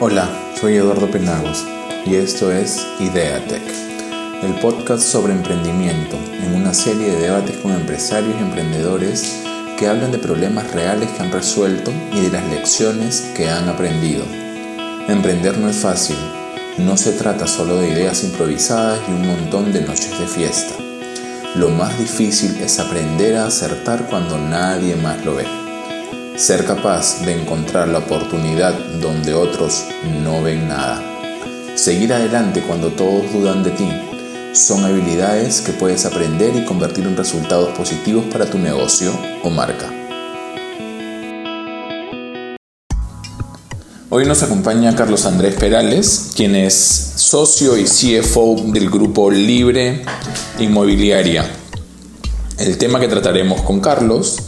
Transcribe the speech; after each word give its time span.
Hola, 0.00 0.28
soy 0.60 0.74
Eduardo 0.74 1.08
Penagos 1.08 1.64
y 2.04 2.16
esto 2.16 2.50
es 2.50 2.84
Ideatec, 2.98 3.62
el 4.42 4.54
podcast 4.60 5.04
sobre 5.04 5.32
emprendimiento 5.32 6.18
en 6.42 6.52
una 6.56 6.74
serie 6.74 7.12
de 7.12 7.20
debates 7.20 7.58
con 7.58 7.72
empresarios 7.72 8.34
y 8.36 8.42
emprendedores 8.42 9.44
que 9.78 9.86
hablan 9.86 10.10
de 10.10 10.18
problemas 10.18 10.68
reales 10.72 11.08
que 11.10 11.22
han 11.22 11.30
resuelto 11.30 11.92
y 12.12 12.22
de 12.22 12.30
las 12.32 12.44
lecciones 12.48 13.30
que 13.36 13.48
han 13.48 13.68
aprendido. 13.68 14.24
Emprender 15.06 15.58
no 15.58 15.68
es 15.68 15.76
fácil, 15.76 16.18
no 16.76 16.96
se 16.96 17.12
trata 17.12 17.46
solo 17.46 17.76
de 17.76 17.90
ideas 17.90 18.24
improvisadas 18.24 18.98
y 19.08 19.12
un 19.12 19.28
montón 19.28 19.72
de 19.72 19.82
noches 19.82 20.18
de 20.18 20.26
fiesta. 20.26 20.74
Lo 21.54 21.70
más 21.70 21.96
difícil 22.00 22.56
es 22.60 22.80
aprender 22.80 23.36
a 23.36 23.46
acertar 23.46 24.08
cuando 24.10 24.38
nadie 24.38 24.96
más 24.96 25.24
lo 25.24 25.36
ve. 25.36 25.63
Ser 26.36 26.64
capaz 26.64 27.24
de 27.24 27.40
encontrar 27.40 27.86
la 27.86 28.00
oportunidad 28.00 28.74
donde 29.00 29.34
otros 29.34 29.84
no 30.24 30.42
ven 30.42 30.66
nada. 30.66 31.00
Seguir 31.76 32.12
adelante 32.12 32.60
cuando 32.66 32.88
todos 32.88 33.32
dudan 33.32 33.62
de 33.62 33.70
ti. 33.70 33.88
Son 34.52 34.84
habilidades 34.84 35.60
que 35.60 35.70
puedes 35.72 36.04
aprender 36.06 36.56
y 36.56 36.64
convertir 36.64 37.06
en 37.06 37.16
resultados 37.16 37.68
positivos 37.78 38.24
para 38.32 38.50
tu 38.50 38.58
negocio 38.58 39.12
o 39.44 39.50
marca. 39.50 39.88
Hoy 44.10 44.26
nos 44.26 44.42
acompaña 44.42 44.96
Carlos 44.96 45.26
Andrés 45.26 45.54
Perales, 45.54 46.32
quien 46.34 46.56
es 46.56 46.74
socio 46.74 47.78
y 47.78 47.84
CFO 47.84 48.56
del 48.72 48.90
grupo 48.90 49.30
Libre 49.30 50.04
Inmobiliaria. 50.58 51.48
El 52.58 52.76
tema 52.76 52.98
que 52.98 53.06
trataremos 53.06 53.62
con 53.62 53.78
Carlos 53.78 54.43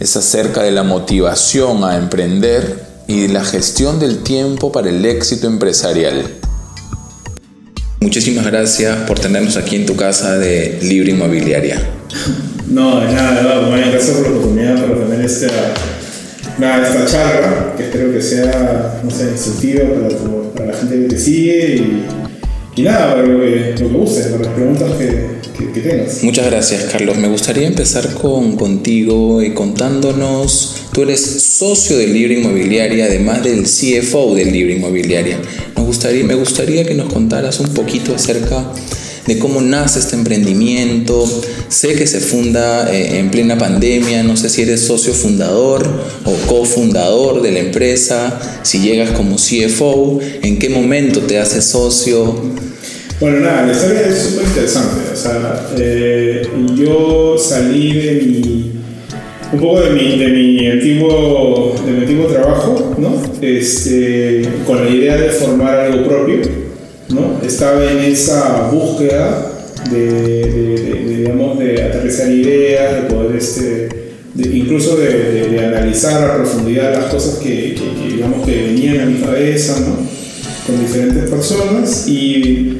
es 0.00 0.16
acerca 0.16 0.62
de 0.62 0.70
la 0.70 0.82
motivación 0.82 1.84
a 1.84 1.96
emprender 1.96 2.82
y 3.06 3.20
de 3.22 3.28
la 3.28 3.44
gestión 3.44 4.00
del 4.00 4.22
tiempo 4.22 4.72
para 4.72 4.88
el 4.88 5.04
éxito 5.04 5.46
empresarial. 5.46 6.24
Muchísimas 8.00 8.46
gracias 8.46 8.96
por 9.06 9.20
tenernos 9.20 9.58
aquí 9.58 9.76
en 9.76 9.84
tu 9.84 9.94
casa 9.94 10.38
de 10.38 10.78
Libre 10.82 11.10
Inmobiliaria. 11.10 11.78
No, 12.66 13.00
de 13.00 13.12
nada, 13.12 13.42
de 13.42 13.46
verdad, 13.46 13.90
gracias 13.90 14.16
por 14.16 14.22
la 14.22 14.38
oportunidad 14.38 14.82
para 14.82 15.06
tener 15.06 15.20
esta, 15.20 15.48
nada, 16.58 16.88
esta 16.88 17.04
charla, 17.04 17.74
que 17.76 17.84
espero 17.84 18.10
que 18.10 18.22
sea, 18.22 19.00
no 19.04 19.10
sé, 19.10 19.24
instructiva 19.32 19.84
para, 19.84 20.52
para 20.54 20.66
la 20.72 20.78
gente 20.78 21.02
que 21.02 21.08
te 21.08 21.18
sigue 21.18 21.76
y, 21.76 22.06
y 22.76 22.82
nada, 22.82 23.16
lo 23.16 23.40
que, 23.40 23.74
lo 23.78 24.04
que 24.04 24.20
para 24.30 24.44
las 24.44 24.54
preguntas 24.54 24.92
que, 24.98 25.40
Muchas 26.22 26.46
gracias, 26.46 26.84
Carlos. 26.84 27.18
Me 27.18 27.28
gustaría 27.28 27.66
empezar 27.66 28.14
con, 28.14 28.56
contigo 28.56 29.42
y 29.42 29.52
contándonos, 29.52 30.86
tú 30.92 31.02
eres 31.02 31.20
socio 31.20 31.98
de 31.98 32.06
Libre 32.06 32.40
Inmobiliaria, 32.40 33.04
además 33.04 33.44
del 33.44 33.64
CFO 33.64 34.34
de 34.34 34.46
Libre 34.46 34.76
Inmobiliaria. 34.76 35.38
Me 35.76 35.82
gustaría, 35.82 36.24
me 36.24 36.34
gustaría 36.34 36.84
que 36.84 36.94
nos 36.94 37.12
contaras 37.12 37.60
un 37.60 37.74
poquito 37.74 38.14
acerca 38.14 38.64
de 39.26 39.38
cómo 39.38 39.60
nace 39.60 39.98
este 39.98 40.16
emprendimiento. 40.16 41.24
Sé 41.68 41.94
que 41.94 42.06
se 42.06 42.20
funda 42.20 42.92
eh, 42.92 43.18
en 43.18 43.30
plena 43.30 43.56
pandemia, 43.58 44.22
no 44.22 44.36
sé 44.36 44.48
si 44.48 44.62
eres 44.62 44.80
socio 44.82 45.12
fundador 45.12 45.86
o 46.24 46.32
cofundador 46.46 47.42
de 47.42 47.52
la 47.52 47.60
empresa, 47.60 48.40
si 48.62 48.80
llegas 48.80 49.10
como 49.10 49.36
CFO, 49.36 50.20
en 50.42 50.58
qué 50.58 50.68
momento 50.68 51.20
te 51.20 51.38
haces 51.38 51.64
socio. 51.64 52.70
Bueno, 53.20 53.40
nada, 53.40 53.66
la 53.66 53.72
historia 53.72 54.00
es 54.06 54.18
súper 54.18 54.46
interesante. 54.46 55.12
O 55.12 55.16
sea, 55.16 55.68
eh, 55.78 56.48
yo 56.74 57.36
salí 57.38 57.92
de 57.92 58.12
mi. 58.22 58.72
un 59.52 59.60
poco 59.60 59.82
de 59.82 59.90
mi, 59.90 60.18
de 60.18 60.28
mi, 60.28 60.66
antiguo, 60.68 61.74
de 61.84 61.92
mi 61.92 62.00
antiguo 62.00 62.26
trabajo, 62.28 62.94
¿no? 62.96 63.20
Este, 63.42 64.48
con 64.66 64.82
la 64.82 64.90
idea 64.90 65.16
de 65.16 65.28
formar 65.28 65.80
algo 65.80 66.08
propio, 66.08 66.40
¿no? 67.10 67.40
Estaba 67.42 67.84
en 67.90 67.98
esa 67.98 68.68
búsqueda 68.70 69.52
de, 69.90 71.04
digamos, 71.18 71.58
de 71.58 71.82
aterrizar 71.82 72.30
ideas, 72.30 73.02
de 73.02 73.14
poder, 73.14 73.36
este, 73.36 73.88
incluso 74.36 74.96
de, 74.96 75.58
analizar 75.66 76.22
a 76.22 76.36
profundidad 76.36 76.94
las 76.94 77.12
cosas 77.12 77.38
que, 77.38 77.76
digamos, 78.08 78.46
que 78.46 78.62
venían 78.62 79.00
a 79.00 79.06
mi 79.06 79.20
cabeza, 79.20 79.80
¿no? 79.80 79.96
Con 80.66 80.80
diferentes 80.80 81.28
personas 81.30 82.06
y 82.06 82.78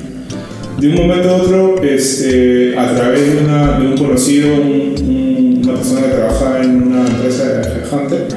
de 0.78 0.88
un 0.88 0.94
momento 0.94 1.28
a 1.28 1.36
otro, 1.36 1.82
este, 1.82 2.78
a 2.78 2.94
través 2.94 3.34
de, 3.34 3.44
una, 3.44 3.78
de 3.78 3.86
un 3.86 3.96
conocido, 3.96 4.54
una 4.54 5.74
persona 5.74 6.02
que 6.02 6.08
trabaja 6.08 6.62
en 6.62 6.82
una 6.82 7.06
empresa 7.06 7.44
de 7.44 7.68
headhunter 7.80 8.28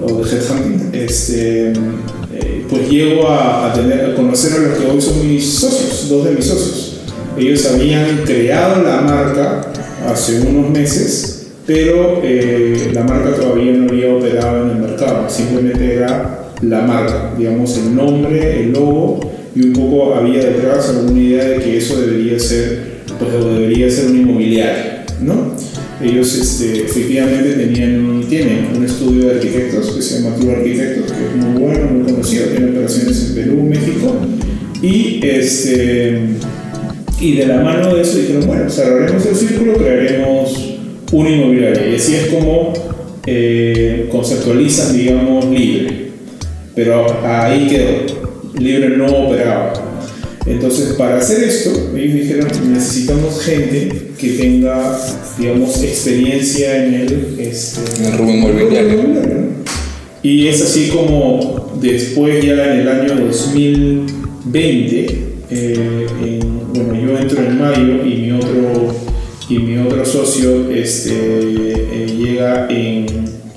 o 0.00 0.22
de 0.22 0.30
headhunting, 0.30 0.90
este, 0.92 1.72
llego 2.88 3.28
a, 3.28 3.72
conocer 4.16 4.52
a 4.52 4.68
los 4.68 4.78
que 4.78 4.86
hoy 4.86 5.00
son 5.00 5.28
mis 5.28 5.44
socios, 5.44 6.08
dos 6.08 6.24
de 6.24 6.32
mis 6.32 6.44
socios. 6.44 7.00
Ellos 7.36 7.66
habían 7.66 8.22
creado 8.24 8.82
la 8.82 9.00
marca 9.00 9.72
hace 10.06 10.40
unos 10.40 10.70
meses, 10.70 11.48
pero 11.66 12.20
eh, 12.22 12.90
la 12.92 13.04
marca 13.04 13.34
todavía 13.34 13.72
no 13.72 13.88
había 13.90 14.14
operado 14.14 14.64
en 14.64 14.70
el 14.70 14.76
mercado, 14.76 15.28
simplemente 15.28 15.94
era 15.94 16.50
la 16.62 16.80
marca, 16.82 17.34
digamos, 17.36 17.76
el 17.76 17.94
nombre, 17.94 18.64
el 18.64 18.72
logo 18.72 19.20
y 19.54 19.66
un 19.66 19.72
poco 19.72 20.14
había 20.14 20.40
detrás 20.40 20.88
alguna 20.90 21.20
idea 21.20 21.44
de 21.44 21.58
que 21.58 21.78
eso 21.78 22.00
debería 22.00 22.38
ser, 22.38 23.02
pues 23.18 23.32
debería 23.32 23.90
ser 23.90 24.10
un 24.10 24.20
inmobiliario, 24.20 24.84
¿no? 25.20 25.47
Ellos 26.02 26.34
este, 26.34 26.84
efectivamente 26.84 27.54
tenían, 27.54 28.24
tienen 28.28 28.68
un 28.76 28.84
estudio 28.84 29.28
de 29.28 29.34
arquitectos 29.34 29.90
que 29.90 30.02
se 30.02 30.20
llama 30.20 30.36
Tour 30.36 30.54
Arquitectos, 30.56 31.10
que 31.12 31.26
es 31.26 31.44
muy 31.44 31.60
bueno, 31.60 31.86
muy 31.86 32.12
conocido, 32.12 32.46
tiene 32.46 32.70
operaciones 32.70 33.28
en 33.28 33.34
Perú, 33.34 33.62
México, 33.64 34.16
y, 34.80 35.20
este, 35.24 36.20
y 37.20 37.36
de 37.36 37.46
la 37.46 37.62
mano 37.62 37.94
de 37.94 38.02
eso 38.02 38.18
dijeron, 38.18 38.46
bueno, 38.46 38.70
cerraremos 38.70 39.26
el 39.26 39.34
círculo, 39.34 39.74
crearemos 39.74 40.78
un 41.10 41.26
inmobiliario, 41.26 41.90
y 41.90 41.96
así 41.96 42.14
es 42.14 42.26
como 42.28 42.72
eh, 43.26 44.08
conceptualizan, 44.12 44.96
digamos, 44.96 45.46
libre. 45.46 46.08
Pero 46.76 47.24
ahí 47.24 47.66
quedó 47.66 48.28
libre 48.58 48.96
no 48.96 49.06
operaba. 49.06 49.72
Entonces, 50.48 50.94
para 50.94 51.18
hacer 51.18 51.44
esto, 51.44 51.70
ellos 51.94 52.14
dijeron, 52.14 52.48
necesitamos 52.72 53.40
gente 53.42 53.90
que 54.18 54.28
tenga, 54.30 54.98
digamos, 55.38 55.82
experiencia 55.82 56.86
en 56.86 56.94
el, 56.94 57.36
este, 57.38 57.80
en 57.98 58.06
el 58.12 58.18
rubro 58.18 58.34
inmobiliario. 58.34 59.02
Y 60.22 60.48
es 60.48 60.62
así 60.62 60.88
como 60.88 61.70
después, 61.80 62.42
ya 62.44 62.74
en 62.74 62.80
el 62.80 62.88
año 62.88 63.26
2020, 63.26 65.18
eh, 65.50 66.06
bueno, 66.74 66.94
yo 66.94 67.18
entro 67.18 67.42
en 67.42 67.58
mayo 67.58 68.04
y 68.04 68.16
mi 68.16 68.32
otro, 68.32 68.94
y 69.48 69.58
mi 69.58 69.78
otro 69.78 70.04
socio 70.04 70.70
este, 70.70 71.12
eh, 71.12 72.06
llega 72.18 72.66
en 72.70 73.06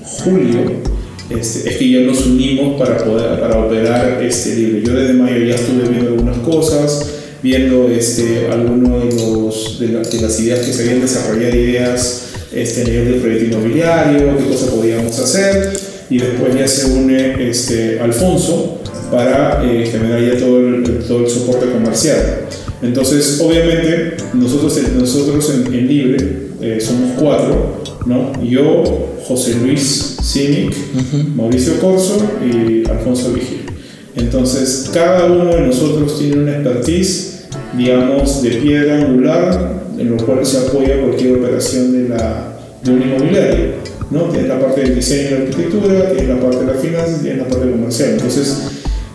julio 0.02 0.91
este, 1.38 1.70
es 1.70 1.76
que 1.76 1.90
ya 1.90 2.00
nos 2.00 2.26
unimos 2.26 2.80
para 2.80 2.98
poder 2.98 3.40
para 3.40 3.58
operar 3.58 4.22
este 4.22 4.54
libro. 4.54 4.78
Yo 4.78 5.00
desde 5.00 5.14
mayo 5.14 5.44
ya 5.44 5.54
estuve 5.54 5.88
viendo 5.88 6.10
algunas 6.10 6.38
cosas, 6.38 7.06
viendo 7.42 7.88
este, 7.88 8.48
algunas 8.50 9.78
de, 9.78 9.88
las 10.20 10.40
ideas 10.40 10.60
que 10.60 10.72
se 10.72 10.82
habían 10.82 11.00
desarrollado, 11.00 11.56
ideas 11.56 12.26
este, 12.52 12.82
a 12.82 12.84
nivel 12.84 13.04
del 13.12 13.20
proyecto 13.20 13.44
inmobiliario, 13.56 14.38
qué 14.38 14.44
cosas 14.44 14.68
podíamos 14.70 15.18
hacer, 15.18 15.72
y 16.10 16.18
después 16.18 16.54
ya 16.54 16.68
se 16.68 16.92
une 16.92 17.48
este, 17.50 18.00
Alfonso 18.00 18.78
para 19.10 19.62
eh, 19.64 19.86
generar 19.86 20.20
ya 20.22 20.38
todo 20.38 20.58
el, 20.60 21.04
todo 21.06 21.24
el 21.24 21.30
soporte 21.30 21.66
comercial. 21.70 22.46
Entonces, 22.82 23.40
obviamente, 23.40 24.16
nosotros, 24.34 24.76
nosotros 24.98 25.52
en, 25.54 25.74
en 25.74 25.86
Libre 25.86 26.16
eh, 26.60 26.78
somos 26.80 27.12
cuatro, 27.18 27.82
¿no? 28.06 28.32
Yo, 28.42 29.14
José 29.26 29.54
Luis 29.62 30.11
Simic, 30.22 30.74
Mauricio 31.34 31.80
Corso 31.80 32.24
y 32.40 32.88
Alfonso 32.88 33.32
Vigil. 33.32 33.62
Entonces, 34.14 34.90
cada 34.92 35.26
uno 35.26 35.46
de 35.46 35.62
nosotros 35.62 36.18
tiene 36.18 36.42
una 36.42 36.52
expertise, 36.52 37.46
digamos, 37.76 38.42
de 38.42 38.50
piedra 38.50 38.98
angular, 38.98 39.82
en 39.98 40.10
lo 40.10 40.16
cual 40.18 40.44
se 40.46 40.58
apoya 40.58 41.00
cualquier 41.00 41.38
operación 41.38 41.92
de, 41.92 42.08
la, 42.10 42.56
de 42.84 42.90
un 42.92 43.02
inmobiliario. 43.02 43.72
¿no? 44.10 44.24
Tienes 44.24 44.48
la 44.48 44.60
parte 44.60 44.82
del 44.82 44.94
diseño 44.94 45.22
y 45.22 45.30
la 45.30 45.38
arquitectura, 45.38 46.12
tienes 46.12 46.28
la 46.28 46.40
parte 46.40 46.58
de 46.58 46.66
las 46.66 46.80
finanzas 46.80 47.16
y 47.18 47.22
tienes 47.22 47.38
la 47.42 47.48
parte 47.48 47.70
comercial. 47.70 48.10
Entonces, 48.12 48.56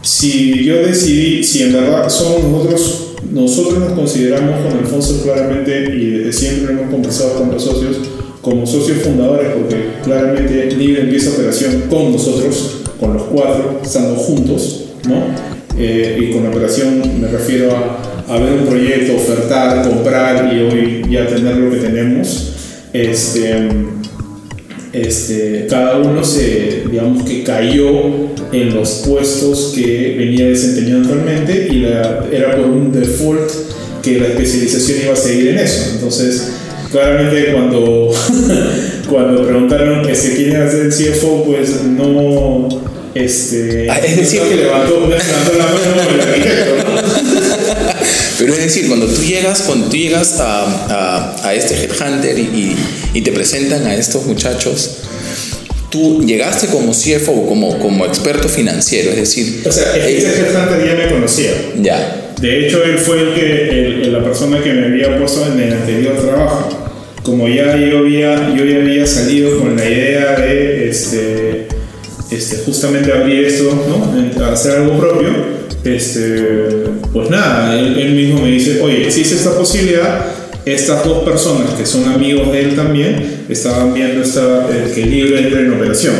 si 0.02 0.64
yo 0.64 0.78
decidí, 0.78 1.44
si 1.44 1.64
en 1.64 1.74
verdad 1.74 2.10
somos 2.10 2.44
nosotros, 2.44 3.16
nosotros 3.32 3.80
nos 3.80 3.92
consideramos 3.94 4.62
con 4.66 4.80
Alfonso 4.80 5.22
claramente 5.24 5.90
y 5.96 6.10
desde 6.12 6.34
siempre 6.34 6.74
hemos 6.74 6.90
conversado 6.90 7.36
con 7.36 7.52
los 7.52 7.64
socios, 7.64 7.98
como 8.48 8.66
socios 8.66 9.00
fundadores, 9.00 9.50
porque 9.50 9.76
claramente 10.06 10.72
Libre 10.78 11.02
empieza 11.02 11.32
operación 11.32 11.84
con 11.90 12.14
nosotros, 12.14 12.78
con 12.98 13.14
los 13.14 13.24
cuatro, 13.24 13.82
estando 13.84 14.16
juntos, 14.16 14.86
¿no? 15.06 15.26
Eh, 15.78 16.18
y 16.22 16.32
con 16.32 16.44
la 16.44 16.50
operación 16.50 17.02
me 17.20 17.28
refiero 17.28 17.76
a, 17.76 18.34
a, 18.34 18.40
ver 18.40 18.54
un 18.54 18.66
proyecto, 18.68 19.18
ofertar, 19.18 19.86
comprar 19.86 20.50
y 20.54 20.62
hoy 20.62 21.02
ya 21.10 21.28
tener 21.28 21.58
lo 21.58 21.72
que 21.72 21.78
tenemos. 21.78 22.54
Este, 22.94 23.68
este, 24.94 25.68
cada 25.70 25.98
uno 25.98 26.24
se, 26.24 26.84
digamos 26.90 27.24
que 27.24 27.44
cayó 27.44 27.90
en 28.54 28.74
los 28.74 29.04
puestos 29.06 29.74
que 29.76 30.16
venía 30.18 30.48
desempeñando 30.48 31.10
actualmente 31.10 31.68
y 31.70 31.84
era 31.84 32.56
por 32.56 32.66
un 32.66 32.94
default 32.94 33.52
que 34.02 34.20
la 34.20 34.28
especialización 34.28 35.00
iba 35.04 35.14
a 35.14 35.18
seguir 35.18 35.50
en 35.50 35.58
eso. 35.60 35.92
Entonces, 35.96 36.57
claramente 36.92 37.54
cuando, 37.54 38.14
cuando 39.10 39.44
preguntaron 39.44 40.10
este, 40.10 40.36
quién 40.36 40.52
iba 40.52 40.66
a 40.66 40.70
ser 40.70 40.86
el 40.86 40.92
CFO, 40.92 41.44
pues 41.46 41.84
no... 41.84 42.68
Este, 43.16 43.90
ah, 43.90 43.98
es 43.98 44.16
decir, 44.16 44.42
que 44.44 44.56
levantó, 44.58 45.08
levantó 45.08 45.54
la 45.58 45.66
mano 45.66 45.80
el. 46.12 46.22
Pero 48.38 48.54
es 48.54 48.60
decir, 48.60 48.88
cuando 48.88 49.08
tú 49.08 49.24
llegas, 49.24 49.64
cuando 49.64 49.88
tú 49.88 49.96
llegas 49.96 50.40
a, 50.40 50.66
a, 50.66 51.48
a 51.48 51.54
este 51.56 51.74
headhunter 51.74 52.38
y, 52.38 52.42
y, 52.42 52.76
y, 53.16 53.22
te 53.22 53.32
presentan 53.32 53.88
a 53.88 53.96
estos 53.96 54.26
muchachos, 54.28 54.98
tú 55.90 56.24
llegaste 56.24 56.68
como 56.68 56.92
CFO, 56.92 57.48
como, 57.48 57.80
como 57.80 58.06
experto 58.06 58.48
financiero, 58.50 59.12
es 59.12 59.18
decir... 59.18 59.64
O 59.66 59.72
sea, 59.72 59.96
este 59.96 60.28
headhunter 60.28 60.86
ya 60.86 60.96
me 60.96 61.12
conocía. 61.12 61.52
Ya. 61.82 62.34
De 62.40 62.68
hecho, 62.68 62.84
él 62.84 62.98
fue 62.98 63.22
el 63.22 63.34
que, 63.34 63.70
el, 63.70 64.14
la 64.14 64.24
persona 64.24 64.62
que 64.62 64.74
me 64.74 64.88
había 64.88 65.18
puesto 65.18 65.46
en 65.52 65.60
el 65.60 65.74
anterior 65.74 66.16
trabajo. 66.18 66.70
Como 67.24 67.48
ya 67.48 67.76
yo, 67.76 68.00
había, 68.00 68.56
yo 68.56 68.64
ya 68.64 68.78
había 68.78 69.06
salido 69.06 69.60
con 69.60 69.76
la 69.76 69.86
idea 69.86 70.36
de 70.40 70.90
este, 70.90 71.68
este, 72.32 72.58
justamente 72.66 73.12
abrir 73.12 73.46
esto, 73.46 73.86
¿no? 73.88 74.46
hacer 74.46 74.80
algo 74.80 75.00
propio, 75.00 75.30
este, 75.84 76.90
pues 77.14 77.30
nada, 77.30 77.78
él, 77.78 78.14
mismo 78.14 78.42
me 78.42 78.50
dice, 78.50 78.82
oye, 78.82 79.06
existe 79.06 79.36
esta 79.36 79.58
posibilidad, 79.58 80.26
estas 80.74 81.04
dos 81.04 81.24
personas 81.24 81.72
que 81.72 81.86
son 81.86 82.08
amigos 82.08 82.52
de 82.52 82.62
él 82.62 82.76
también 82.76 83.46
estaban 83.50 83.94
viendo 83.94 84.22
esta, 84.24 84.68
que 84.94 85.04
el 85.04 85.12
libro 85.12 85.38
entra 85.38 85.60
en 85.62 85.74
operación. 85.74 86.16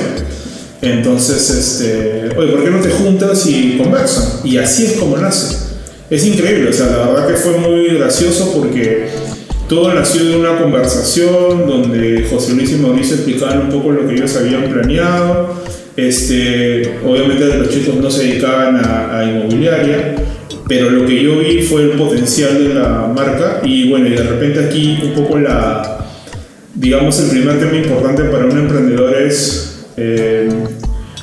Entonces, 0.82 1.50
este, 1.50 2.38
oye, 2.38 2.52
¿por 2.52 2.64
qué 2.64 2.70
no 2.70 2.80
te 2.80 2.90
juntas 2.90 3.46
y 3.48 3.78
conversan? 3.78 4.42
Y 4.44 4.58
así 4.58 4.86
es 4.86 4.94
como 4.94 5.18
nace 5.18 5.68
es 6.10 6.26
increíble, 6.26 6.70
o 6.70 6.74
sea, 6.74 6.86
la 6.88 7.08
verdad 7.08 7.28
que 7.28 7.34
fue 7.34 7.58
muy 7.58 7.90
gracioso 7.98 8.54
porque 8.56 9.08
todo 9.68 9.94
nació 9.94 10.24
de 10.24 10.38
una 10.38 10.58
conversación 10.58 11.68
donde 11.68 12.26
José 12.30 12.54
Luis 12.54 12.72
y 12.72 12.76
Mauricio 12.76 13.16
explicaban 13.16 13.64
un 13.64 13.70
poco 13.70 13.92
lo 13.92 14.08
que 14.08 14.16
ellos 14.16 14.34
habían 14.38 14.72
planeado. 14.72 15.54
Este, 15.98 17.00
obviamente 17.04 17.44
los 17.44 17.70
chicos 17.70 17.96
no 17.96 18.12
se 18.12 18.28
dedicaban 18.28 18.76
a, 18.76 19.26
inmobiliaria, 19.26 20.16
pero 20.68 20.92
lo 20.92 21.08
que 21.08 21.24
yo 21.24 21.40
vi 21.40 21.64
fue 21.64 21.82
el 21.82 21.92
potencial 21.92 22.68
de 22.68 22.76
la 22.76 23.12
marca 23.14 23.62
y 23.64 23.90
bueno, 23.90 24.08
y 24.08 24.12
de 24.12 24.22
repente 24.22 24.64
aquí 24.64 25.00
un 25.04 25.14
poco 25.14 25.40
la, 25.40 26.06
digamos, 26.76 27.20
el 27.20 27.32
primer 27.32 27.58
tema 27.58 27.78
importante 27.78 28.24
para 28.26 28.46
un 28.46 28.58
emprendedor 28.58 29.16
es... 29.18 29.86
Eh, 29.98 30.50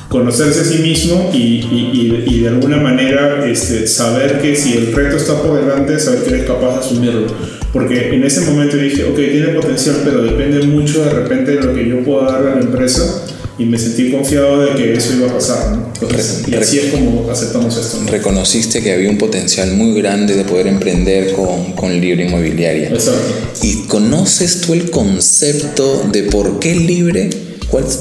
conocerse 0.09 0.61
a 0.61 0.63
sí 0.63 0.77
mismo 0.81 1.29
y, 1.33 2.39
de 2.41 2.47
alguna 2.47 2.77
manera 2.77 3.45
este, 3.45 3.85
saber 3.85 4.39
que 4.39 4.55
si 4.55 4.77
el 4.77 4.93
reto 4.93 5.17
está 5.17 5.41
por 5.41 5.59
delante, 5.59 5.99
saber 5.99 6.23
que 6.23 6.29
eres 6.29 6.45
capaz 6.45 6.75
de 6.75 6.79
asumirlo. 6.79 7.27
Porque 7.73 8.15
en 8.15 8.23
ese 8.23 8.49
momento 8.49 8.77
dije, 8.77 9.03
ok, 9.03 9.15
tiene 9.15 9.47
potencial, 9.47 9.97
pero 10.05 10.21
depende 10.21 10.65
mucho 10.67 11.03
de 11.03 11.09
repente 11.09 11.55
de 11.55 11.63
lo 11.63 11.73
que 11.73 11.89
yo 11.89 11.99
pueda 12.03 12.31
dar 12.31 12.47
a 12.47 12.55
la 12.55 12.61
empresa 12.61 13.25
y 13.57 13.65
me 13.65 13.77
sentí 13.79 14.11
confiado 14.11 14.65
de 14.65 14.75
que 14.75 14.93
eso 14.93 15.13
iba 15.13 15.27
a 15.27 15.33
pasar. 15.33 15.77
¿no? 15.77 15.85
y 16.47 16.55
así 16.55 16.79
es 16.79 16.85
como 16.91 17.29
aceptamos 17.31 17.77
esto. 17.77 17.99
Reconociste 18.07 18.81
que 18.81 18.93
había 18.93 19.09
un 19.09 19.17
potencial 19.17 19.71
muy 19.73 19.99
grande 19.99 20.35
de 20.35 20.43
poder 20.43 20.67
emprender 20.67 21.31
con, 21.31 21.73
con 21.73 21.99
libre 21.99 22.25
inmobiliaria. 22.25 22.89
Exacto. 22.89 23.33
¿Y 23.63 23.83
conoces 23.87 24.61
tú 24.61 24.73
el 24.73 24.89
concepto 24.89 26.07
de 26.11 26.23
por 26.23 26.59
qué 26.59 26.75
libre? 26.75 27.29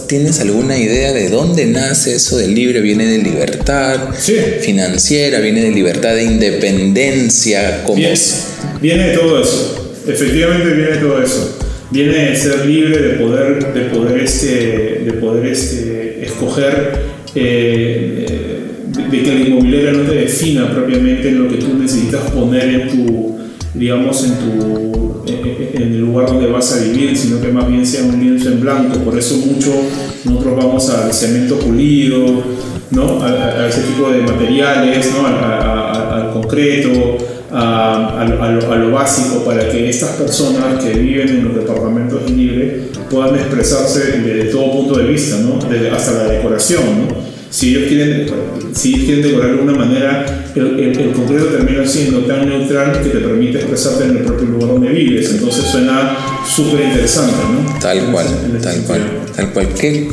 ¿Tienes 0.08 0.40
alguna 0.40 0.78
idea 0.78 1.12
de 1.12 1.28
dónde 1.30 1.66
nace 1.66 2.14
eso 2.14 2.36
de 2.36 2.46
libre? 2.46 2.80
¿Viene 2.80 3.06
de 3.06 3.18
libertad 3.18 4.14
financiera? 4.60 5.40
¿Viene 5.40 5.62
de 5.62 5.72
libertad 5.72 6.14
de 6.14 6.24
independencia? 6.24 7.82
¿Cómo? 7.84 7.96
Viene, 8.80 9.08
de 9.08 9.16
todo 9.16 9.42
eso. 9.42 9.90
Efectivamente 10.06 10.74
viene 10.74 10.90
de 10.92 10.96
todo 10.98 11.20
eso. 11.20 11.58
Viene 11.90 12.30
de 12.30 12.36
ser 12.36 12.66
libre, 12.66 13.00
de 13.00 13.10
poder, 13.14 13.72
de 13.72 13.80
poder, 13.82 14.18
este, 14.18 15.02
de 15.04 15.12
poder 15.20 15.46
este, 15.46 16.24
escoger, 16.24 16.92
eh, 17.34 18.26
de, 19.10 19.22
que 19.22 19.34
la 19.34 19.40
inmobiliaria 19.40 19.92
no 19.92 20.02
te 20.02 20.14
defina 20.14 20.72
propiamente 20.72 21.30
lo 21.30 21.48
que 21.48 21.56
tú 21.56 21.78
necesitas 21.78 22.30
poner 22.30 22.68
en 22.68 22.88
tu, 22.88 23.38
digamos, 23.74 24.24
en 24.24 24.34
tu 24.38 25.04
en 25.26 25.82
el 25.82 26.00
lugar 26.00 26.26
donde 26.26 26.46
vas 26.46 26.72
a 26.72 26.82
vivir, 26.82 27.16
sino 27.16 27.40
que 27.40 27.48
más 27.48 27.68
bien 27.68 27.86
sea 27.86 28.04
un 28.04 28.20
lienzo 28.20 28.50
en 28.50 28.60
blanco. 28.60 28.98
Por 29.00 29.18
eso 29.18 29.36
mucho 29.36 29.72
nosotros 30.24 30.56
vamos 30.56 30.90
al 30.90 31.12
cemento 31.12 31.58
pulido, 31.58 32.42
¿no? 32.90 33.22
a, 33.22 33.68
ese 33.68 33.82
tipo 33.82 34.10
de 34.10 34.22
materiales, 34.22 35.12
¿no? 35.12 35.26
al 35.26 36.30
concreto, 36.32 36.90
a, 37.54 38.78
lo, 38.78 38.90
básico 38.90 39.44
para 39.44 39.68
que 39.68 39.88
estas 39.88 40.10
personas 40.10 40.82
que 40.82 40.90
viven 40.90 41.28
en 41.28 41.44
los 41.44 41.54
departamentos 41.54 42.30
libres 42.30 42.88
puedan 43.10 43.36
expresarse 43.36 44.18
desde 44.20 44.50
todo 44.50 44.72
punto 44.72 44.98
de 44.98 45.08
vista, 45.08 45.36
¿no? 45.38 45.58
desde, 45.68 45.90
hasta 45.90 46.24
la 46.24 46.32
decoración. 46.32 46.82
¿no? 46.82 47.34
si 47.54 47.68
ellos 47.70 47.84
quieren, 47.88 48.26
si 48.72 48.94
quieren 48.94 49.22
decorar 49.22 49.50
de 49.50 49.58
alguna 49.60 49.78
manera, 49.78 50.50
el, 50.56 50.80
el, 50.80 51.12
concreto 51.12 51.44
termina 51.46 51.86
siendo 51.86 52.22
tan 52.24 52.48
neutral 52.48 53.00
que 53.00 53.10
te 53.10 53.18
permite 53.18 53.58
expresarte 53.58 54.06
en 54.06 54.16
el 54.16 54.24
propio 54.24 54.48
lugar 54.48 54.70
donde 54.70 54.88
vives. 54.88 55.30
Entonces 55.30 55.64
suena 55.66 56.16
súper 56.44 56.80
interesante, 56.86 57.36
¿no? 57.52 57.78
Tal 57.78 58.10
cual, 58.10 58.26
tal 58.60 58.82
cual, 58.82 59.02
tal 59.36 59.50
cual. 59.50 59.68
¿Qué, 59.68 60.08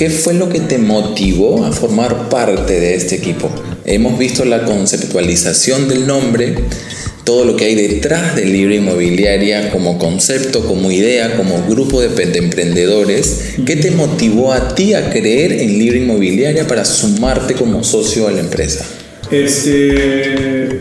¿Qué 0.00 0.08
fue 0.08 0.32
lo 0.32 0.48
que 0.48 0.60
te 0.60 0.78
motivó 0.78 1.62
a 1.66 1.72
formar 1.72 2.30
parte 2.30 2.80
de 2.80 2.94
este 2.94 3.16
equipo? 3.16 3.50
Hemos 3.84 4.18
visto 4.18 4.46
la 4.46 4.64
conceptualización 4.64 5.88
del 5.88 6.06
nombre, 6.06 6.54
todo 7.24 7.44
lo 7.44 7.54
que 7.54 7.66
hay 7.66 7.74
detrás 7.74 8.34
del 8.34 8.50
libro 8.50 8.74
inmobiliaria 8.74 9.70
como 9.70 9.98
concepto, 9.98 10.64
como 10.64 10.90
idea, 10.90 11.36
como 11.36 11.66
grupo 11.68 12.00
de, 12.00 12.38
emprendedores. 12.38 13.56
¿Qué 13.66 13.76
te 13.76 13.90
motivó 13.90 14.54
a 14.54 14.74
ti 14.74 14.94
a 14.94 15.10
creer 15.10 15.52
en 15.52 15.78
libro 15.78 15.98
inmobiliaria 15.98 16.66
para 16.66 16.86
sumarte 16.86 17.52
como 17.52 17.84
socio 17.84 18.26
a 18.26 18.32
la 18.32 18.40
empresa? 18.40 18.86
Este, 19.30 20.80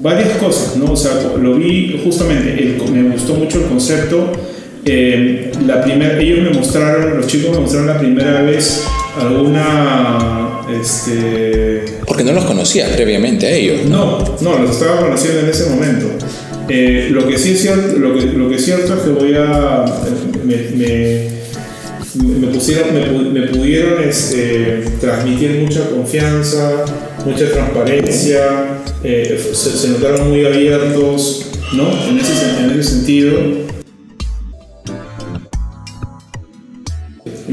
varias 0.00 0.38
cosas, 0.38 0.76
¿no? 0.76 0.92
O 0.92 0.96
sea, 0.96 1.14
lo 1.36 1.56
vi 1.56 2.00
justamente, 2.04 2.78
me 2.92 3.10
gustó 3.10 3.34
mucho 3.34 3.58
el 3.58 3.66
concepto. 3.66 4.49
Eh, 4.92 5.52
la 5.66 5.80
primera, 5.82 6.18
ellos 6.18 6.40
me 6.40 6.50
mostraron, 6.50 7.16
los 7.16 7.28
chicos 7.28 7.52
me 7.52 7.60
mostraron 7.60 7.86
la 7.86 7.98
primera 7.98 8.42
vez 8.42 8.82
alguna 9.16 10.62
este... 10.80 11.98
Porque 12.04 12.24
no 12.24 12.32
los 12.32 12.44
conocías 12.44 12.90
previamente 12.90 13.46
a 13.46 13.50
ellos. 13.52 13.84
No, 13.86 14.18
no, 14.40 14.58
los 14.58 14.72
estaba 14.72 15.02
conociendo 15.02 15.42
en 15.42 15.48
ese 15.48 15.70
momento. 15.70 16.08
Eh, 16.68 17.08
lo, 17.12 17.24
que 17.28 17.38
sí 17.38 17.52
es 17.52 17.62
cierto, 17.62 17.98
lo, 17.98 18.16
que, 18.16 18.26
lo 18.26 18.48
que 18.48 18.56
es 18.56 18.64
cierto 18.64 18.94
es 18.94 19.00
que 19.02 19.10
voy 19.10 19.34
a... 19.36 19.84
Me, 20.44 20.56
me, 22.24 22.48
pusieron, 22.48 23.32
me, 23.32 23.42
pudieron 23.42 24.02
este, 24.02 24.82
transmitir 25.00 25.62
mucha 25.62 25.88
confianza, 25.88 26.84
mucha 27.24 27.48
transparencia, 27.48 28.82
eh, 29.04 29.40
se, 29.52 29.88
notaron 29.90 30.30
muy 30.30 30.44
abiertos, 30.44 31.52
¿no? 31.74 31.88
En 32.08 32.18
ese, 32.18 32.64
en 32.64 32.70
ese 32.72 32.90
sentido. 32.90 33.69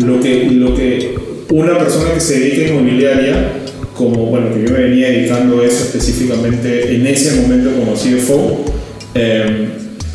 Lo 0.05 0.19
que, 0.19 0.45
lo 0.51 0.75
que 0.75 1.15
una 1.49 1.77
persona 1.77 2.13
que 2.13 2.19
se 2.19 2.39
dedica 2.39 2.65
a 2.65 2.69
inmobiliaria, 2.69 3.51
como 3.95 4.27
bueno, 4.27 4.53
que 4.53 4.63
yo 4.63 4.69
me 4.71 4.79
venía 4.79 5.09
dedicando 5.09 5.63
eso 5.63 5.85
específicamente 5.85 6.95
en 6.95 7.07
ese 7.07 7.41
momento 7.41 7.71
como 7.71 7.93
CFO, 7.93 8.65
em, 9.13 9.69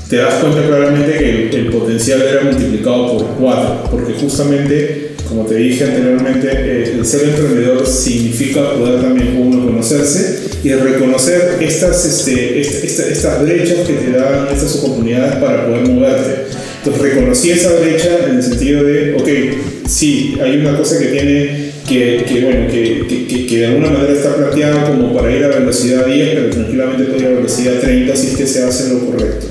te 0.08 0.16
das 0.16 0.34
cuenta 0.34 0.66
claramente 0.66 1.12
que 1.18 1.56
el, 1.56 1.66
potencial 1.70 2.20
era 2.20 2.42
multiplicado 2.42 3.16
por 3.16 3.26
cuatro, 3.38 3.88
porque 3.90 4.12
justamente, 4.12 5.12
como 5.26 5.46
te 5.46 5.54
dije 5.54 5.84
anteriormente, 5.84 6.48
eh, 6.52 6.94
el 6.98 7.06
ser 7.06 7.30
emprendedor 7.30 7.86
significa 7.86 8.74
poder 8.74 9.00
también 9.00 9.38
uno 9.38 9.64
conocerse 9.64 10.50
y 10.62 10.70
reconocer 10.74 11.56
estas, 11.60 12.04
este, 12.04 12.60
estas 12.60 13.42
brechas 13.42 13.86
que 13.86 13.94
te 13.94 14.10
dan 14.12 14.48
estas 14.52 14.76
oportunidades 14.76 15.36
para 15.36 15.66
poder 15.66 15.88
moverte. 15.88 16.52
Entonces 16.84 17.02
reconocí 17.02 17.50
esa 17.50 17.72
brecha 17.80 18.26
en 18.28 18.36
el 18.36 18.42
sentido 18.42 18.84
de, 18.84 19.14
ok, 19.14 19.71
sí, 19.86 20.36
hay 20.42 20.58
una 20.58 20.76
cosa 20.76 20.98
que 20.98 21.06
tiene 21.06 21.72
que, 21.88 22.24
que 22.26 22.44
bueno, 22.44 22.70
que, 22.70 23.06
que, 23.28 23.46
que, 23.46 23.58
de 23.58 23.66
alguna 23.66 23.90
manera 23.90 24.12
está 24.12 24.34
planteada 24.36 24.86
como 24.86 25.14
para 25.14 25.34
ir 25.34 25.44
a 25.44 25.48
velocidad 25.48 26.06
10, 26.06 26.28
pero 26.34 26.50
tranquilamente 26.50 27.04
puede 27.04 27.20
ir 27.20 27.26
a 27.26 27.30
velocidad 27.30 27.80
30 27.80 28.16
si 28.16 28.26
es 28.28 28.36
que 28.36 28.46
se 28.46 28.62
hace 28.62 28.92
lo 28.92 29.06
correcto. 29.06 29.46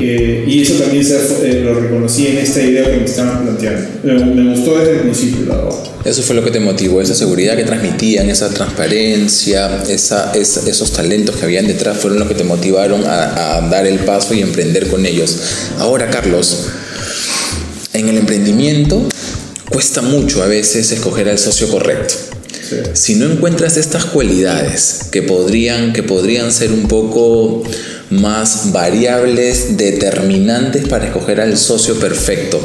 Eh, 0.00 0.44
y 0.46 0.62
eso 0.62 0.74
también 0.74 1.04
se, 1.04 1.16
eh, 1.16 1.62
lo 1.64 1.74
reconocí 1.74 2.28
en 2.28 2.38
esta 2.38 2.62
idea 2.62 2.84
que 2.88 2.98
me 2.98 3.04
estaban 3.04 3.42
planteando. 3.42 3.88
Me, 4.04 4.54
gustó 4.54 4.78
desde 4.78 4.92
el 4.92 4.98
principio, 5.00 5.46
la. 5.46 5.68
Eso 6.04 6.22
fue 6.22 6.36
lo 6.36 6.44
que 6.44 6.52
te 6.52 6.60
motivó, 6.60 7.00
esa 7.00 7.14
seguridad 7.14 7.56
que 7.56 7.64
transmitían, 7.64 8.30
esa 8.30 8.48
transparencia, 8.50 9.82
esa, 9.88 10.32
esos 10.34 10.92
talentos 10.92 11.36
que 11.36 11.44
habían 11.44 11.66
detrás 11.66 11.98
fueron 11.98 12.20
los 12.20 12.28
que 12.28 12.34
te 12.34 12.44
motivaron 12.44 13.04
a, 13.04 13.56
a 13.56 13.68
dar 13.68 13.86
el 13.86 13.98
paso 14.00 14.34
y 14.34 14.40
emprender 14.40 14.86
con 14.86 15.04
ellos. 15.04 15.36
Ahora, 15.78 16.08
Carlos, 16.10 16.68
en 17.92 18.08
el 18.08 18.18
emprendimiento 18.18 19.08
cuesta 19.78 20.02
mucho 20.02 20.42
a 20.42 20.46
veces 20.46 20.90
escoger 20.90 21.28
al 21.28 21.38
socio 21.38 21.68
correcto. 21.68 22.12
Si 22.94 23.14
no 23.14 23.30
encuentras 23.30 23.76
estas 23.76 24.06
cualidades 24.06 25.02
que 25.12 25.22
podrían, 25.22 25.92
que 25.92 26.02
podrían 26.02 26.50
ser 26.50 26.72
un 26.72 26.88
poco 26.88 27.62
más 28.10 28.72
variables, 28.72 29.76
determinantes 29.76 30.88
para 30.88 31.06
escoger 31.06 31.40
al 31.40 31.56
socio 31.56 31.96
perfecto, 32.00 32.60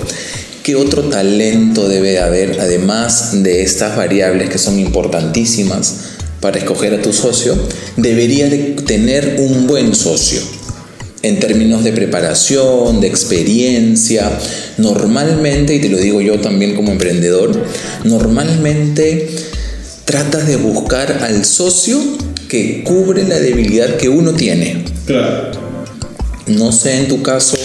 ¿qué 0.63 0.75
otro 0.75 1.03
talento 1.03 1.87
debe 1.87 2.19
haber 2.19 2.59
además 2.59 3.43
de 3.43 3.61
estas 3.61 3.95
variables 3.95 4.49
que 4.49 4.57
son 4.57 4.79
importantísimas 4.79 5.93
para 6.41 6.57
escoger 6.57 6.95
a 6.95 7.01
tu 7.03 7.13
socio? 7.13 7.55
Debería 7.95 8.49
de 8.49 8.57
tener 8.87 9.35
un 9.37 9.67
buen 9.67 9.93
socio 9.93 10.41
en 11.23 11.39
términos 11.39 11.83
de 11.83 11.93
preparación, 11.93 13.01
de 13.01 13.07
experiencia. 13.07 14.29
Normalmente, 14.77 15.73
y 15.73 15.79
te 15.79 15.89
lo 15.89 15.97
digo 15.97 16.21
yo 16.21 16.39
también 16.39 16.75
como 16.75 16.91
emprendedor, 16.91 17.51
normalmente 18.03 19.29
tratas 20.05 20.45
de 20.45 20.57
buscar 20.57 21.23
al 21.23 21.45
socio 21.45 21.97
que 22.49 22.83
cubre 22.83 23.23
la 23.27 23.39
debilidad 23.39 23.95
que 23.97 24.09
uno 24.09 24.33
tiene. 24.33 24.83
Claro. 25.07 25.51
No 26.45 26.71
sé 26.73 26.97
en 26.97 27.07
tu 27.07 27.23
caso 27.23 27.57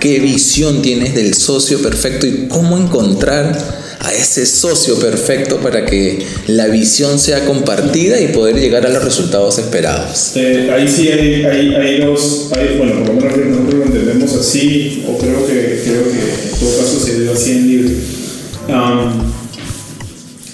qué 0.00 0.18
visión 0.18 0.82
tienes 0.82 1.14
del 1.14 1.34
socio 1.34 1.80
perfecto 1.80 2.26
y 2.26 2.48
cómo 2.48 2.76
encontrar 2.76 3.56
a 4.00 4.12
ese 4.14 4.46
socio 4.46 4.98
perfecto 4.98 5.58
para 5.58 5.84
que 5.84 6.24
la 6.46 6.68
visión 6.68 7.18
sea 7.18 7.44
compartida 7.44 8.18
y 8.18 8.28
poder 8.28 8.56
llegar 8.56 8.86
a 8.86 8.88
los 8.88 9.04
resultados 9.04 9.58
esperados. 9.58 10.32
Eh, 10.36 10.70
ahí 10.72 10.88
sí 10.88 11.08
hay, 11.08 11.44
hay, 11.44 11.74
hay 11.74 12.00
dos, 12.00 12.50
hay, 12.56 12.78
bueno, 12.78 13.04
por 13.04 13.14
lo 13.14 13.36
menos 13.36 13.60
nosotros 13.60 13.74
lo 13.74 13.84
entendemos 13.84 14.34
así, 14.34 15.04
o 15.06 15.18
creo 15.18 15.46
que, 15.46 15.82
creo 15.84 16.04
que 16.04 16.50
en 16.50 16.58
todo 16.58 16.78
caso 16.78 16.98
se 16.98 17.20
dio 17.20 17.32
así 17.32 17.50
en 17.52 17.68
libre. 17.68 17.94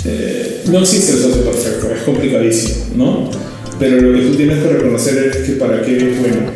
Eh, 0.04 0.62
no 0.66 0.80
existe 0.80 1.12
el 1.12 1.18
socio 1.22 1.42
perfecto, 1.42 1.88
es 1.94 2.02
complicadísimo, 2.02 2.84
¿no? 2.96 3.30
Pero 3.78 4.00
lo 4.00 4.18
que 4.18 4.26
tú 4.26 4.36
tienes 4.36 4.62
que 4.62 4.68
reconocer 4.68 5.18
es 5.18 5.36
que 5.48 5.52
para 5.52 5.82
qué 5.82 5.96
es 5.96 6.18
bueno. 6.18 6.55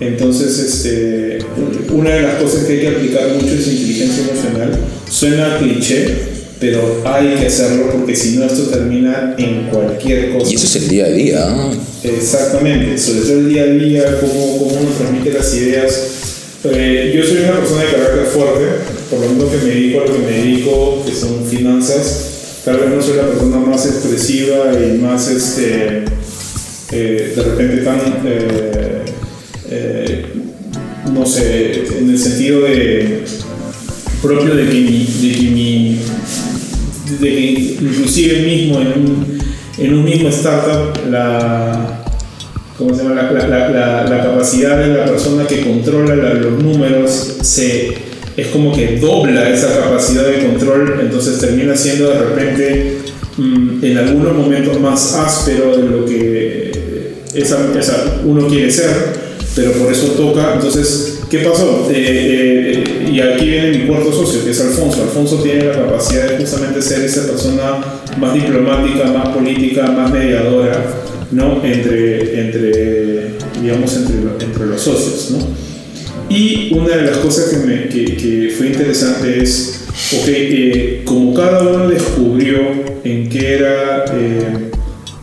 Entonces, 0.00 0.58
este, 0.58 1.38
una 1.92 2.10
de 2.10 2.22
las 2.22 2.36
cosas 2.36 2.64
que 2.64 2.72
hay 2.72 2.80
que 2.80 2.88
aplicar 2.88 3.34
mucho 3.34 3.54
es 3.54 3.66
inteligencia 3.66 4.24
emocional. 4.24 4.78
Suena 5.10 5.58
cliché, 5.58 6.06
pero 6.58 7.02
hay 7.04 7.34
que 7.34 7.46
hacerlo 7.46 7.90
porque 7.92 8.16
si 8.16 8.38
no 8.38 8.46
esto 8.46 8.62
termina 8.64 9.34
en 9.36 9.68
cualquier 9.68 10.32
cosa. 10.32 10.50
Y 10.50 10.54
eso 10.54 10.66
es 10.66 10.76
el 10.76 10.88
día 10.88 11.04
a 11.04 11.10
día. 11.10 11.70
Exactamente, 12.02 12.96
sobre 12.96 13.20
todo 13.20 13.40
el 13.40 13.48
día 13.50 13.62
a 13.64 13.66
día, 13.66 14.20
cómo, 14.20 14.58
cómo 14.58 14.80
uno 14.80 14.90
transmite 14.96 15.34
las 15.34 15.54
ideas. 15.54 16.00
Eh, 16.64 17.12
yo 17.14 17.22
soy 17.22 17.38
una 17.44 17.58
persona 17.58 17.82
de 17.82 17.90
carácter 17.90 18.24
fuerte, 18.24 18.64
por 19.10 19.20
lo 19.20 19.28
menos 19.32 19.50
que 19.50 19.58
me 19.58 19.74
dedico 19.74 20.00
a 20.00 20.06
lo 20.06 20.12
que 20.14 20.18
me 20.18 20.30
dedico, 20.30 21.04
que 21.04 21.14
son 21.14 21.44
finanzas. 21.44 22.24
Tal 22.64 22.78
vez 22.78 22.88
no 22.88 23.02
soy 23.02 23.16
la 23.16 23.26
persona 23.26 23.58
más 23.58 23.86
expresiva 23.86 24.72
y 24.74 24.96
más, 24.98 25.28
este, 25.30 26.04
eh, 26.90 27.32
de 27.36 27.42
repente 27.42 27.82
tan... 27.82 28.00
Eh, 28.24 28.89
eh, 29.70 30.26
no 31.12 31.24
sé, 31.24 31.84
en 31.98 32.10
el 32.10 32.18
sentido 32.18 32.62
de 32.62 33.22
propio 34.20 34.54
de 34.54 34.68
que 34.68 34.74
mi, 34.74 35.06
de 37.20 37.28
que, 37.28 37.40
mi, 37.40 37.78
inclusive 37.80 38.40
mismo 38.42 38.80
en 38.80 38.88
un, 38.88 39.38
en 39.78 39.94
un 39.94 40.04
mismo 40.04 40.28
startup 40.28 41.08
la, 41.08 42.02
¿cómo 42.76 42.94
se 42.94 43.02
llama? 43.02 43.14
La, 43.14 44.04
la, 44.04 44.22
capacidad 44.24 44.76
de 44.78 44.88
la 44.88 45.04
persona 45.04 45.46
que 45.46 45.60
controla 45.60 46.14
los 46.34 46.62
números 46.62 47.36
se, 47.42 47.92
es 48.36 48.46
como 48.48 48.74
que 48.74 48.98
dobla 48.98 49.48
esa 49.48 49.74
capacidad 49.78 50.24
de 50.24 50.46
control, 50.46 50.98
entonces 51.00 51.38
termina 51.38 51.76
siendo 51.76 52.10
de 52.10 52.18
repente 52.18 52.98
mm, 53.36 53.84
en 53.84 53.98
algunos 53.98 54.34
momentos 54.34 54.80
más 54.80 55.14
áspero 55.14 55.76
de 55.76 55.88
lo 55.88 56.04
que 56.04 56.72
esa 57.34 57.58
uno 58.24 58.48
quiere 58.48 58.70
ser 58.70 59.29
pero 59.54 59.72
por 59.72 59.92
eso 59.92 60.08
toca. 60.12 60.54
Entonces, 60.54 61.20
¿qué 61.28 61.38
pasó? 61.38 61.88
Eh, 61.90 62.84
eh, 62.84 63.10
y 63.12 63.20
aquí 63.20 63.46
viene 63.46 63.78
mi 63.78 63.86
cuarto 63.86 64.12
socio, 64.12 64.44
que 64.44 64.50
es 64.50 64.60
Alfonso. 64.60 65.02
Alfonso 65.02 65.36
tiene 65.36 65.64
la 65.64 65.72
capacidad 65.72 66.30
de 66.30 66.36
justamente 66.38 66.80
ser 66.80 67.02
esa 67.02 67.26
persona 67.26 67.80
más 68.18 68.34
diplomática, 68.34 69.04
más 69.06 69.28
política, 69.30 69.86
más 69.90 70.10
mediadora, 70.10 70.84
¿no? 71.32 71.64
Entre, 71.64 72.40
entre 72.40 73.30
digamos, 73.60 73.94
entre, 73.96 74.44
entre 74.44 74.66
los 74.66 74.80
socios, 74.80 75.30
¿no? 75.32 75.70
Y 76.28 76.72
una 76.74 76.96
de 76.96 77.06
las 77.06 77.16
cosas 77.18 77.46
que, 77.46 77.56
me, 77.56 77.88
que, 77.88 78.16
que 78.16 78.54
fue 78.56 78.68
interesante 78.68 79.42
es, 79.42 79.84
ok, 80.12 80.28
eh, 80.28 81.02
como 81.04 81.34
cada 81.34 81.60
uno 81.62 81.88
descubrió 81.88 82.60
en 83.02 83.28
qué 83.28 83.54
era 83.54 84.04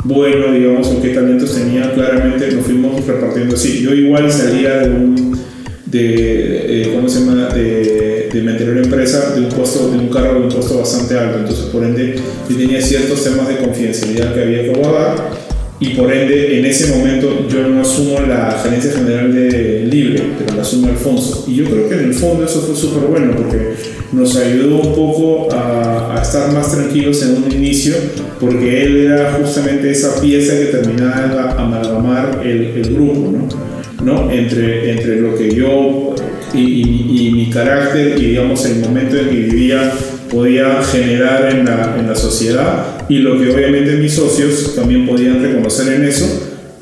bueno, 0.07 0.51
digamos, 0.51 0.87
o 0.87 1.01
qué 1.01 1.09
talentos 1.09 1.53
tenía, 1.53 1.93
claramente 1.93 2.51
nos 2.51 2.65
fuimos 2.65 3.05
repartiendo 3.05 3.55
así. 3.55 3.81
Yo 3.81 3.93
igual 3.93 4.31
salía 4.31 4.79
de 4.79 4.89
un, 4.89 5.37
de, 5.85 6.81
eh, 6.81 6.91
¿cómo 6.95 7.09
se 7.09 7.19
llama?, 7.19 7.49
de, 7.49 8.29
de 8.31 8.41
mi 8.41 8.49
anterior 8.49 8.77
empresa, 8.77 9.33
de 9.35 9.41
un 9.41 9.49
puesto, 9.49 9.91
de 9.91 9.97
un 9.97 10.09
cargo 10.09 10.33
de 10.33 10.45
un 10.47 10.49
puesto 10.49 10.77
bastante 10.79 11.17
alto, 11.17 11.39
entonces 11.39 11.65
por 11.65 11.83
ende 11.83 12.15
yo 12.49 12.57
tenía 12.57 12.81
ciertos 12.81 13.23
temas 13.23 13.47
de 13.47 13.57
confidencialidad 13.57 14.33
que 14.33 14.41
había 14.41 14.63
que 14.63 14.69
guardar 14.69 15.46
y 15.79 15.89
por 15.89 16.11
ende 16.11 16.57
en 16.59 16.65
ese 16.65 16.95
momento 16.95 17.47
yo 17.47 17.67
no 17.67 17.81
asumo 17.81 18.21
la 18.21 18.59
gerencia 18.63 18.93
general 18.93 19.33
de 19.33 19.85
Libre, 19.85 20.23
pero 20.37 20.55
la 20.55 20.63
asume 20.63 20.89
Alfonso. 20.89 21.45
Y 21.47 21.55
yo 21.55 21.65
creo 21.65 21.87
que 21.87 21.95
en 21.95 22.05
el 22.05 22.13
fondo 22.13 22.45
eso 22.45 22.61
fue 22.61 22.75
súper 22.75 23.07
bueno 23.09 23.35
porque 23.35 23.73
nos 24.11 24.35
ayudó 24.37 24.77
un 24.77 24.95
poco 24.95 25.53
a, 25.53 26.17
a, 26.17 26.21
estar 26.21 26.51
más 26.51 26.71
tranquilos 26.71 27.21
en 27.23 27.43
un 27.43 27.51
inicio 27.51 27.93
porque 28.39 28.83
él 28.83 28.97
era 29.05 29.33
justamente 29.33 29.91
esa 29.91 30.19
pieza 30.19 30.57
que 30.57 30.65
terminaba 30.65 31.27
de 31.27 31.61
amalgamar 31.61 32.41
el, 32.43 32.61
el 32.75 32.93
grupo, 32.93 33.31
¿no? 33.31 33.67
¿no? 34.03 34.31
Entre, 34.31 34.91
entre 34.91 35.21
lo 35.21 35.35
que 35.35 35.53
yo 35.53 36.15
y, 36.53 36.59
y, 36.59 37.27
y, 37.27 37.31
mi 37.31 37.49
carácter 37.49 38.17
y 38.17 38.27
digamos 38.27 38.65
el 38.65 38.79
momento 38.79 39.17
en 39.17 39.29
que 39.29 39.35
vivía 39.35 39.91
podía 40.31 40.81
generar 40.83 41.49
en 41.49 41.65
la, 41.65 41.95
en 41.97 42.07
la 42.07 42.15
sociedad 42.15 43.05
y 43.09 43.19
lo 43.19 43.39
que 43.39 43.53
obviamente 43.53 43.95
mis 43.97 44.13
socios 44.13 44.75
también 44.75 45.07
podían 45.07 45.41
reconocer 45.41 45.93
en 45.93 46.03
eso, 46.05 46.25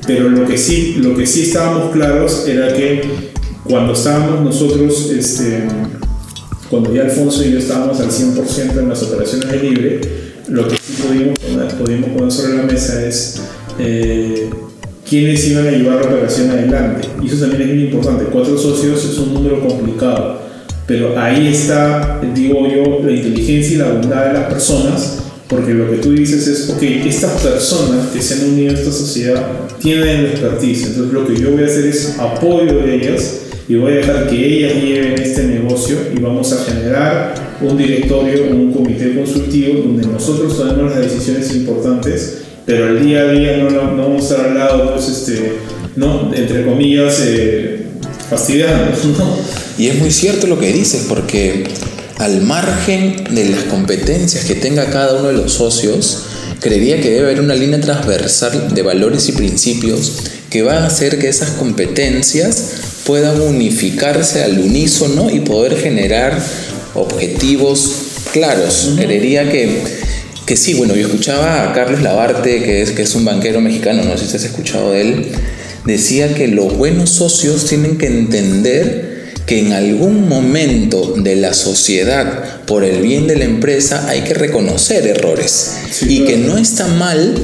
pero 0.06 0.28
lo 0.28 0.46
que 0.46 0.58
sí, 0.58 0.96
lo 0.98 1.16
que 1.16 1.26
sí 1.26 1.42
estábamos 1.42 1.92
claros 1.92 2.46
era 2.48 2.72
que 2.72 3.02
cuando 3.64 3.92
estábamos 3.92 4.42
nosotros, 4.42 5.10
este, 5.10 5.64
cuando 6.70 6.94
ya 6.94 7.02
Alfonso 7.02 7.44
y 7.44 7.52
yo 7.52 7.58
estábamos 7.58 8.00
al 8.00 8.10
100% 8.10 8.78
en 8.78 8.88
las 8.88 9.02
operaciones 9.02 9.50
de 9.50 9.58
libre, 9.58 10.00
lo 10.48 10.68
que 10.68 10.76
sí 10.76 11.02
podíamos 11.02 11.38
poner, 11.38 12.04
poner 12.14 12.32
sobre 12.32 12.56
la 12.56 12.62
mesa 12.62 13.04
es 13.04 13.42
eh, 13.78 14.50
quiénes 15.08 15.46
iban 15.48 15.66
a 15.66 15.70
llevar 15.70 16.04
la 16.04 16.12
operación 16.12 16.50
adelante. 16.50 17.08
Y 17.22 17.26
eso 17.26 17.40
también 17.40 17.62
es 17.62 17.74
muy 17.74 17.84
importante. 17.84 18.24
Cuatro 18.26 18.56
socios 18.56 19.04
es 19.04 19.18
un 19.18 19.34
número 19.34 19.66
complicado, 19.66 20.40
pero 20.86 21.18
ahí 21.18 21.48
está, 21.48 22.20
digo 22.34 22.66
yo, 22.68 23.00
la 23.04 23.12
inteligencia 23.12 23.74
y 23.74 23.78
la 23.78 23.88
bondad 23.88 24.26
de 24.26 24.32
las 24.34 24.44
personas, 24.44 25.18
porque 25.48 25.74
lo 25.74 25.90
que 25.90 25.98
tú 25.98 26.12
dices 26.12 26.46
es, 26.46 26.70
ok, 26.70 26.82
estas 27.06 27.42
personas 27.42 28.08
que 28.12 28.22
se 28.22 28.34
han 28.34 28.50
unido 28.52 28.70
a 28.70 28.74
esta 28.74 28.92
sociedad 28.92 29.46
tienen 29.80 30.26
expertise, 30.26 30.86
entonces 30.86 31.12
lo 31.12 31.26
que 31.26 31.36
yo 31.36 31.52
voy 31.52 31.64
a 31.64 31.66
hacer 31.66 31.86
es 31.86 32.16
apoyo 32.18 32.78
de 32.82 32.94
ellas 32.94 33.40
y 33.68 33.74
voy 33.74 33.92
a 33.92 33.96
dejar 33.96 34.28
que 34.28 34.36
ellas 34.36 34.82
lleven 34.82 35.20
este 35.20 35.44
negocio 35.44 35.96
y 36.14 36.20
vamos 36.20 36.52
a 36.52 36.64
generar 36.70 37.34
un 37.60 37.76
directorio, 37.76 38.44
un 38.50 38.72
comité 38.72 39.16
consultivo 39.16 39.80
donde 39.80 40.06
nosotros 40.06 40.56
tomemos 40.56 40.92
las 40.92 41.00
decisiones 41.00 41.52
importantes, 41.54 42.42
pero 42.64 42.88
el 42.88 43.04
día 43.04 43.22
a 43.22 43.32
día 43.32 43.56
no, 43.56 43.70
no, 43.70 43.96
vamos 43.96 44.22
a 44.22 44.34
estar 44.34 44.50
al 44.50 44.58
lado, 44.58 44.92
pues, 44.92 45.08
este, 45.08 45.52
¿no? 45.96 46.32
entre 46.32 46.64
comillas, 46.64 47.24
eh, 47.26 47.86
fastidiando. 48.30 48.92
Y 49.78 49.88
es 49.88 49.98
muy 49.98 50.10
cierto 50.10 50.46
lo 50.46 50.58
que 50.58 50.72
dices, 50.72 51.04
porque 51.08 51.64
al 52.18 52.40
margen 52.40 53.24
de 53.30 53.44
las 53.50 53.64
competencias 53.64 54.44
que 54.44 54.54
tenga 54.54 54.86
cada 54.86 55.14
uno 55.18 55.28
de 55.28 55.34
los 55.34 55.52
socios, 55.52 56.22
creería 56.60 57.00
que 57.00 57.10
debe 57.10 57.26
haber 57.26 57.40
una 57.40 57.54
línea 57.54 57.80
transversal 57.80 58.74
de 58.74 58.82
valores 58.82 59.28
y 59.28 59.32
principios 59.32 60.14
que 60.50 60.62
va 60.62 60.78
a 60.78 60.86
hacer 60.86 61.18
que 61.18 61.28
esas 61.28 61.50
competencias 61.50 62.70
puedan 63.04 63.40
unificarse 63.40 64.42
al 64.42 64.58
unísono 64.58 65.30
y 65.30 65.40
poder 65.40 65.76
generar 65.76 66.40
objetivos 66.94 67.92
claros. 68.32 68.92
Creería 68.96 69.50
que, 69.50 69.82
que 70.46 70.56
sí, 70.56 70.74
bueno, 70.74 70.94
yo 70.94 71.06
escuchaba 71.06 71.64
a 71.68 71.74
Carlos 71.74 72.00
Labarte, 72.00 72.62
que 72.62 72.82
es, 72.82 72.92
que 72.92 73.02
es 73.02 73.14
un 73.14 73.24
banquero 73.24 73.60
mexicano, 73.60 74.02
no 74.04 74.16
sé 74.16 74.26
si 74.26 74.36
has 74.36 74.44
escuchado 74.44 74.92
de 74.92 75.02
él, 75.02 75.26
decía 75.84 76.34
que 76.34 76.48
los 76.48 76.76
buenos 76.76 77.10
socios 77.10 77.66
tienen 77.66 77.98
que 77.98 78.06
entender 78.06 79.15
que 79.46 79.60
en 79.60 79.72
algún 79.72 80.28
momento 80.28 81.14
de 81.16 81.36
la 81.36 81.54
sociedad, 81.54 82.64
por 82.66 82.84
el 82.84 83.00
bien 83.00 83.26
de 83.26 83.36
la 83.36 83.44
empresa, 83.44 84.08
hay 84.08 84.22
que 84.22 84.34
reconocer 84.34 85.06
errores 85.06 85.72
y 86.02 86.24
que 86.24 86.36
no 86.36 86.58
está 86.58 86.88
mal 86.88 87.34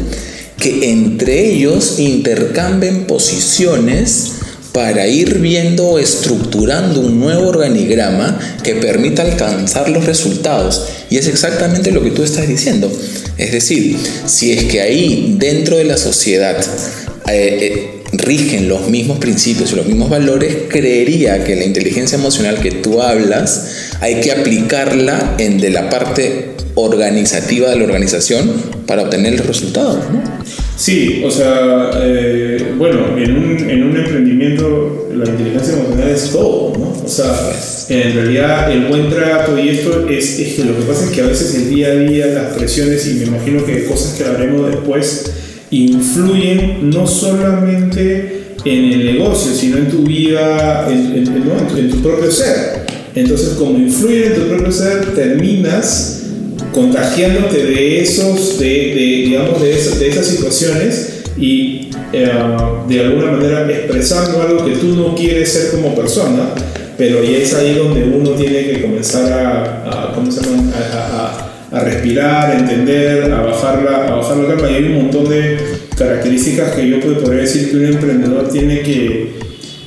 que 0.58 0.90
entre 0.90 1.52
ellos 1.52 1.98
intercambien 1.98 3.04
posiciones 3.06 4.32
para 4.72 5.06
ir 5.06 5.38
viendo, 5.38 5.98
estructurando 5.98 7.00
un 7.00 7.20
nuevo 7.20 7.48
organigrama 7.48 8.38
que 8.62 8.74
permita 8.76 9.22
alcanzar 9.22 9.90
los 9.90 10.06
resultados. 10.06 10.86
Y 11.10 11.18
es 11.18 11.28
exactamente 11.28 11.90
lo 11.90 12.02
que 12.02 12.10
tú 12.10 12.22
estás 12.22 12.48
diciendo. 12.48 12.90
Es 13.38 13.52
decir, 13.52 13.96
si 14.26 14.52
es 14.52 14.64
que 14.64 14.80
ahí 14.80 15.36
dentro 15.38 15.76
de 15.76 15.84
la 15.84 15.98
sociedad 15.98 16.56
eh, 17.28 17.58
eh, 17.60 17.91
rigen 18.12 18.68
los 18.68 18.88
mismos 18.88 19.18
principios 19.18 19.72
y 19.72 19.76
los 19.76 19.86
mismos 19.86 20.10
valores, 20.10 20.56
creería 20.68 21.44
que 21.44 21.56
la 21.56 21.64
inteligencia 21.64 22.18
emocional 22.18 22.60
que 22.60 22.70
tú 22.70 23.00
hablas 23.00 23.90
hay 24.00 24.20
que 24.20 24.32
aplicarla 24.32 25.34
en 25.38 25.58
de 25.58 25.70
la 25.70 25.88
parte 25.88 26.52
organizativa 26.74 27.70
de 27.70 27.76
la 27.76 27.84
organización 27.84 28.50
para 28.86 29.02
obtener 29.02 29.38
los 29.38 29.46
resultados. 29.46 29.98
¿no? 30.10 30.22
Sí, 30.76 31.22
o 31.24 31.30
sea, 31.30 31.90
eh, 32.02 32.72
bueno, 32.76 33.16
en 33.16 33.36
un, 33.36 33.70
en 33.70 33.82
un, 33.84 33.96
emprendimiento 33.96 35.08
la 35.14 35.26
inteligencia 35.26 35.74
emocional 35.74 36.08
es 36.08 36.30
todo, 36.30 36.72
¿no? 36.76 37.04
O 37.04 37.08
sea, 37.08 37.32
en 37.88 38.14
realidad 38.14 38.72
el 38.72 38.86
buen 38.86 39.10
trato 39.10 39.56
y 39.58 39.68
esto 39.68 40.08
es, 40.08 40.40
es, 40.40 40.54
que 40.54 40.64
lo 40.64 40.76
que 40.76 40.82
pasa 40.82 41.04
es 41.04 41.10
que 41.10 41.20
a 41.20 41.26
veces 41.26 41.54
el 41.54 41.70
día 41.70 41.88
a 41.88 41.94
día, 41.94 42.26
las 42.26 42.56
presiones 42.56 43.06
y 43.06 43.14
me 43.14 43.26
imagino 43.26 43.64
que 43.64 43.84
cosas 43.84 44.14
que 44.14 44.24
haremos 44.24 44.70
después 44.70 45.30
influyen 45.72 46.90
no 46.90 47.06
solamente 47.06 48.42
en 48.64 48.92
el 48.92 49.04
negocio, 49.04 49.52
sino 49.52 49.78
en 49.78 49.90
tu 49.90 50.02
vida, 50.02 50.86
en, 50.88 51.16
en, 51.16 51.24
¿no? 51.24 51.76
en, 51.76 51.90
tu, 51.90 52.00
propio 52.00 52.30
ser. 52.30 52.86
Entonces, 53.14 53.54
como 53.58 53.78
influye 53.78 54.26
en 54.26 54.34
tu 54.34 54.42
propio 54.42 54.70
ser, 54.70 55.14
terminas 55.14 56.24
contagiándote 56.72 57.64
de 57.64 58.02
esos, 58.02 58.58
de, 58.58 58.66
de 58.66 59.24
digamos, 59.26 59.60
de, 59.60 59.68
de, 59.68 60.08
esas 60.08 60.26
situaciones 60.26 61.22
y 61.38 61.90
eh, 62.12 62.30
de 62.88 63.00
alguna 63.00 63.32
manera 63.32 63.70
expresando 63.70 64.40
algo 64.40 64.64
que 64.64 64.72
tú 64.72 64.94
no 64.94 65.14
quieres 65.14 65.52
ser 65.52 65.70
como 65.72 65.94
persona, 65.94 66.50
pero 66.96 67.22
ya 67.24 67.38
es 67.38 67.52
ahí 67.54 67.74
donde 67.74 68.04
uno 68.04 68.30
tiene 68.30 68.64
que 68.64 68.82
comenzar 68.82 69.32
a, 69.32 69.82
a, 69.84 70.14
a, 70.14 70.16
a, 70.16 71.51
a 71.72 71.80
respirar, 71.80 72.50
a 72.50 72.58
entender, 72.58 73.32
a 73.32 73.40
bajar, 73.40 73.82
la, 73.82 74.08
a 74.08 74.16
bajar 74.16 74.36
la 74.36 74.48
calma. 74.48 74.70
Y 74.70 74.74
hay 74.74 74.84
un 74.84 75.04
montón 75.04 75.28
de 75.28 75.56
características 75.96 76.72
que 76.72 76.88
yo 76.88 77.00
podría 77.00 77.40
decir 77.40 77.70
que 77.70 77.76
un 77.78 77.86
emprendedor 77.86 78.48
tiene 78.50 78.80
que, 78.80 79.32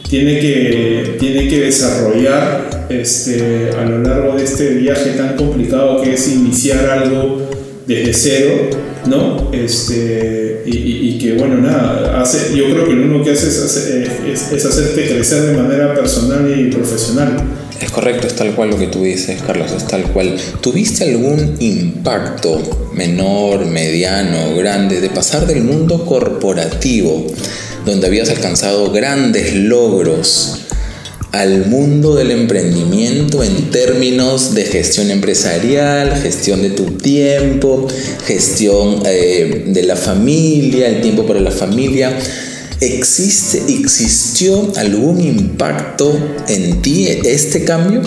tiene 0.09 0.39
que, 0.39 1.17
tiene 1.19 1.47
que 1.47 1.61
desarrollar 1.61 2.87
este, 2.89 3.69
a 3.77 3.85
lo 3.85 3.99
largo 3.99 4.35
de 4.35 4.43
este 4.43 4.69
viaje 4.75 5.11
tan 5.11 5.35
complicado 5.35 6.01
que 6.01 6.13
es 6.13 6.27
iniciar 6.27 6.89
algo 6.89 7.49
desde 7.85 8.13
cero, 8.13 8.69
¿no? 9.07 9.51
Este, 9.53 10.63
y, 10.65 11.19
que, 11.19 11.33
bueno, 11.33 11.57
nada, 11.57 12.19
hace, 12.19 12.55
yo 12.55 12.65
creo 12.65 12.87
que 12.87 12.93
lo 12.93 13.03
único 13.03 13.23
que 13.23 13.31
hace 13.31 13.47
es 13.47 14.65
hacerte 14.65 15.07
crecer 15.07 15.43
de 15.43 15.53
manera 15.53 15.93
personal 15.93 16.51
y 16.59 16.71
profesional. 16.71 17.37
Es 17.81 17.91
correcto, 17.91 18.27
es 18.27 18.35
tal 18.35 18.55
cual 18.55 18.69
lo 18.69 18.77
que 18.77 18.87
tú 18.87 19.03
dices, 19.03 19.41
Carlos, 19.45 19.71
es 19.75 19.85
tal 19.87 20.03
cual. 20.03 20.37
¿Tuviste 20.61 21.03
algún 21.03 21.57
impacto 21.59 22.89
menor, 22.93 23.65
mediano, 23.65 24.55
grande 24.55 25.01
de 25.01 25.09
pasar 25.09 25.45
del 25.45 25.61
mundo 25.63 26.05
corporativo, 26.05 27.27
donde 27.85 28.07
habías 28.07 28.29
alcanzado 28.29 28.91
grandes 28.91 29.53
logros, 29.53 30.65
al 31.35 31.65
mundo 31.65 32.15
del 32.15 32.31
emprendimiento 32.31 33.43
en 33.43 33.69
términos 33.69 34.55
de 34.55 34.63
gestión 34.63 35.11
empresarial, 35.11 36.15
gestión 36.21 36.61
de 36.61 36.69
tu 36.69 36.91
tiempo, 36.91 37.87
gestión 38.25 39.01
eh, 39.05 39.65
de 39.67 39.83
la 39.83 39.97
familia, 39.97 40.87
el 40.87 41.01
tiempo 41.01 41.25
para 41.25 41.41
la 41.41 41.51
familia. 41.51 42.17
¿Existe, 42.81 43.63
¿Existió 43.69 44.73
algún 44.75 45.21
impacto 45.21 46.17
en 46.47 46.81
ti 46.81 47.07
este 47.23 47.63
cambio? 47.63 48.01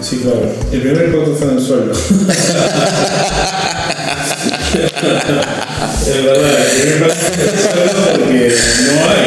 Sí, 0.00 0.20
claro. 0.22 0.42
El 0.72 0.80
primer 0.80 1.06
impacto 1.06 1.34
fue 1.34 1.48
en 1.48 1.56
el 1.58 1.64
sueldo. 1.64 1.92
es 6.06 6.24
verdad, 6.24 6.50
el 6.60 6.80
primer 6.80 6.96
impacto 6.96 7.16
fue 7.16 7.32
en 7.34 7.82
el 7.82 7.90
sueldo 7.90 8.12
porque 8.20 8.52
no 8.86 8.92
hay. 9.10 9.26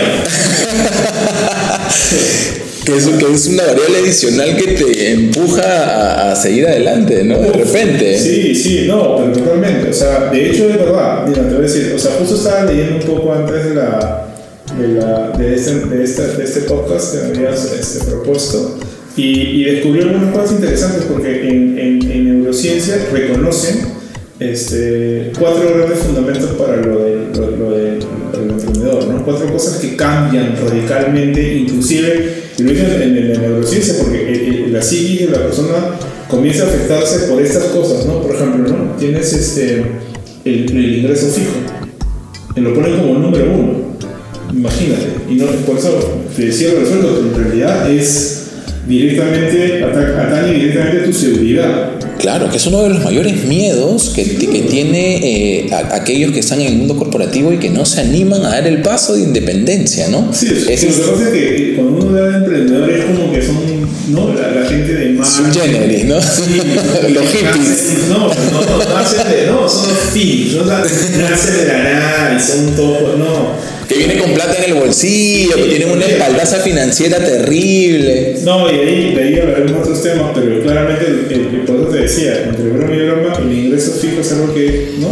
que 2.86 2.97
es, 2.97 3.05
que 3.05 3.34
es 3.34 3.47
una 3.47 3.63
variable 3.63 3.97
adicional 3.99 4.55
que 4.55 4.67
te 4.67 5.12
empuja 5.12 5.63
a, 5.63 6.31
a, 6.31 6.36
seguir 6.38 6.65
adelante, 6.65 7.25
¿no? 7.25 7.39
De 7.39 7.51
repente. 7.51 8.17
Sí, 8.17 8.55
sí, 8.55 8.86
no, 8.88 9.17
pero 9.17 9.34
totalmente. 9.34 9.89
O 9.89 9.93
sea, 9.93 10.29
de 10.31 10.49
hecho 10.49 10.69
es 10.69 10.77
verdad. 10.77 11.27
Mira, 11.27 11.41
te 11.41 11.49
voy 11.49 11.57
a 11.57 11.67
decir, 11.67 11.91
o 11.93 11.99
sea, 11.99 12.12
justo 12.17 12.36
estaba 12.36 12.63
leyendo 12.63 12.95
un 12.95 13.01
poco 13.01 13.34
antes 13.34 13.65
de 13.65 13.75
la 13.75 14.30
de, 14.77 14.88
la, 14.89 15.29
de, 15.38 15.55
este, 15.55 15.75
de, 15.86 16.03
este, 16.03 16.27
de 16.27 16.43
este 16.43 16.62
podcast 16.62 17.15
que 17.15 17.27
me 17.27 17.38
habías 17.38 17.71
este, 17.73 18.05
propuesto 18.05 18.79
y, 19.17 19.23
y, 19.23 19.63
descubrí 19.65 20.01
algunas 20.01 20.34
cosas 20.34 20.51
interesantes 20.53 21.03
porque 21.03 21.49
en, 21.49 21.77
en, 21.77 22.12
en 22.12 22.39
neurociencia 22.39 22.95
reconocen 23.12 24.01
este, 24.41 25.31
cuatro 25.38 25.75
grandes 25.75 25.99
fundamentos 25.99 26.49
para 26.51 26.77
lo, 26.77 26.99
de, 27.03 27.27
lo, 27.36 27.51
lo 27.51 27.71
de, 27.71 27.99
para 28.31 28.43
el 28.43 28.49
emprendedor, 28.49 29.07
¿no? 29.07 29.23
cuatro 29.23 29.51
cosas 29.51 29.77
que 29.77 29.95
cambian 29.95 30.55
radicalmente, 30.57 31.57
inclusive, 31.57 32.41
lo 32.57 32.71
dicen 32.71 33.01
en, 33.01 33.17
en, 33.17 33.34
la 33.34 33.39
neurociencia, 33.39 33.95
porque 34.01 34.34
el, 34.34 34.55
el, 34.65 34.73
la 34.73 34.81
psiquis 34.81 35.27
de 35.27 35.38
la 35.38 35.43
persona 35.43 35.75
comienza 36.27 36.63
a 36.63 36.67
afectarse 36.67 37.27
por 37.27 37.39
estas 37.39 37.65
cosas, 37.65 38.05
¿no? 38.07 38.21
Por 38.23 38.36
ejemplo, 38.36 38.67
¿no? 38.67 38.95
Tienes 38.97 39.31
este, 39.34 39.84
el, 40.43 40.71
el 40.71 40.95
ingreso 40.99 41.27
fijo, 41.27 41.57
y 42.55 42.62
lo 42.62 42.73
ponen 42.73 42.99
como 42.99 43.19
número 43.19 43.45
uno. 43.45 43.90
Imagínate, 44.53 45.07
y 45.29 45.35
no, 45.35 45.45
por 45.65 45.77
eso 45.77 46.23
te 46.35 46.45
decía 46.45 46.69
resuelto, 46.77 47.15
pero 47.15 47.27
en 47.27 47.43
realidad 47.43 47.91
es 47.91 48.41
directamente, 48.87 49.83
atañe 49.83 50.53
directamente 50.53 51.01
a 51.01 51.05
tu 51.05 51.13
seguridad. 51.13 51.91
Claro, 52.19 52.51
que 52.51 52.57
es 52.57 52.65
uno 52.67 52.83
de 52.83 52.89
los 52.89 53.03
mayores 53.03 53.45
miedos 53.45 54.11
que, 54.15 54.23
sí. 54.23 54.47
que 54.47 54.61
tiene 54.61 55.65
eh, 55.65 55.73
a, 55.73 55.95
aquellos 55.95 56.31
que 56.31 56.39
están 56.39 56.61
en 56.61 56.67
el 56.67 56.75
mundo 56.75 56.95
corporativo 56.95 57.51
y 57.51 57.57
que 57.57 57.69
no 57.69 57.85
se 57.85 58.01
animan 58.01 58.45
a 58.45 58.49
dar 58.49 58.67
el 58.67 58.81
paso 58.81 59.15
de 59.15 59.21
independencia, 59.21 60.07
¿no? 60.09 60.31
Sí, 60.31 60.47
es, 60.47 60.83
es, 60.83 60.99
lo 60.99 61.05
que 61.05 61.11
pasa 61.11 61.27
es 61.27 61.33
que 61.33 61.75
cuando 61.75 62.05
uno 62.05 62.13
de 62.13 62.37
emprendedor 62.37 62.89
es 62.91 63.05
como 63.05 63.31
que 63.31 63.41
son, 63.41 63.55
¿no? 64.09 64.33
La, 64.35 64.51
la 64.51 64.67
gente 64.67 64.93
de 64.93 65.09
más... 65.13 65.29
Son 65.29 65.51
generis, 65.51 66.05
¿no? 66.05 66.21
Sí, 66.21 66.61
los 67.13 67.25
hippies. 67.25 67.93
No, 68.09 68.27
no, 68.27 68.27
no, 68.27 68.93
nacen 68.93 69.31
de, 69.31 69.47
no, 69.47 69.67
son 69.67 69.87
los 69.89 70.13
hippies, 70.13 70.55
no 70.55 70.65
nacen 70.65 71.57
de 71.57 71.67
la 71.67 71.83
nada 71.83 72.37
y 72.37 72.39
son 72.39 72.75
todos, 72.75 73.17
no 73.17 73.70
que 73.70 73.70
viene 74.05 74.19
con 74.19 74.33
plata 74.33 74.57
en 74.57 74.71
el 74.71 74.79
bolsillo, 74.79 75.55
que 75.55 75.63
tiene 75.63 75.85
una 75.85 76.05
espaldaza 76.05 76.59
financiera 76.59 77.17
terrible. 77.17 78.37
No, 78.43 78.71
y 78.71 78.75
ahí, 78.75 79.15
de 79.15 79.23
ahí 79.23 79.39
hablaremos 79.39 79.81
otros 79.87 80.01
temas, 80.01 80.31
pero 80.33 80.61
claramente, 80.61 81.05
el, 81.29 81.61
por 81.65 81.75
eso 81.75 81.85
te 81.85 81.97
decía, 81.99 82.43
entre 82.45 82.69
broma 82.69 82.95
y 82.95 83.05
broma, 83.05 83.33
el 83.39 83.53
ingreso 83.53 83.91
fijo 83.93 84.21
es 84.21 84.31
algo 84.31 84.53
que, 84.53 84.93
¿no? 84.99 85.09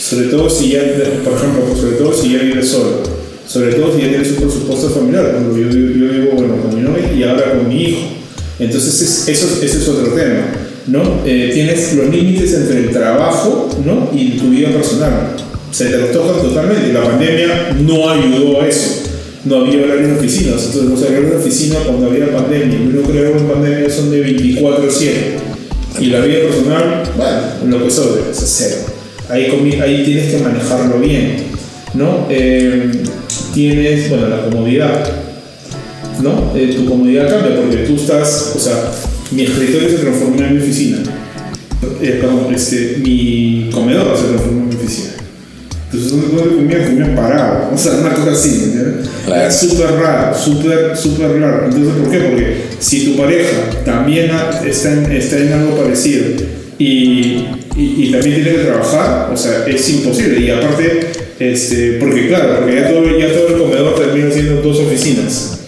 Sobre 0.00 0.28
todo 0.28 0.48
si 0.48 0.70
ya, 0.70 0.82
por 1.24 1.34
ejemplo, 1.34 1.76
sobre 1.76 1.96
todo 1.96 2.12
si 2.12 2.32
ya 2.32 2.38
vives 2.38 2.68
solo, 2.68 3.02
sobre 3.46 3.74
todo 3.74 3.94
si 3.94 4.02
ya 4.02 4.08
tienes 4.08 4.30
un 4.30 4.36
presupuesto 4.36 4.90
familiar, 4.90 5.32
cuando 5.32 5.56
yo, 5.56 5.68
yo, 5.68 5.76
yo 5.76 6.12
vivo, 6.12 6.30
bueno, 6.34 6.62
con 6.62 6.74
mi 6.74 6.82
novia 6.82 7.12
y 7.12 7.22
ahora 7.24 7.54
con 7.54 7.68
mi 7.68 7.82
hijo. 7.82 8.00
Entonces, 8.60 9.00
es, 9.00 9.28
eso, 9.28 9.62
es 9.62 9.88
otro 9.88 10.12
tema, 10.14 10.46
¿no? 10.86 11.22
Eh, 11.24 11.50
tienes 11.52 11.94
los 11.94 12.08
límites 12.08 12.54
entre 12.54 12.78
el 12.78 12.90
trabajo, 12.90 13.68
¿no? 13.84 14.10
Y 14.14 14.38
tu 14.38 14.50
vida 14.50 14.70
personal 14.70 15.47
se 15.70 15.86
te 15.86 15.98
los 15.98 16.12
tocan 16.12 16.42
totalmente. 16.42 16.92
La 16.92 17.02
pandemia 17.02 17.76
no 17.80 18.10
ayudó 18.10 18.62
a 18.62 18.68
eso. 18.68 19.02
No 19.44 19.60
había 19.60 19.84
horarios 19.84 20.08
de 20.08 20.16
oficinas. 20.16 20.64
Entonces, 20.64 20.84
los 20.84 21.02
horarios 21.02 21.30
de 21.30 21.36
oficina 21.36 21.76
cuando 21.86 22.10
había 22.10 22.32
pandemia, 22.32 22.78
y 22.78 22.86
uno 22.92 23.08
creo 23.08 23.32
que 23.32 23.38
en 23.38 23.48
pandemia 23.48 23.90
son 23.90 24.10
de 24.10 24.26
24-7. 24.26 25.10
Y 26.00 26.06
la 26.06 26.20
vida 26.20 26.40
personal, 26.42 27.02
bueno, 27.16 27.78
lo 27.78 27.84
que 27.84 27.90
sobre, 27.90 28.30
es 28.30 28.38
cero. 28.44 28.76
Ahí, 29.28 29.78
ahí 29.82 30.04
tienes 30.04 30.34
que 30.34 30.38
manejarlo 30.42 30.98
bien. 31.00 31.48
¿no? 31.94 32.26
Eh, 32.30 32.90
tienes, 33.54 34.08
bueno, 34.08 34.28
la 34.28 34.44
comodidad. 34.44 35.12
¿no? 36.22 36.52
Eh, 36.54 36.74
tu 36.76 36.86
comodidad 36.86 37.28
cambia 37.28 37.60
porque 37.60 37.78
tú 37.78 37.96
estás, 37.96 38.52
o 38.56 38.58
sea, 38.58 38.90
mi 39.30 39.42
escritorio 39.42 39.88
se 39.88 39.96
transformó 39.98 40.42
en 40.42 40.56
mi 40.56 40.62
oficina. 40.62 40.98
Eh, 42.02 42.18
perdón, 42.20 42.52
este, 42.54 42.98
mi 42.98 43.70
comedor 43.72 44.16
se 44.16 44.24
transformó. 44.24 44.67
Entonces, 45.90 46.10
donde 46.10 46.50
tú 46.50 46.56
comías, 46.56 46.86
comías 46.86 47.08
parado. 47.10 47.70
O 47.72 47.78
sea, 47.78 47.94
una 47.94 48.12
cosa 48.12 48.32
así, 48.32 48.48
¿me 48.58 48.64
entiendes? 48.64 49.08
Claro. 49.24 49.40
Era 49.40 49.50
súper 49.50 49.90
raro, 49.92 50.36
súper, 50.36 50.96
súper 50.96 51.40
raro. 51.40 51.64
Entonces, 51.64 51.94
¿por 51.94 52.10
qué? 52.10 52.18
Porque 52.18 52.56
si 52.78 53.06
tu 53.06 53.16
pareja 53.16 53.56
también 53.86 54.30
está 54.66 54.92
en, 54.92 55.12
está 55.12 55.38
en 55.38 55.52
algo 55.52 55.76
parecido 55.76 56.26
y, 56.78 57.46
y, 57.74 57.94
y, 57.96 58.10
también 58.12 58.36
tiene 58.36 58.50
que 58.50 58.64
trabajar, 58.64 59.30
o 59.32 59.36
sea, 59.36 59.64
es 59.66 59.88
imposible. 59.88 60.40
Y 60.40 60.50
aparte, 60.50 61.06
este, 61.38 61.92
porque 61.94 62.28
claro, 62.28 62.56
porque 62.58 62.74
ya 62.74 62.88
todo, 62.88 63.18
ya 63.18 63.32
todo 63.32 63.48
el 63.48 63.58
comedor 63.62 63.94
termina 63.94 64.30
siendo 64.30 64.60
dos 64.60 64.80
oficinas. 64.80 65.60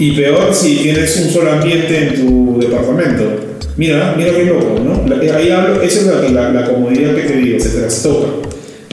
Y 0.00 0.12
peor 0.12 0.52
si 0.52 0.76
tienes 0.76 1.16
un 1.24 1.30
solo 1.30 1.52
ambiente 1.52 1.96
en 1.98 2.14
tu 2.16 2.58
departamento. 2.60 3.46
Mira, 3.76 4.14
mira 4.16 4.32
qué 4.32 4.44
loco, 4.44 4.80
¿no? 4.84 5.04
Ahí 5.36 5.50
hablo, 5.50 5.80
esa 5.82 6.00
es 6.00 6.06
la, 6.06 6.28
la, 6.28 6.50
la 6.50 6.64
comodidad 6.64 7.14
que 7.14 7.22
te 7.22 7.36
digo, 7.36 7.60
se 7.60 7.68
trastoca. 7.70 8.47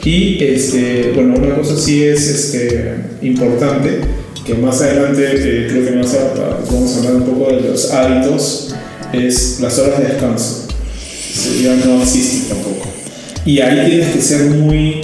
Y 0.06 0.38
este, 0.44 1.10
bueno, 1.16 1.34
una 1.36 1.56
cosa 1.56 1.76
sí 1.76 2.04
es 2.04 2.28
este, 2.28 2.94
importante, 3.22 3.98
que 4.46 4.54
más 4.54 4.80
adelante 4.80 5.24
eh, 5.34 5.66
creo 5.68 5.84
que 5.84 5.90
vamos 5.90 6.14
a 6.94 6.98
hablar 6.98 7.14
un 7.16 7.24
poco 7.24 7.50
de 7.52 7.62
los 7.62 7.90
hábitos, 7.92 8.72
es 9.12 9.58
las 9.60 9.76
horas 9.80 9.98
de 10.00 10.06
descanso. 10.10 10.68
Ya 11.60 11.74
no 11.84 12.02
existe 12.02 12.54
tampoco. 12.54 12.86
Y 13.44 13.58
ahí 13.58 13.90
tienes 13.90 14.14
que 14.14 14.22
ser 14.22 14.42
muy, 14.50 15.00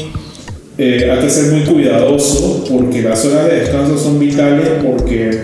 eh, 0.79 1.11
hay 1.11 1.19
que 1.27 1.31
ser 1.31 1.53
muy 1.53 1.62
cuidadoso 1.62 2.65
porque 2.71 3.03
las 3.03 3.25
horas 3.25 3.47
de 3.47 3.57
descanso 3.57 3.99
son 3.99 4.21
vitales 4.21 4.69
porque 4.85 5.41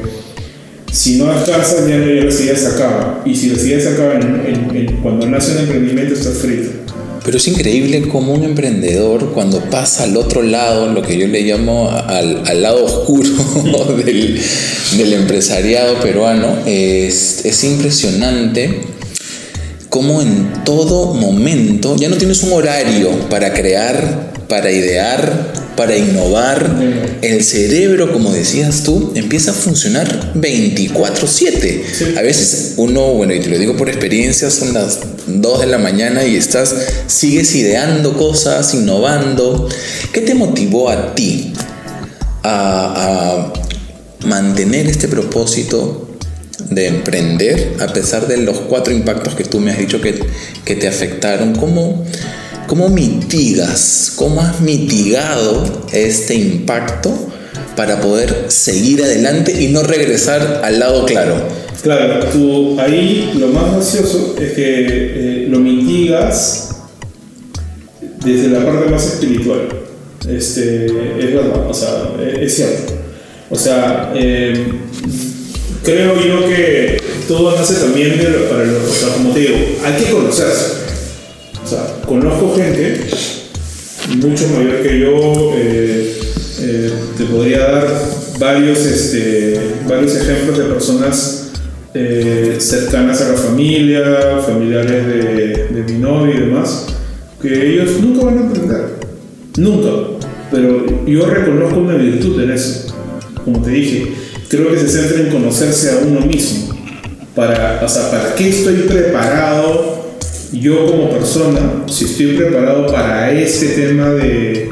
si 0.92 1.18
no 1.18 1.32
descansas 1.34 1.84
ya, 1.88 2.30
silla 2.30 2.56
se 2.56 2.66
acaba. 2.68 3.22
Y 3.26 3.34
si 3.34 3.50
se 3.80 3.88
acaba 3.88 4.14
en- 4.14 4.22
en- 4.46 4.76
en- 4.76 4.96
cuando 5.02 5.26
nace 5.26 5.52
un 5.52 5.58
emprendimiento 5.58 6.14
estás 6.14 6.34
frito. 6.34 6.70
Pero 7.28 7.36
es 7.36 7.46
increíble 7.46 8.08
cómo 8.10 8.32
un 8.32 8.42
emprendedor 8.42 9.34
cuando 9.34 9.60
pasa 9.68 10.04
al 10.04 10.16
otro 10.16 10.40
lado, 10.40 10.90
lo 10.90 11.02
que 11.02 11.18
yo 11.18 11.26
le 11.26 11.42
llamo 11.42 11.90
al, 11.90 12.42
al 12.46 12.62
lado 12.62 12.82
oscuro 12.82 13.28
del, 14.02 14.40
del 14.96 15.12
empresariado 15.12 16.00
peruano, 16.00 16.56
es, 16.64 17.44
es 17.44 17.64
impresionante 17.64 18.80
cómo 19.90 20.22
en 20.22 20.64
todo 20.64 21.12
momento 21.12 21.96
ya 21.96 22.08
no 22.08 22.16
tienes 22.16 22.42
un 22.44 22.54
horario 22.54 23.10
para 23.28 23.52
crear, 23.52 24.32
para 24.48 24.72
idear, 24.72 25.52
para 25.78 25.96
innovar. 25.96 26.76
El 27.22 27.44
cerebro, 27.44 28.12
como 28.12 28.32
decías 28.32 28.82
tú, 28.82 29.12
empieza 29.14 29.52
a 29.52 29.54
funcionar 29.54 30.32
24/7. 30.34 32.16
A 32.18 32.22
veces 32.22 32.74
uno, 32.76 33.14
bueno, 33.14 33.32
y 33.32 33.38
te 33.38 33.48
lo 33.48 33.56
digo 33.56 33.76
por 33.76 33.88
experiencia, 33.88 34.50
son 34.50 34.74
las 34.74 34.98
2 35.28 35.60
de 35.60 35.66
la 35.68 35.78
mañana 35.78 36.24
y 36.24 36.34
estás, 36.34 36.74
sigues 37.06 37.54
ideando 37.54 38.14
cosas, 38.14 38.74
innovando. 38.74 39.68
¿Qué 40.12 40.20
te 40.20 40.34
motivó 40.34 40.90
a 40.90 41.14
ti 41.14 41.52
a, 42.42 43.52
a 43.52 44.26
mantener 44.26 44.88
este 44.88 45.06
propósito 45.06 46.08
de 46.70 46.88
emprender 46.88 47.76
a 47.78 47.86
pesar 47.92 48.26
de 48.26 48.38
los 48.38 48.58
cuatro 48.62 48.92
impactos 48.92 49.36
que 49.36 49.44
tú 49.44 49.60
me 49.60 49.70
has 49.70 49.78
dicho 49.78 50.00
que, 50.00 50.18
que 50.64 50.74
te 50.74 50.88
afectaron? 50.88 51.54
¿Cómo, 51.54 52.04
¿Cómo 52.68 52.90
mitigas, 52.90 54.12
cómo 54.16 54.42
has 54.42 54.60
mitigado 54.60 55.64
este 55.90 56.34
impacto 56.34 57.10
para 57.74 57.98
poder 57.98 58.44
seguir 58.48 59.02
adelante 59.02 59.58
y 59.58 59.68
no 59.68 59.82
regresar 59.82 60.60
al 60.62 60.78
lado 60.78 61.06
claro? 61.06 61.36
Claro, 61.82 62.26
tú 62.30 62.78
ahí 62.78 63.32
lo 63.40 63.48
más 63.48 63.72
gracioso 63.72 64.36
es 64.38 64.52
que 64.52 64.64
eh, 64.64 65.46
lo 65.48 65.60
mitigas 65.60 66.76
desde 68.22 68.48
la 68.48 68.62
parte 68.62 68.90
más 68.90 69.06
espiritual. 69.06 69.68
Este, 70.28 70.84
es 70.84 71.34
verdad, 71.34 71.70
o 71.70 71.72
sea, 71.72 72.12
es, 72.20 72.38
es 72.38 72.54
cierto. 72.54 72.92
O 73.48 73.56
sea, 73.56 74.12
eh, 74.14 74.72
creo 75.82 76.14
yo 76.16 76.46
que 76.46 77.00
todo 77.26 77.56
nace 77.56 77.76
también 77.76 78.18
de 78.18 78.26
para 78.50 78.64
lo, 78.64 78.76
o 78.76 78.94
sea, 78.94 79.08
como 79.14 79.30
te 79.30 79.40
digo, 79.40 79.56
hay 79.82 80.04
que 80.04 80.12
conocerse. 80.12 80.87
O 81.68 81.70
sea, 81.70 82.00
conozco 82.06 82.54
gente 82.56 82.98
mucho 84.16 84.48
mayor 84.56 84.82
que 84.82 85.00
yo, 85.00 85.52
eh, 85.54 86.18
eh, 86.62 86.92
te 87.18 87.24
podría 87.26 87.58
dar 87.58 87.86
varios, 88.38 88.78
este, 88.86 89.60
varios 89.86 90.16
ejemplos 90.16 90.56
de 90.56 90.64
personas 90.64 91.50
eh, 91.92 92.56
cercanas 92.58 93.20
a 93.20 93.32
la 93.32 93.34
familia, 93.36 94.02
familiares 94.46 95.06
de, 95.08 95.84
mi 95.86 95.98
novio 95.98 96.36
y 96.36 96.40
demás, 96.40 96.86
que 97.42 97.74
ellos 97.74 98.00
nunca 98.00 98.24
van 98.24 98.38
a 98.38 98.40
emprender. 98.40 98.84
Nunca. 99.58 99.90
Pero 100.50 101.06
yo 101.06 101.26
reconozco 101.26 101.80
una 101.80 101.96
virtud 101.96 102.40
en 102.44 102.50
eso. 102.50 102.94
Como 103.44 103.60
te 103.60 103.72
dije, 103.72 104.14
creo 104.48 104.70
que 104.70 104.78
se 104.78 104.88
centra 104.88 105.20
en 105.20 105.28
conocerse 105.28 105.90
a 105.90 105.98
uno 105.98 106.20
mismo. 106.20 106.74
Para, 107.34 107.82
o 107.84 107.88
sea, 107.90 108.10
¿para 108.10 108.34
qué 108.34 108.48
estoy 108.48 108.76
preparado 108.88 109.97
yo 110.52 110.86
como 110.86 111.10
persona? 111.10 111.84
Si 111.88 112.04
estoy 112.04 112.36
preparado 112.36 112.86
para 112.86 113.32
este 113.32 113.66
tema 113.68 114.10
de, 114.10 114.70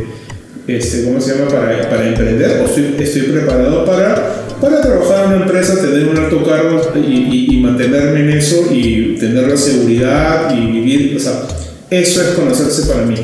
este, 0.67 1.05
¿cómo 1.05 1.21
se 1.21 1.35
llama? 1.37 1.49
Para, 1.51 1.89
para 1.89 2.09
emprender, 2.09 2.61
o 2.62 2.67
estoy, 2.67 2.95
estoy 2.99 3.23
preparado 3.23 3.85
para, 3.85 4.45
para 4.61 4.81
trabajar 4.81 5.27
en 5.27 5.33
una 5.35 5.45
empresa, 5.47 5.81
tener 5.81 6.07
un 6.09 6.17
alto 6.17 6.43
cargo 6.45 6.81
y, 6.97 6.99
y- 7.12 7.47
y 7.57 7.61
mantenerme 7.61 8.21
en 8.21 8.31
eso 8.31 8.67
y 8.73 9.17
tener 9.19 9.49
la 9.49 9.57
seguridad 9.57 10.55
y 10.57 10.67
vivir, 10.73 11.15
o 11.17 11.21
sea, 11.21 11.43
eso 11.91 12.21
es 12.23 12.29
conocerse 12.29 12.87
para 12.93 13.03
mí. 13.07 13.15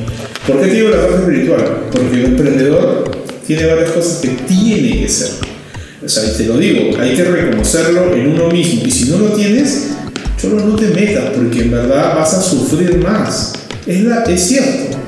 ¿Por 0.46 0.60
qué 0.60 0.68
te 0.68 0.74
digo 0.74 0.90
la 0.90 1.00
parte 1.06 1.16
espiritual? 1.22 1.64
Porque 1.90 2.16
el 2.16 2.24
emprendedor 2.26 3.10
tiene 3.46 3.66
varias 3.66 3.90
cosas 3.90 4.18
que 4.20 4.28
tiene 4.46 5.00
que 5.02 5.08
ser. 5.08 5.30
O 6.04 6.08
sea, 6.08 6.24
y 6.32 6.36
te 6.36 6.46
lo 6.46 6.58
digo, 6.58 6.96
hay 7.00 7.14
que 7.14 7.24
reconocerlo 7.24 8.12
en 8.14 8.28
uno 8.28 8.48
mismo. 8.50 8.82
Y 8.84 8.90
si 8.90 9.08
no 9.10 9.18
lo 9.18 9.26
tienes, 9.34 9.90
solo 10.42 10.66
no 10.66 10.74
te 10.74 10.88
metas, 10.88 11.30
porque 11.36 11.60
en 11.60 11.70
verdad 11.70 12.16
vas 12.16 12.34
a 12.34 12.42
sufrir 12.42 12.98
más. 12.98 13.52
Es, 13.86 14.02
la, 14.02 14.24
es 14.24 14.40
cierto. 14.40 14.98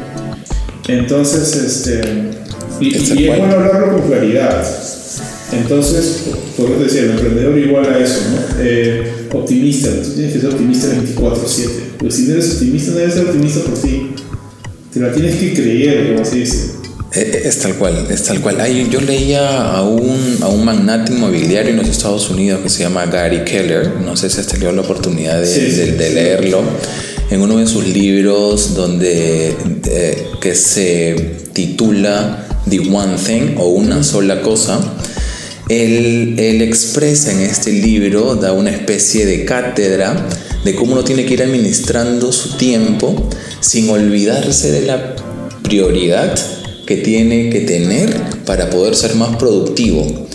Entonces, 0.86 1.56
este, 1.56 2.00
y, 2.80 2.94
Es 2.94 3.10
y 3.10 3.26
bueno 3.26 3.52
hablarlo 3.52 3.98
con 3.98 4.08
claridad. 4.08 4.64
Entonces, 5.52 6.22
por 6.56 6.70
eso 6.70 6.84
decía, 6.84 7.02
el 7.02 7.10
emprendedor 7.10 7.58
igual 7.58 7.92
a 7.92 7.98
eso, 7.98 8.20
¿no? 8.30 8.60
Eh, 8.60 9.28
optimista, 9.32 9.90
tú 10.02 10.10
tienes 10.10 10.34
que 10.34 10.40
ser 10.40 10.50
optimista 10.50 10.86
24-7. 10.88 11.68
Pues 11.98 12.14
si 12.14 12.22
no 12.26 12.34
eres 12.34 12.52
optimista, 12.52 12.92
no 12.92 12.98
eres 13.00 13.16
optimista 13.16 13.60
por 13.60 13.78
ti. 13.80 14.10
Te 14.92 15.00
la 15.00 15.12
tienes 15.12 15.34
que 15.34 15.52
creer, 15.52 16.14
como 16.14 16.24
se 16.24 16.36
dice. 16.36 16.73
Eh, 17.16 17.42
Es 17.44 17.58
tal 17.60 17.74
cual, 17.76 18.06
es 18.10 18.22
tal 18.24 18.40
cual. 18.40 18.60
Ay, 18.60 18.88
yo 18.90 19.00
leía 19.00 19.70
a 19.72 19.82
un, 19.82 20.38
a 20.40 20.48
un 20.48 20.64
magnate 20.64 21.12
inmobiliario 21.12 21.70
en 21.70 21.76
los 21.78 21.88
Estados 21.88 22.28
Unidos 22.30 22.60
que 22.62 22.68
se 22.68 22.80
llama 22.82 23.06
Gary 23.06 23.44
Keller, 23.44 23.96
no 24.04 24.16
sé 24.16 24.30
si 24.30 24.40
has 24.40 24.46
tenido 24.46 24.72
la 24.72 24.80
oportunidad 24.82 25.40
de, 25.40 25.46
Sí, 25.46 25.60
de- 25.76 25.92
de 25.92 26.10
leerlo, 26.10 26.62
en 27.30 27.40
uno 27.40 27.58
de 27.58 27.66
sus 27.66 27.86
libros 27.86 28.74
donde, 28.74 29.54
eh, 29.86 30.26
que 30.40 30.54
se 30.54 31.14
titula 31.52 32.46
The 32.68 32.80
One 32.80 33.16
Thing 33.24 33.56
o 33.58 33.68
Una 33.68 34.02
sola 34.02 34.40
cosa. 34.42 34.80
Él, 35.68 36.34
él 36.38 36.60
expresa 36.62 37.32
en 37.32 37.40
este 37.40 37.72
libro, 37.72 38.34
da 38.36 38.52
una 38.52 38.70
especie 38.70 39.24
de 39.24 39.44
cátedra 39.46 40.26
de 40.64 40.74
cómo 40.74 40.92
uno 40.92 41.04
tiene 41.04 41.24
que 41.24 41.34
ir 41.34 41.42
administrando 41.42 42.32
su 42.32 42.56
tiempo 42.58 43.28
sin 43.60 43.88
olvidarse 43.88 44.70
de 44.72 44.82
la 44.82 45.16
prioridad 45.62 46.34
que 46.86 46.96
tiene 46.96 47.50
que 47.50 47.60
tener 47.60 48.14
para 48.44 48.70
poder 48.70 48.94
ser 48.94 49.14
más 49.14 49.36
productivo 49.36 50.26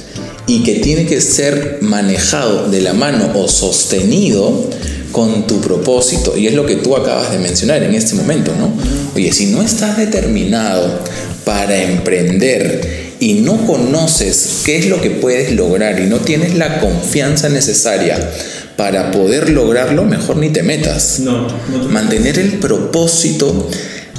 y 0.48 0.64
que 0.64 0.76
tiene 0.76 1.06
que 1.06 1.22
ser 1.22 1.78
manejado 1.82 2.70
de 2.70 2.82
la 2.82 2.94
mano 2.94 3.32
o 3.36 3.48
sostenido 3.48 4.70
con 5.12 5.48
tu 5.48 5.62
propósito. 5.62 6.36
Y 6.38 6.48
es 6.48 6.54
lo 6.54 6.66
que 6.66 6.76
tú 6.76 6.96
acabas 6.96 7.32
de 7.32 7.40
mencionar 7.40 7.84
en 7.84 7.94
este 7.94 8.16
momento, 8.16 8.52
¿no? 8.58 8.72
Oye, 9.16 9.32
si 9.32 9.48
no 9.48 9.62
estás 9.62 9.98
determinado 9.98 11.00
para 11.46 11.82
emprender 11.82 13.10
y 13.20 13.36
no 13.36 13.66
conoces 13.66 14.62
qué 14.66 14.78
es 14.78 14.88
lo 14.88 15.02
que 15.02 15.12
puedes 15.12 15.52
lograr 15.52 16.00
y 16.00 16.06
no 16.06 16.18
tienes 16.18 16.56
la 16.56 16.80
confianza 16.80 17.50
necesaria 17.50 18.32
para 18.76 19.12
poder 19.12 19.50
lograrlo, 19.50 20.06
mejor 20.06 20.38
ni 20.38 20.50
te 20.50 20.64
metas. 20.64 21.20
No, 21.20 21.48
no 21.48 21.82
te 21.82 21.88
Mantener 21.90 22.40
el 22.40 22.60
propósito, 22.60 23.70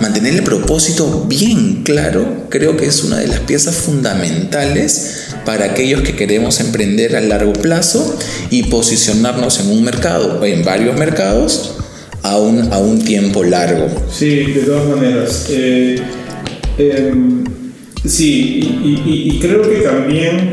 mantener 0.01 0.35
el 0.35 0.43
propósito 0.43 1.25
bien 1.29 1.83
claro, 1.85 2.47
creo 2.49 2.77
que 2.77 2.87
es 2.87 3.05
una 3.05 3.19
de 3.19 3.29
las 3.29 3.41
piezas 3.41 3.77
fundamentales 3.77 5.27
para 5.45 5.67
aquellos 5.67 6.03
que 6.03 6.15
queremos 6.17 6.61
emprender 6.61 7.17
a 7.17 7.21
largo 7.21 7.53
plazo 7.53 8.17
y 8.51 8.65
posicionarnos 8.65 9.61
en 9.61 9.71
un 9.71 9.83
mercado 9.85 10.39
o 10.41 10.45
en 10.45 10.65
varios 10.65 10.97
mercados 10.97 11.75
a 12.23 12.39
un, 12.39 12.73
a 12.73 12.79
un 12.79 13.03
tiempo 13.05 13.43
largo. 13.45 13.87
Sí, 14.13 14.53
de 14.53 14.61
todas 14.63 14.87
maneras. 14.89 15.47
Eh, 15.51 16.01
em, 16.79 17.45
sí, 18.05 18.61
y- 18.85 19.03
y- 19.07 19.37
y 19.37 19.41
creo 19.41 19.63
que 19.63 19.77
también, 19.81 20.53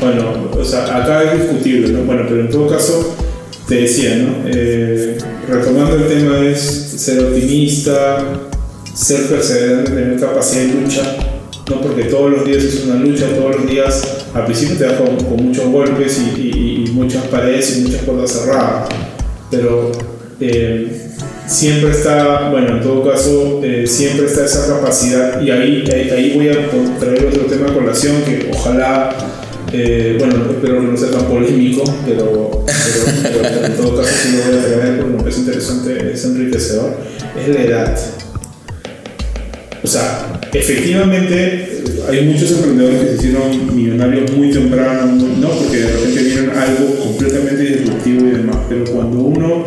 bueno, 0.00 0.50
o 0.52 0.64
sea, 0.64 0.84
acá 1.02 1.22
es 1.32 1.40
discutible, 1.42 1.88
¿no? 1.88 2.00
Bueno, 2.04 2.22
pero 2.28 2.40
en 2.42 2.50
todo 2.50 2.68
caso, 2.68 3.16
te 3.68 3.76
decía, 3.82 4.16
¿no? 4.16 4.44
Eh, 4.48 5.16
retomando 5.48 5.96
el 5.96 6.06
tema 6.08 6.38
es 6.46 6.85
ser 6.96 7.24
optimista, 7.24 8.24
ser 8.94 9.26
perseverante, 9.26 9.90
tener 9.90 10.20
capacidad 10.20 10.62
de 10.62 10.80
lucha, 10.80 11.16
¿no? 11.68 11.80
Porque 11.80 12.04
todos 12.04 12.30
los 12.30 12.44
días 12.44 12.64
es 12.64 12.84
una 12.84 12.96
lucha, 12.96 13.26
todos 13.36 13.56
los 13.56 13.70
días, 13.70 14.02
al 14.34 14.46
principio 14.46 14.76
te 14.76 14.84
das 14.84 14.94
con, 14.94 15.44
muchos 15.44 15.66
golpes 15.66 16.18
y, 16.18 16.84
muchas 16.92 17.24
paredes 17.24 17.76
y 17.76 17.80
muchas 17.82 18.02
puertas 18.02 18.30
cerradas, 18.32 18.88
pero 19.50 19.92
eh, 20.40 21.10
siempre 21.46 21.90
está, 21.90 22.48
bueno, 22.50 22.76
en 22.76 22.82
todo 22.82 23.04
caso, 23.10 23.60
eh, 23.62 23.86
siempre 23.86 24.26
está 24.26 24.46
esa 24.46 24.66
capacidad 24.66 25.40
y 25.42 25.50
ahí, 25.50 25.84
ahí, 25.92 26.10
ahí 26.10 26.32
voy 26.34 26.48
a 26.48 26.98
traer 26.98 27.26
otro 27.26 27.42
tema 27.42 27.68
a 27.68 27.74
colación 27.74 28.22
que 28.22 28.50
ojalá, 28.52 29.10
eh, 29.72 30.16
bueno, 30.18 30.34
espero 30.50 30.80
que 30.80 30.86
no 30.86 30.96
sea 30.96 31.10
tan 31.10 31.24
polémico, 31.26 31.84
pero, 32.06 32.64
pero- 32.66 33.42
pero 33.42 33.66
en 33.66 33.72
todo 33.76 33.96
caso 33.96 34.10
sí 34.22 34.36
lo 34.36 34.44
voy 34.50 34.58
a 34.58 34.66
traer 34.76 34.96
porque 34.98 35.12
me 35.12 35.18
parece 35.22 35.40
interesante, 35.40 36.10
es 36.12 36.24
enriquecedor, 36.24 36.96
es 37.40 37.48
la 37.54 37.62
edad. 37.62 37.98
O 39.82 39.86
sea, 39.88 40.40
efectivamente 40.52 41.82
hay 42.08 42.24
muchos 42.26 42.50
emprendedores 42.52 43.00
que 43.00 43.06
se 43.08 43.14
hicieron 43.16 43.76
millonarios 43.76 44.32
muy 44.32 44.50
temprano, 44.50 45.06
¿no? 45.40 45.48
Porque 45.50 45.76
de 45.78 45.88
repente 45.92 46.22
vieron 46.22 46.50
algo 46.56 46.94
completamente 47.04 47.62
disruptivo 47.62 48.26
y 48.26 48.30
demás. 48.30 48.56
Pero 48.68 48.84
cuando 48.86 49.18
uno, 49.18 49.66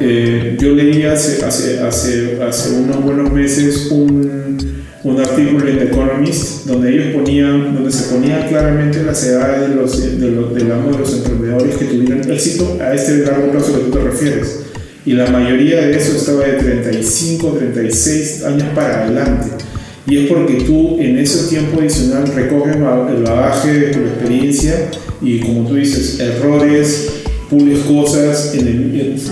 eh, 0.00 0.56
yo 0.60 0.74
leí 0.74 1.02
hace, 1.04 1.44
hace, 1.44 1.80
hace, 1.80 2.38
hace 2.42 2.70
unos 2.76 3.02
buenos 3.02 3.32
meses 3.32 3.88
un, 3.90 4.75
un 5.06 5.20
artículo 5.20 5.68
en 5.68 5.78
The 5.78 5.84
Economist 5.84 6.66
donde 6.66 6.92
ellos 6.92 7.14
ponían, 7.14 7.74
donde 7.74 7.92
se 7.92 8.12
ponían 8.12 8.48
claramente 8.48 9.04
las 9.04 9.24
edades 9.24 9.68
de 9.68 9.76
los, 9.76 10.20
de 10.20 10.30
los, 10.32 10.52
de 10.52 10.64
los 10.64 11.14
emprendedores 11.14 11.76
que 11.76 11.84
tuvieron 11.84 12.28
éxito 12.28 12.76
a 12.80 12.92
este 12.92 13.18
largo 13.18 13.52
plazo 13.52 13.72
que 13.72 13.84
tú 13.84 13.90
te 13.92 14.00
refieres. 14.00 14.62
Y 15.04 15.12
la 15.12 15.30
mayoría 15.30 15.82
de 15.82 15.96
eso 15.96 16.16
estaba 16.16 16.44
de 16.44 16.54
35, 16.54 17.52
36 17.52 18.44
años 18.46 18.64
para 18.74 19.04
adelante. 19.04 19.64
Y 20.08 20.24
es 20.24 20.28
porque 20.28 20.54
tú 20.66 20.98
en 20.98 21.18
ese 21.18 21.48
tiempo 21.50 21.80
adicional 21.80 22.26
recoges 22.26 22.74
el 22.74 23.22
bagaje 23.22 23.72
de 23.72 23.86
tu 23.92 24.00
experiencia 24.00 24.90
y 25.22 25.38
como 25.38 25.68
tú 25.68 25.76
dices, 25.76 26.18
errores, 26.18 27.10
pules 27.48 27.78
cosas, 27.84 28.56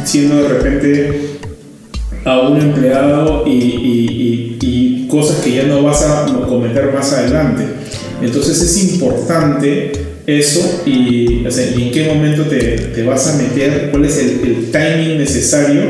siendo 0.05 0.37
de 0.37 0.49
repente 0.49 1.35
a 2.25 2.41
un 2.41 2.61
empleado 2.61 3.45
y, 3.47 3.51
y, 3.51 4.59
y, 4.63 4.94
cosas 5.15 5.39
que 5.45 5.53
ya 5.53 5.63
no 5.65 5.85
vas 5.85 6.03
a 6.03 6.27
cometer 6.49 6.93
más 6.93 7.13
adelante. 7.13 7.63
Entonces 8.21 8.61
es 8.61 8.93
importante 8.93 9.93
eso 10.27 10.83
y, 10.85 11.45
en 11.47 11.91
qué 11.93 12.13
momento 12.13 12.43
te, 12.43 12.77
te, 12.79 13.03
vas 13.05 13.29
a 13.29 13.37
meter, 13.37 13.91
cuál 13.93 14.07
es 14.07 14.19
el, 14.19 14.41
el 14.45 14.71
timing 14.73 15.19
necesario. 15.19 15.83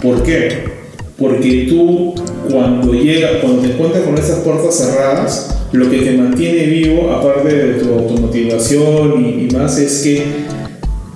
¿Por 0.00 0.22
qué? 0.22 0.70
Porque 1.18 1.66
tú 1.68 2.14
cuando 2.48 2.94
llega, 2.94 3.40
cuando 3.40 3.62
te 3.62 3.72
encuentras 3.72 4.04
con 4.04 4.16
esas 4.16 4.38
puertas 4.38 4.76
cerradas, 4.76 5.56
lo 5.72 5.90
que 5.90 5.98
te 6.02 6.12
mantiene 6.12 6.66
vivo, 6.66 7.10
aparte 7.10 7.52
de 7.52 7.74
tu 7.74 7.92
automotivación 7.92 9.24
y, 9.24 9.46
y 9.46 9.48
más, 9.50 9.78
es 9.78 10.00
que 10.02 10.22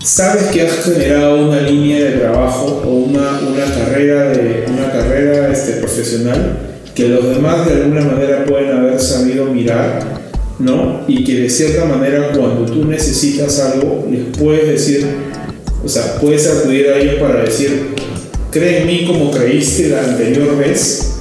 sabes 0.02 0.44
que 0.44 0.62
has 0.62 0.84
generado 0.84 1.46
una 1.46 1.60
línea 1.60 2.04
de 2.04 2.10
trabajo 2.18 2.82
o 2.84 2.90
una, 2.90 3.40
una 3.48 3.64
carrera, 3.64 4.24
de, 4.30 4.64
una 4.68 4.90
carrera 4.90 5.52
este, 5.52 5.74
profesional 5.74 6.73
que 6.94 7.08
los 7.08 7.28
demás 7.28 7.66
de 7.66 7.82
alguna 7.82 8.02
manera 8.02 8.44
pueden 8.44 8.70
haber 8.70 9.00
sabido 9.00 9.46
mirar, 9.46 10.22
¿no? 10.58 11.04
Y 11.08 11.24
que 11.24 11.40
de 11.40 11.50
cierta 11.50 11.84
manera 11.84 12.30
cuando 12.32 12.64
tú 12.64 12.84
necesitas 12.84 13.58
algo, 13.60 14.06
les 14.10 14.36
puedes 14.36 14.68
decir, 14.68 15.06
o 15.84 15.88
sea, 15.88 16.18
puedes 16.20 16.46
acudir 16.46 16.88
a 16.88 16.98
ellos 16.98 17.16
para 17.20 17.42
decir, 17.42 17.88
cree 18.50 18.82
en 18.82 18.86
mí 18.86 19.04
como 19.06 19.30
creíste 19.30 19.88
la 19.88 20.04
anterior 20.04 20.56
vez 20.56 21.14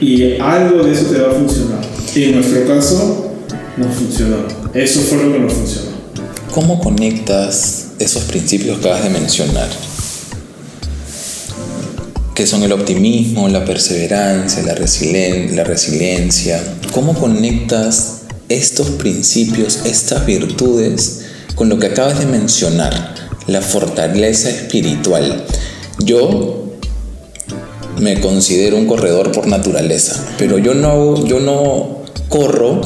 y 0.00 0.38
algo 0.38 0.84
de 0.84 0.92
eso 0.92 1.06
te 1.06 1.20
va 1.20 1.30
a 1.30 1.34
funcionar. 1.34 1.80
Y 2.14 2.24
en 2.24 2.34
nuestro 2.36 2.66
caso, 2.66 3.32
no 3.76 3.88
funcionó. 3.88 4.36
Eso 4.74 5.00
fue 5.00 5.24
lo 5.24 5.32
que 5.32 5.38
no 5.38 5.48
funcionó. 5.48 5.90
¿Cómo 6.52 6.80
conectas 6.80 7.88
esos 7.98 8.24
principios 8.24 8.78
que 8.78 8.88
acabas 8.88 9.04
de 9.04 9.10
mencionar? 9.10 9.68
Que 12.36 12.46
son 12.46 12.62
el 12.62 12.72
optimismo, 12.72 13.48
la 13.48 13.64
perseverancia, 13.64 14.62
la, 14.62 14.74
la 14.74 15.64
resiliencia. 15.64 16.62
¿Cómo 16.92 17.14
conectas 17.14 18.24
estos 18.50 18.90
principios, 18.90 19.80
estas 19.86 20.26
virtudes, 20.26 21.22
con 21.54 21.70
lo 21.70 21.78
que 21.78 21.86
acabas 21.86 22.18
de 22.18 22.26
mencionar, 22.26 23.14
la 23.46 23.62
fortaleza 23.62 24.50
espiritual? 24.50 25.46
Yo 26.00 26.74
me 27.98 28.20
considero 28.20 28.76
un 28.76 28.86
corredor 28.86 29.32
por 29.32 29.46
naturaleza, 29.46 30.22
pero 30.36 30.58
yo 30.58 30.74
no, 30.74 31.26
yo 31.26 31.40
no 31.40 32.02
corro 32.28 32.82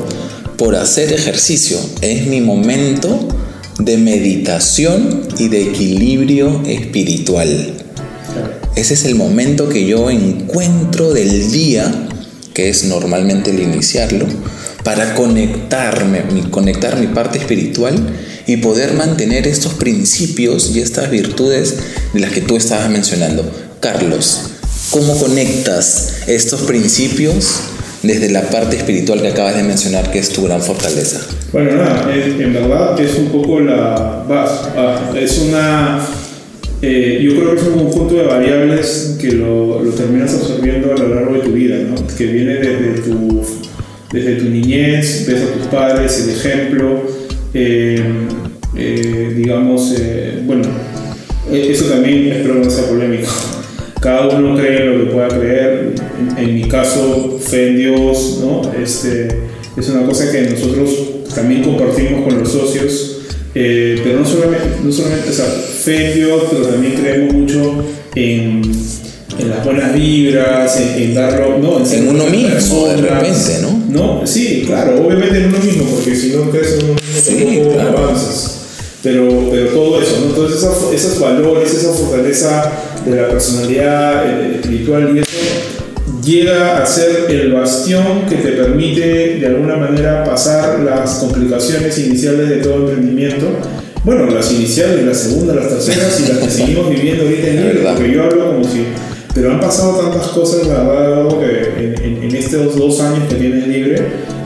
por 0.58 0.76
hacer 0.76 1.12
ejercicio, 1.12 1.76
es 2.02 2.28
mi 2.28 2.40
momento 2.40 3.18
de 3.80 3.96
meditación 3.96 5.26
y 5.38 5.48
de 5.48 5.62
equilibrio 5.62 6.62
espiritual. 6.66 7.79
Ese 8.76 8.94
es 8.94 9.04
el 9.04 9.14
momento 9.14 9.68
que 9.68 9.86
yo 9.86 10.10
encuentro 10.10 11.12
del 11.12 11.50
día, 11.50 12.08
que 12.54 12.68
es 12.68 12.84
normalmente 12.84 13.50
el 13.50 13.60
iniciarlo, 13.60 14.26
para 14.84 15.14
conectarme, 15.14 16.22
conectar 16.50 16.98
mi 16.98 17.08
parte 17.08 17.38
espiritual 17.38 17.94
y 18.46 18.56
poder 18.58 18.94
mantener 18.94 19.46
estos 19.46 19.74
principios 19.74 20.74
y 20.74 20.80
estas 20.80 21.10
virtudes 21.10 21.76
de 22.14 22.20
las 22.20 22.32
que 22.32 22.40
tú 22.40 22.56
estabas 22.56 22.88
mencionando. 22.88 23.48
Carlos, 23.80 24.50
¿Cómo 24.90 25.16
conectas 25.16 26.22
estos 26.26 26.62
principios 26.62 27.60
desde 28.02 28.28
la 28.28 28.42
parte 28.50 28.76
espiritual 28.76 29.22
que 29.22 29.28
acabas 29.28 29.54
de 29.54 29.62
mencionar, 29.62 30.10
que 30.10 30.18
es 30.18 30.30
tu 30.30 30.42
gran 30.42 30.60
fortaleza? 30.60 31.20
Bueno, 31.52 31.76
nada, 31.76 32.12
en 32.12 32.52
verdad 32.52 33.00
es 33.00 33.14
un 33.14 33.26
poco 33.26 33.60
la 33.60 34.24
es 35.14 35.38
una. 35.38 36.00
Eh, 36.82 37.20
yo 37.22 37.34
creo 37.34 37.54
que 37.54 37.60
es 37.60 37.66
un 37.66 37.84
conjunto 37.84 38.14
de 38.14 38.22
variables 38.22 39.18
que 39.20 39.32
lo, 39.32 39.82
lo, 39.82 39.90
terminas 39.90 40.32
absorbiendo 40.34 40.92
a 40.92 40.96
lo 40.96 41.14
largo 41.14 41.34
de 41.34 41.40
tu 41.40 41.52
vida, 41.52 41.76
¿no? 41.78 41.94
que 42.16 42.26
viene 42.26 42.54
desde 42.54 43.02
tu, 43.02 43.42
desde 44.10 44.36
tu 44.36 44.44
niñez, 44.46 45.26
ves 45.28 45.42
a 45.42 45.52
tus 45.52 45.66
padres, 45.66 46.24
el 46.24 46.30
ejemplo, 46.30 47.02
eh, 47.52 48.02
eh, 48.76 49.32
digamos, 49.36 49.94
bueno, 50.46 50.64
eso 51.52 51.84
también 51.86 52.32
espero 52.32 52.54
no 52.54 52.70
sea 52.70 52.86
polémico 52.86 53.28
cada 54.00 54.28
uno 54.28 54.56
cree 54.56 54.82
en 54.82 54.98
lo 54.98 55.04
que 55.04 55.10
pueda 55.10 55.28
creer. 55.28 55.92
En, 56.38 56.54
mi 56.54 56.64
caso, 56.64 57.38
fe 57.38 57.68
en 57.68 57.76
Dios, 57.76 58.40
¿no? 58.40 58.62
Este, 58.82 59.28
es 59.76 59.88
una 59.90 60.06
cosa 60.06 60.32
que 60.32 60.40
nosotros 60.40 60.90
también 61.34 61.62
compartimos 61.62 62.24
con 62.24 62.38
los 62.38 62.50
socios. 62.50 63.18
Pero 63.52 64.20
no 64.20 64.24
solamente, 64.24 64.68
no 64.82 64.90
fe 65.80 66.10
en 66.10 66.14
Dios, 66.14 66.42
pero 66.50 66.66
también 66.66 66.94
creemos 66.94 67.34
mucho 67.34 67.84
en, 68.14 68.62
en 69.38 69.50
las 69.50 69.64
buenas 69.64 69.94
vibras, 69.94 70.80
en, 70.80 71.14
darlo, 71.14 71.58
¿no? 71.58 71.84
En, 71.84 72.08
uno 72.08 72.26
mismo, 72.26 72.88
de 72.88 72.96
repente, 72.96 73.58
¿no? 73.62 73.82
¿no? 73.88 74.26
Sí, 74.26 74.64
claro, 74.66 75.06
obviamente 75.06 75.38
en 75.38 75.48
uno 75.48 75.58
mismo, 75.58 75.84
porque 75.84 76.14
si 76.14 76.30
no 76.30 76.50
crees 76.50 76.78
en 76.78 76.84
uno 76.84 76.94
mismo, 76.94 77.72
sí, 77.72 77.78
avanzas. 77.78 78.56
Pero, 79.02 79.48
pero 79.50 79.70
todo 79.70 80.02
eso, 80.02 80.20
¿no? 80.20 80.26
Entonces 80.26 80.62
esos 80.94 81.18
valores, 81.18 81.72
esa 81.72 81.92
fortaleza 81.92 82.70
de 83.04 83.16
la 83.16 83.28
personalidad 83.28 84.26
eh, 84.26 84.56
espiritual 84.56 85.16
y 85.16 85.20
eso 85.20 85.30
llega 86.22 86.82
a 86.82 86.86
ser 86.86 87.30
el 87.30 87.52
bastión 87.52 88.26
que 88.28 88.36
te 88.36 88.52
permite 88.52 89.38
de 89.38 89.46
alguna 89.46 89.76
manera 89.76 90.22
pasar 90.22 90.80
las 90.80 91.14
complicaciones 91.14 91.98
iniciales 91.98 92.48
de 92.48 92.56
todo 92.56 92.90
emprendimiento. 92.90 93.46
Bueno, 94.02 94.26
las 94.26 94.50
iniciales, 94.52 95.04
las 95.04 95.18
segundas, 95.18 95.56
las 95.56 95.68
terceras 95.68 96.20
y 96.20 96.32
las 96.32 96.38
que 96.38 96.50
seguimos 96.50 96.88
viviendo 96.88 97.24
ahorita 97.24 97.48
en 97.48 97.56
Libre, 97.56 97.80
porque 97.94 98.12
yo 98.12 98.24
hablo 98.24 98.52
como 98.52 98.64
si... 98.64 98.84
Pero 99.34 99.52
han 99.52 99.60
pasado 99.60 100.00
tantas 100.00 100.28
cosas, 100.28 100.66
la 100.66 100.82
verdad, 100.82 101.28
que 101.38 101.84
en, 101.84 102.22
en, 102.24 102.34
estos 102.34 102.76
dos 102.76 103.00
años 103.00 103.28
que 103.28 103.36
tienes 103.36 103.68
Libre, 103.68 104.02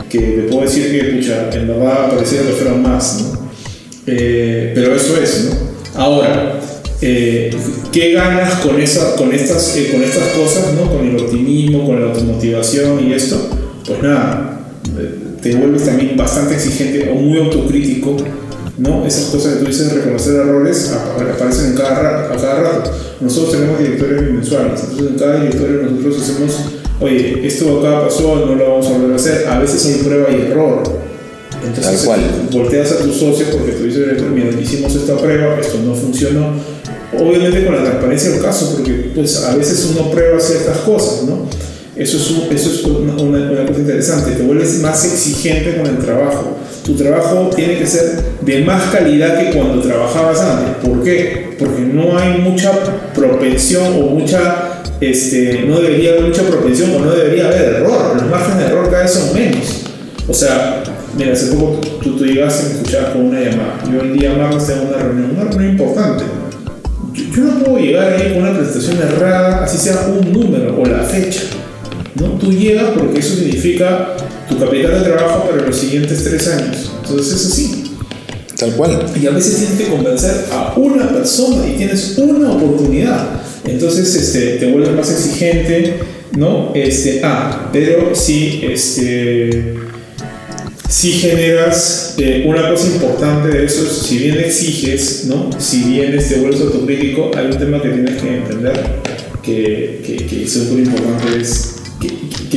que 0.09 0.19
te 0.19 0.41
puedo 0.43 0.61
decir 0.61 0.91
que, 0.91 1.15
pucha, 1.15 1.49
en 1.51 1.67
verdad 1.67 2.11
pareciera 2.11 2.45
que 2.45 2.51
fueron 2.51 2.83
más, 2.83 3.21
¿no? 3.21 3.49
Eh, 4.07 4.71
pero 4.75 4.95
eso 4.95 5.17
es, 5.17 5.49
¿no? 5.49 5.99
Ahora, 5.99 6.59
eh, 7.01 7.49
¿qué 7.91 8.13
ganas 8.13 8.55
con, 8.55 8.79
esa, 8.79 9.15
con, 9.15 9.33
estas, 9.33 9.75
eh, 9.77 9.89
con 9.91 10.03
estas 10.03 10.27
cosas, 10.29 10.73
¿no? 10.73 10.91
Con 10.91 11.07
el 11.07 11.19
optimismo, 11.19 11.85
con 11.85 11.99
la 11.99 12.07
automotivación 12.07 13.07
y 13.07 13.13
esto. 13.13 13.49
Pues 13.87 14.03
nada, 14.03 14.59
te 15.41 15.55
vuelves 15.55 15.85
también 15.85 16.15
bastante 16.15 16.55
exigente 16.55 17.09
o 17.09 17.15
muy 17.15 17.39
autocrítico, 17.39 18.17
¿no? 18.77 19.05
Esas 19.05 19.25
cosas 19.25 19.53
que 19.53 19.59
tú 19.59 19.65
dices, 19.65 19.93
reconocer 19.93 20.35
errores, 20.35 20.91
aparecen 20.91 21.71
en 21.71 21.75
cada, 21.75 22.33
a 22.33 22.35
cada 22.35 22.61
rato. 22.61 22.91
Nosotros 23.21 23.53
tenemos 23.53 23.79
directorios 23.79 24.21
mensuales, 24.23 24.81
entonces 24.81 25.07
en 25.11 25.19
cada 25.19 25.39
directorio 25.41 25.83
nosotros 25.83 26.21
hacemos, 26.21 26.55
oye, 26.99 27.47
esto 27.47 27.79
acá 27.79 28.05
pasó, 28.05 28.45
no 28.45 28.55
lo 28.55 28.69
vamos 28.69 28.87
a 28.87 28.91
volver 28.91 29.13
a 29.13 29.15
hacer. 29.15 29.47
A 29.47 29.59
veces 29.59 29.85
hay 29.85 30.03
prueba 30.03 30.29
y 30.31 30.51
error. 30.51 30.83
Entonces, 31.65 31.97
Tal 31.97 32.05
cual. 32.05 32.19
volteas 32.51 32.91
a 32.91 32.97
tus 32.99 33.15
socios 33.17 33.49
porque 33.51 33.71
tú 33.71 33.83
dices, 33.85 34.21
mira, 34.33 34.49
hicimos 34.59 34.93
esta 34.93 35.17
prueba, 35.17 35.59
esto 35.59 35.79
no 35.83 35.95
funcionó 35.95 36.53
obviamente 37.19 37.65
con 37.65 37.75
la 37.75 37.83
transparencia 37.83 38.31
del 38.31 38.41
caso, 38.41 38.73
porque 38.75 39.11
pues 39.13 39.43
a 39.43 39.55
veces 39.55 39.89
uno 39.91 40.11
prueba 40.11 40.39
ciertas 40.39 40.79
cosas, 40.79 41.23
¿no? 41.23 41.47
Eso 41.95 42.17
es, 42.17 42.51
eso 42.51 42.71
es 42.71 42.83
una, 42.83 43.13
una, 43.13 43.65
cosa 43.65 43.79
interesante, 43.79 44.31
te 44.31 44.43
vuelves 44.43 44.79
más 44.81 45.05
exigente 45.05 45.77
con 45.77 45.87
el 45.87 45.97
trabajo. 45.97 46.57
Tu 46.85 46.93
trabajo 46.95 47.49
tiene 47.55 47.77
que 47.77 47.87
ser 47.87 48.21
de 48.41 48.65
más 48.65 48.83
calidad 48.91 49.39
que 49.39 49.57
cuando 49.57 49.81
trabajabas 49.81 50.39
antes. 50.41 50.87
¿Por 50.87 51.03
qué? 51.03 51.55
Porque 51.57 51.81
no 51.81 52.17
hay 52.17 52.39
mucha 52.39 52.71
propensión 53.13 53.93
o 53.95 54.07
mucha, 54.07 54.83
este, 54.99 55.63
no 55.65 55.79
debería 55.79 56.11
haber 56.11 56.23
mucha 56.23 56.43
propensión 56.43 56.95
o 56.95 56.99
no 56.99 57.11
debería 57.11 57.47
haber 57.47 57.75
error. 57.75 58.15
Los 58.15 58.29
márgenes 58.29 58.59
de 58.59 58.65
error 58.65 58.89
cada 58.89 59.03
vez 59.03 59.13
son 59.13 59.33
menos. 59.33 59.83
O 60.27 60.33
sea, 60.33 60.83
mira, 61.17 61.31
hace 61.31 61.55
poco 61.55 61.79
tú, 62.03 62.17
llegaste 62.17 62.65
y 62.65 62.69
me 62.69 62.75
escuchabas 62.81 63.09
con 63.11 63.25
una 63.27 63.39
llamada. 63.39 63.83
Yo 63.89 64.01
el 64.01 64.19
día 64.19 64.33
martes 64.33 64.67
tengo 64.67 64.83
una 64.89 64.97
reunión, 64.97 65.31
una 65.31 65.49
reunión 65.49 65.71
importante 65.71 66.23
yo 67.15 67.43
no 67.43 67.59
puedo 67.63 67.77
llegar 67.77 68.13
ahí 68.13 68.33
con 68.33 68.43
una 68.43 68.53
presentación 68.53 68.97
errada, 68.97 69.63
así 69.63 69.77
sea 69.77 70.07
un 70.07 70.31
número 70.33 70.79
o 70.79 70.85
la 70.85 70.99
fecha. 71.03 71.43
¿No? 72.15 72.29
Tú 72.39 72.51
llegas 72.51 72.91
porque 72.97 73.19
eso 73.19 73.35
significa 73.35 74.15
tu 74.49 74.57
capital 74.57 75.03
de 75.03 75.09
trabajo 75.09 75.49
para 75.49 75.65
los 75.65 75.75
siguientes 75.75 76.23
tres 76.23 76.47
años. 76.47 76.91
Entonces 77.03 77.33
es 77.33 77.45
así. 77.51 77.83
Tal 78.57 78.71
cual. 78.75 79.05
Y 79.21 79.27
a 79.27 79.31
veces 79.31 79.57
tienes 79.57 79.77
que 79.77 79.87
convencer 79.87 80.45
a 80.51 80.73
una 80.77 81.09
persona 81.09 81.67
y 81.67 81.75
tienes 81.75 82.17
una 82.17 82.53
oportunidad. 82.53 83.41
Entonces 83.65 84.15
este, 84.15 84.57
te 84.57 84.71
vuelves 84.71 84.95
más 84.95 85.11
exigente, 85.11 85.95
¿no? 86.37 86.71
Este, 86.73 87.21
ah, 87.23 87.69
pero 87.73 88.15
sí, 88.15 88.61
este, 88.63 89.75
si 90.87 91.11
generas 91.13 92.15
eh, 92.17 92.45
una 92.47 92.69
cosa 92.69 92.87
importante 92.87 93.49
de 93.49 93.65
eso, 93.65 93.85
si 93.85 94.19
bien 94.19 94.37
exiges, 94.37 95.25
¿no? 95.25 95.49
Si 95.59 95.83
bien 95.83 96.11
te 96.11 96.17
este, 96.17 96.35
vuelves 96.35 96.61
autocrítico, 96.61 97.31
hay 97.35 97.47
un 97.47 97.57
tema 97.57 97.81
que 97.81 97.89
tienes 97.89 98.21
que 98.21 98.37
entender 98.37 99.01
que, 99.43 100.01
que, 100.05 100.25
que 100.25 100.43
es 100.43 100.53
súper 100.53 100.79
importante, 100.79 101.41
es 101.41 101.74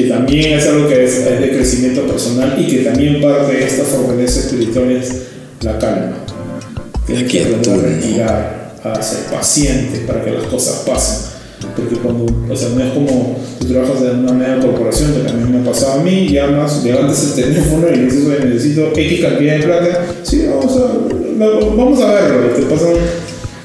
que, 0.03 0.09
también 0.09 0.59
es 0.59 0.67
algo 0.67 0.89
que 0.89 1.05
es, 1.05 1.25
de 1.25 1.51
crecimiento 1.51 2.03
personal 2.03 2.57
y 2.59 2.67
que 2.67 2.79
también 2.79 3.21
parte 3.21 3.53
de 3.53 3.65
esta 3.65 3.85
fortaleza 3.85 4.41
espiritual 4.41 4.91
es 4.91 5.13
la 5.63 5.79
calma. 5.79 6.19
Tienes 7.07 7.31
que 7.31 7.45
aprender 7.45 8.23
a 8.23 8.59
a 8.85 9.03
ser 9.03 9.25
paciente 9.25 10.01
para 10.07 10.25
que 10.25 10.31
las 10.31 10.45
cosas 10.45 10.85
pasen. 10.87 11.29
Porque 11.75 11.97
cuando, 11.97 12.27
o 12.49 12.57
sea, 12.57 12.69
no 12.71 12.85
es 12.85 12.93
como 12.93 13.37
tú 13.59 13.67
trabajas 13.67 14.03
en 14.03 14.21
una 14.21 14.33
media 14.33 14.61
corporación, 14.61 15.13
que 15.13 15.21
también 15.21 15.51
me 15.51 15.59
ha 15.59 15.73
pasado 15.73 16.01
a 16.01 16.05
mí, 16.05 16.29
llamas, 16.29 16.85
levantas 16.85 17.25
el 17.25 17.45
teléfono 17.45 17.87
y 17.93 17.99
dices, 17.99 18.27
oye, 18.27 18.45
necesito 18.47 18.93
X 18.95 19.21
cantidad 19.21 19.57
de 19.57 19.63
plata, 19.65 20.07
sí, 20.23 20.47
vamos 20.49 20.77
a, 20.77 21.75
vamos 21.77 22.01
a 22.01 22.15
verlo, 22.15 22.49
te 22.55 22.63
pasan, 22.63 22.95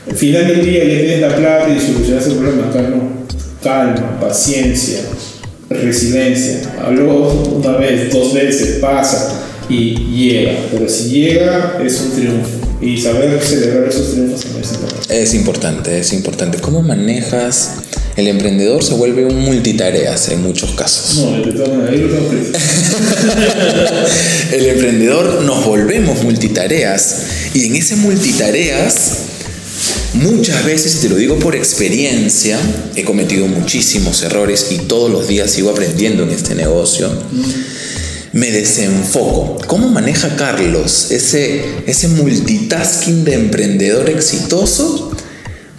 al 0.10 0.16
final 0.16 0.48
del 0.48 0.66
día 0.66 0.84
ya 0.86 1.00
tienes 1.00 1.22
la 1.22 1.36
plata 1.36 1.70
y 1.70 1.80
solucionas 1.80 2.28
el 2.28 2.34
problema, 2.34 2.68
acá 2.68 2.82
no, 2.82 3.10
calma, 3.62 4.20
paciencia, 4.20 5.02
resiliencia, 5.82 6.62
habló 6.82 7.30
una 7.56 7.78
vez, 7.78 8.12
dos 8.12 8.34
veces, 8.34 8.80
pasa 8.80 9.42
y 9.70 9.96
llega, 9.96 10.54
pero 10.72 10.90
si 10.90 11.10
llega 11.10 11.80
es 11.84 12.02
un 12.02 12.12
triunfo 12.12 12.50
y 12.82 12.98
saber 12.98 13.40
celebrar 13.42 13.88
esos 13.88 14.12
triunfos 14.12 14.42
también 14.42 14.64
es 14.64 14.74
importante. 14.74 15.22
Es 15.22 15.34
importante, 15.34 16.00
es 16.00 16.14
importante. 16.14 16.58
¿Cómo 16.60 16.82
manejas? 16.82 17.76
El 18.16 18.28
emprendedor 18.28 18.84
se 18.84 18.94
vuelve 18.94 19.26
un 19.26 19.40
multitareas 19.40 20.30
en 20.30 20.44
muchos 20.44 20.72
casos. 20.72 21.18
No, 21.18 21.36
El 24.52 24.66
emprendedor 24.68 25.42
nos 25.44 25.66
volvemos 25.66 26.22
multitareas 26.24 27.24
y 27.56 27.66
en 27.66 27.76
ese 27.76 27.96
multitareas 27.96 29.33
Muchas 30.14 30.64
veces, 30.64 31.02
te 31.02 31.10
lo 31.10 31.16
digo 31.16 31.40
por 31.40 31.56
experiencia, 31.56 32.60
he 32.96 33.04
cometido 33.04 33.48
muchísimos 33.48 34.22
errores 34.22 34.68
y 34.70 34.78
todos 34.80 35.12
los 35.12 35.28
días 35.28 35.50
sigo 35.50 35.72
aprendiendo 35.72 36.24
en 36.24 36.30
este 36.30 36.54
negocio. 36.54 37.10
Me 38.32 38.52
desenfoco. 38.52 39.58
¿Cómo 39.66 39.90
maneja 39.90 40.36
Carlos 40.36 41.10
ese, 41.12 41.66
ese 41.88 42.10
multitasking 42.10 43.24
de 43.26 43.34
emprendedor 43.34 44.10
exitoso 44.10 45.12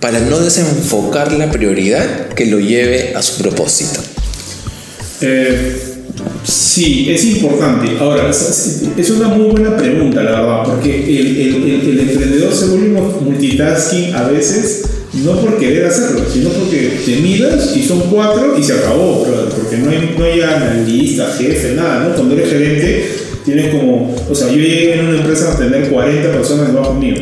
para 0.01 0.19
no 0.19 0.41
desenfocar 0.41 1.33
la 1.33 1.51
prioridad 1.51 2.29
que 2.31 2.47
lo 2.47 2.59
lleve 2.59 3.15
a 3.15 3.23
su 3.23 3.41
propósito? 3.41 4.01
Eh, 5.21 5.94
sí, 6.45 7.07
es 7.11 7.25
importante. 7.25 7.97
Ahora, 7.99 8.31
es 8.31 9.11
una 9.11 9.29
muy 9.29 9.51
buena 9.51 9.77
pregunta, 9.77 10.23
la 10.23 10.41
verdad, 10.41 10.63
porque 10.65 11.05
el, 11.05 12.01
emprendedor 12.01 12.53
se 12.53 12.67
vuelve 12.67 13.01
multitasking 13.21 14.15
a 14.15 14.29
veces 14.29 14.85
no 15.23 15.41
por 15.41 15.59
querer 15.59 15.87
hacerlo, 15.87 16.25
sino 16.31 16.51
porque 16.51 16.99
te 17.05 17.17
miras 17.17 17.77
y 17.77 17.83
son 17.83 18.01
cuatro 18.11 18.57
y 18.59 18.63
se 18.63 18.73
acabó, 18.73 19.23
porque 19.23 19.77
no 19.77 19.91
hay, 19.91 20.15
no 20.19 20.25
hay 20.25 20.41
analista, 20.41 21.33
jefe, 21.39 21.75
nada, 21.75 22.09
¿no? 22.09 22.15
Cuando 22.17 22.35
eres 22.35 22.51
gerente, 22.51 23.09
tienes 23.45 23.73
como, 23.73 24.15
o 24.29 24.35
sea, 24.35 24.49
yo 24.49 24.57
llegué 24.57 24.95
en 24.95 25.07
una 25.07 25.21
empresa 25.21 25.53
a 25.53 25.59
tener 25.59 25.89
40 25.89 26.33
personas 26.33 26.73
debajo 26.73 26.95
mío. 26.95 27.15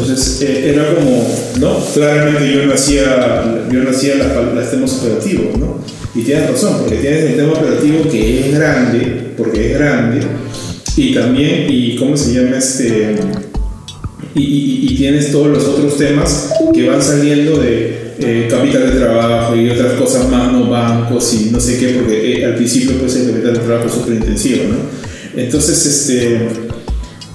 Entonces 0.00 0.42
eh, 0.42 0.70
era 0.70 0.94
como, 0.94 1.26
¿no? 1.60 1.84
Claramente 1.92 2.52
yo 2.52 2.66
no 2.66 2.74
hacía, 2.74 3.66
yo 3.70 3.82
no 3.82 3.90
hacía 3.90 4.14
las, 4.16 4.70
temas 4.70 4.92
operativos, 4.94 5.58
¿no? 5.58 5.82
Y 6.14 6.22
tienes 6.22 6.50
razón, 6.50 6.78
porque 6.80 6.96
tienes 6.96 7.24
el 7.24 7.36
tema 7.36 7.52
operativo 7.52 8.08
que 8.10 8.40
es 8.40 8.54
grande, 8.54 9.32
porque 9.36 9.72
es 9.72 9.78
grande, 9.78 10.20
y 10.96 11.14
también, 11.14 11.66
y 11.68 11.96
¿cómo 11.96 12.16
se 12.16 12.34
llama 12.34 12.58
este? 12.58 13.16
y, 14.34 14.94
tienes 14.96 15.30
todos 15.30 15.48
los 15.48 15.64
otros 15.64 15.96
temas 15.96 16.50
que 16.74 16.88
van 16.88 17.00
saliendo 17.00 17.58
de 17.58 18.14
eh, 18.18 18.48
capital 18.50 18.92
de 18.92 18.98
trabajo 18.98 19.54
y 19.54 19.70
otras 19.70 19.92
cosas 19.92 20.28
más, 20.28 20.52
no 20.52 20.68
bancos 20.68 21.34
y 21.34 21.50
no 21.50 21.60
sé 21.60 21.78
qué, 21.78 21.88
porque 21.90 22.40
eh, 22.40 22.44
al 22.44 22.56
principio 22.56 22.98
pues 22.98 23.14
el 23.16 23.30
capital 23.30 23.54
de 23.54 23.60
trabajo 23.60 23.86
es 23.86 23.94
súper 23.94 24.14
intensivo, 24.14 24.64
¿no? 24.70 25.40
Entonces, 25.40 25.86
este, 25.86 26.48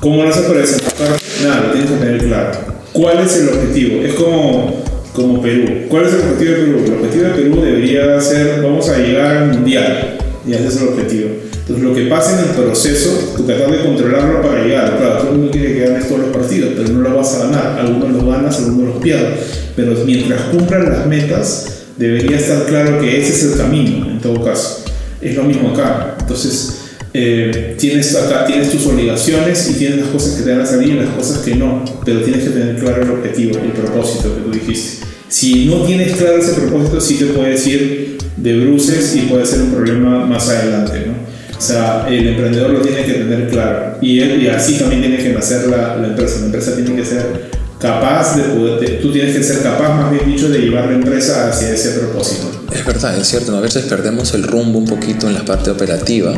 ¿cómo 0.03 0.23
lo 0.23 0.29
haces 0.29 0.43
para 0.43 0.59
desenfocar? 0.59 1.07
Nada, 1.43 1.61
lo 1.61 1.71
tienes 1.71 1.89
que 1.89 1.97
tener 1.97 2.23
claro. 2.25 2.51
¿Cuál 2.91 3.19
es 3.21 3.37
el 3.37 3.49
objetivo? 3.49 4.03
Es 4.03 4.13
como, 4.13 4.83
como 5.13 5.41
Perú. 5.41 5.87
¿Cuál 5.89 6.05
es 6.05 6.13
el 6.13 6.19
objetivo 6.19 6.51
de 6.51 6.57
Perú? 6.57 6.83
El 6.85 6.93
objetivo 6.93 7.23
de 7.23 7.29
Perú 7.31 7.61
debería 7.61 8.21
ser, 8.21 8.61
vamos 8.61 8.87
a 8.89 8.97
llegar 8.99 9.37
al 9.37 9.53
mundial, 9.53 10.17
y 10.45 10.53
ese 10.53 10.67
es 10.67 10.77
el 10.77 10.89
objetivo 10.89 11.29
entonces, 11.63 11.85
lo 11.85 11.95
que 11.95 12.07
pasa 12.07 12.37
en 12.37 12.49
el 12.49 12.55
proceso, 12.55 13.35
tú 13.37 13.43
tratar 13.43 13.71
de 13.71 13.83
controlarlo 13.83 14.41
para 14.41 14.61
llegar. 14.63 14.97
Claro, 14.97 15.19
todo 15.19 15.31
el 15.31 15.37
mundo 15.37 15.51
quiere 15.51 15.73
que 15.73 15.79
ganes 15.79 16.09
todos 16.09 16.19
los 16.19 16.29
partidos, 16.35 16.73
pero 16.75 16.89
no 16.89 16.99
lo 16.99 17.15
vas 17.15 17.35
a 17.35 17.45
ganar. 17.45 17.79
Algunos 17.79 18.11
los 18.11 18.25
ganas, 18.25 18.57
algunos 18.57 18.95
los 18.95 19.01
pierdes. 19.01 19.39
Pero 19.73 19.95
mientras 20.05 20.41
cumplan 20.51 20.91
las 20.91 21.07
metas, 21.07 21.85
debería 21.95 22.35
estar 22.35 22.65
claro 22.65 22.99
que 22.99 23.21
ese 23.21 23.31
es 23.31 23.53
el 23.53 23.57
camino, 23.57 24.09
en 24.09 24.19
todo 24.19 24.43
caso. 24.43 24.83
Es 25.21 25.37
lo 25.37 25.43
mismo 25.43 25.69
acá. 25.69 26.17
Entonces, 26.19 26.81
eh, 27.15 27.75
tienes 27.77 28.15
acá 28.15 28.45
tienes 28.45 28.71
tus 28.71 28.87
obligaciones 28.87 29.69
y 29.69 29.73
tienes 29.75 29.99
las 29.99 30.09
cosas 30.09 30.33
que 30.33 30.43
te 30.43 30.51
van 30.51 30.61
a 30.61 30.65
salir 30.65 30.89
y 30.89 30.93
las 30.93 31.09
cosas 31.09 31.39
que 31.39 31.55
no, 31.55 31.85
pero 32.03 32.21
tienes 32.21 32.43
que 32.43 32.49
tener 32.49 32.77
claro 32.77 33.03
el 33.03 33.11
objetivo, 33.11 33.59
el 33.59 33.71
propósito 33.71 34.35
que 34.35 34.41
tú 34.41 34.51
dijiste. 34.51 35.05
Si 35.27 35.65
no 35.65 35.83
tienes 35.83 36.15
claro 36.15 36.37
ese 36.37 36.53
propósito, 36.53 36.99
sí 36.99 37.15
te 37.15 37.25
puedes 37.25 37.65
ir 37.67 38.17
de 38.37 38.59
bruces 38.59 39.15
y 39.15 39.21
puede 39.21 39.45
ser 39.45 39.61
un 39.61 39.71
problema 39.71 40.25
más 40.25 40.49
adelante, 40.49 41.05
¿no? 41.07 41.13
O 41.57 41.61
sea, 41.61 42.07
el 42.09 42.27
emprendedor 42.27 42.71
lo 42.71 42.81
tiene 42.81 43.05
que 43.05 43.13
tener 43.13 43.47
claro. 43.47 43.97
Y, 44.01 44.21
y 44.21 44.47
así 44.47 44.73
también 44.73 45.01
tiene 45.01 45.17
que 45.17 45.29
nacer 45.29 45.67
la, 45.67 45.95
la, 45.95 46.07
empresa. 46.07 46.39
La 46.39 46.45
empresa 46.47 46.75
tiene 46.75 46.95
que 46.95 47.05
ser 47.05 47.51
capaz 47.79 48.35
de 48.35 48.43
poder, 48.43 49.01
tú 49.01 49.11
tienes 49.11 49.35
que 49.35 49.43
ser 49.43 49.61
capaz, 49.61 49.95
más 49.95 50.11
bien 50.11 50.25
dicho, 50.25 50.49
de 50.49 50.59
llevar 50.59 50.87
la 50.87 50.95
empresa 50.95 51.49
hacia 51.49 51.69
ese 51.69 51.99
propósito. 51.99 52.65
Es 52.73 52.85
verdad, 52.85 53.17
es 53.17 53.27
cierto. 53.27 53.55
A 53.55 53.61
veces 53.61 53.85
perdemos 53.85 54.33
el 54.33 54.43
rumbo 54.43 54.79
un 54.79 54.87
poquito 54.87 55.27
en 55.27 55.35
la 55.35 55.45
parte 55.45 55.69
operativa 55.69 56.37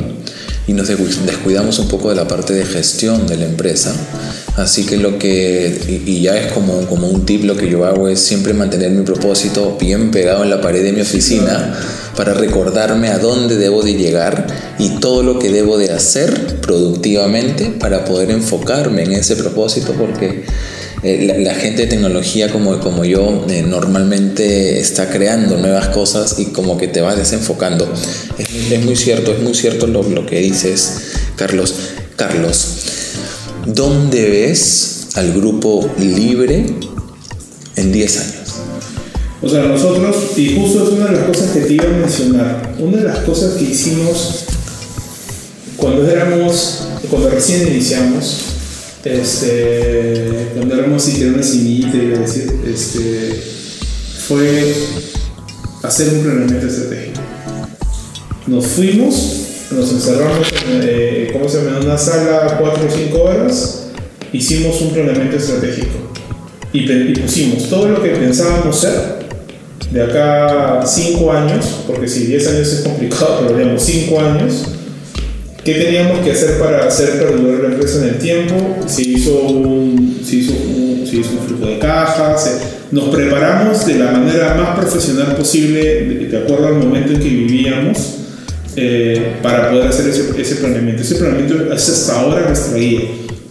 y 0.67 0.73
nos 0.73 0.87
descuidamos 0.87 1.79
un 1.79 1.87
poco 1.87 2.09
de 2.09 2.15
la 2.15 2.27
parte 2.27 2.53
de 2.53 2.65
gestión 2.65 3.27
de 3.27 3.37
la 3.37 3.45
empresa. 3.45 3.93
Así 4.55 4.85
que 4.85 4.97
lo 4.97 5.19
que, 5.19 6.03
y 6.05 6.21
ya 6.21 6.37
es 6.37 6.51
como, 6.53 6.85
como 6.87 7.07
un 7.07 7.25
tip, 7.25 7.43
lo 7.43 7.57
que 7.57 7.69
yo 7.69 7.85
hago 7.85 8.07
es 8.07 8.19
siempre 8.21 8.53
mantener 8.53 8.91
mi 8.91 9.03
propósito 9.03 9.77
bien 9.79 10.11
pegado 10.11 10.43
en 10.43 10.49
la 10.49 10.61
pared 10.61 10.83
de 10.83 10.93
mi 10.93 11.01
oficina 11.01 11.77
para 12.15 12.33
recordarme 12.33 13.09
a 13.09 13.19
dónde 13.19 13.57
debo 13.57 13.83
de 13.83 13.95
llegar 13.95 14.47
y 14.79 14.99
todo 14.99 15.23
lo 15.23 15.39
que 15.39 15.51
debo 15.51 15.77
de 15.77 15.91
hacer 15.91 16.61
productivamente 16.61 17.65
para 17.79 18.05
poder 18.05 18.31
enfocarme 18.31 19.03
en 19.03 19.11
ese 19.11 19.35
propósito 19.35 19.93
porque 19.93 20.45
eh, 21.05 21.37
la, 21.37 21.53
gente 21.53 21.83
de 21.83 21.87
tecnología 21.87 22.51
como, 22.51 22.79
como 22.79 23.05
yo 23.05 23.45
eh, 23.47 23.61
normalmente 23.61 24.79
está 24.79 25.07
creando 25.07 25.55
nuevas 25.57 25.89
cosas 25.89 26.39
y 26.39 26.45
como 26.45 26.79
que 26.79 26.87
te 26.87 26.99
vas 26.99 27.15
desenfocando. 27.15 27.87
Es, 28.39 28.83
muy 28.83 28.95
cierto, 28.95 29.31
es 29.31 29.39
muy 29.39 29.53
cierto 29.53 29.85
lo, 29.85 30.01
lo 30.01 30.25
que 30.25 30.39
dices, 30.39 31.11
Carlos. 31.35 31.75
Carlos, 32.15 32.67
¿dónde 33.67 34.29
ves 34.29 35.09
al 35.13 35.31
grupo 35.31 35.87
libre 35.99 36.65
en 37.75 37.91
10 37.91 38.17
años? 38.17 38.55
O 39.43 39.47
sea, 39.47 39.63
nosotros, 39.63 40.15
y 40.37 40.55
justo 40.57 40.85
es 40.85 40.89
una 40.93 41.05
de 41.05 41.17
las 41.17 41.25
cosas 41.25 41.51
que 41.51 41.59
te 41.59 41.73
iba 41.73 41.83
a 41.83 41.89
mencionar, 41.89 42.75
una 42.79 42.97
de 42.97 43.03
las 43.03 43.19
cosas 43.19 43.53
que 43.53 43.65
hicimos 43.65 44.45
cuando 45.77 46.09
éramos, 46.09 46.87
cuando 47.11 47.29
recién 47.29 47.67
iniciamos, 47.67 48.54
este, 49.05 50.49
cuando 50.55 50.75
éramos 50.75 51.07
y 51.07 51.23
una 51.25 51.43
semillita, 51.43 51.97
este, 52.67 53.43
fue 54.27 54.73
hacer 55.83 56.13
un 56.15 56.23
planeamiento 56.23 56.67
estratégico. 56.67 57.21
Nos 58.47 58.65
fuimos, 58.65 59.41
nos 59.71 59.91
encerramos 59.91 60.51
en, 60.51 60.81
eh, 60.83 61.29
¿cómo 61.31 61.47
se 61.47 61.63
llama? 61.63 61.77
en 61.77 61.85
una 61.85 61.97
sala 61.97 62.57
4 62.59 62.83
o 62.87 62.91
5 62.91 63.21
horas, 63.21 63.83
hicimos 64.33 64.81
un 64.81 64.91
planeamiento 64.91 65.37
estratégico 65.37 66.11
y, 66.73 66.91
y 66.91 67.13
pusimos 67.15 67.69
todo 67.69 67.89
lo 67.89 68.01
que 68.01 68.09
pensábamos 68.09 68.79
ser 68.79 69.25
de 69.91 70.03
acá 70.03 70.81
5 70.83 71.31
años, 71.31 71.83
porque 71.85 72.07
si 72.07 72.25
10 72.25 72.47
años 72.47 72.73
es 72.73 72.79
complicado, 72.81 73.41
pero 73.41 73.57
digamos 73.57 73.83
5 73.83 74.19
años, 74.19 74.63
¿qué 75.65 75.73
teníamos 75.73 76.19
que 76.19 76.31
hacer 76.31 76.59
para 76.59 76.85
hacer 76.85 77.17
perdurar 77.17 77.61
la 77.61 77.73
empresa 77.73 78.03
en 78.03 78.09
el 78.09 78.19
tiempo? 78.19 78.77
Se 78.85 79.01
hizo 79.01 79.47
un, 79.47 80.21
se 80.23 80.35
hizo 80.35 80.53
un, 80.53 81.05
se 81.09 81.17
hizo 81.17 81.31
un 81.31 81.47
flujo 81.47 81.65
de 81.65 81.79
cajas, 81.79 82.61
nos 82.91 83.09
preparamos 83.09 83.85
de 83.87 83.95
la 83.95 84.11
manera 84.11 84.53
más 84.53 84.79
profesional 84.79 85.35
posible, 85.35 86.27
de, 86.29 86.37
acuerdo 86.37 86.67
al 86.67 86.75
momento 86.75 87.13
en 87.13 87.19
que 87.19 87.29
vivíamos, 87.29 87.97
eh, 88.75 89.37
para 89.41 89.71
poder 89.71 89.87
hacer 89.87 90.07
ese, 90.07 90.39
ese, 90.39 90.55
planeamiento. 90.57 91.01
Ese 91.01 91.15
planeamiento 91.15 91.73
es 91.73 91.89
hasta 91.89 92.19
ahora 92.19 92.45
nuestra 92.45 92.77
guía, 92.77 93.01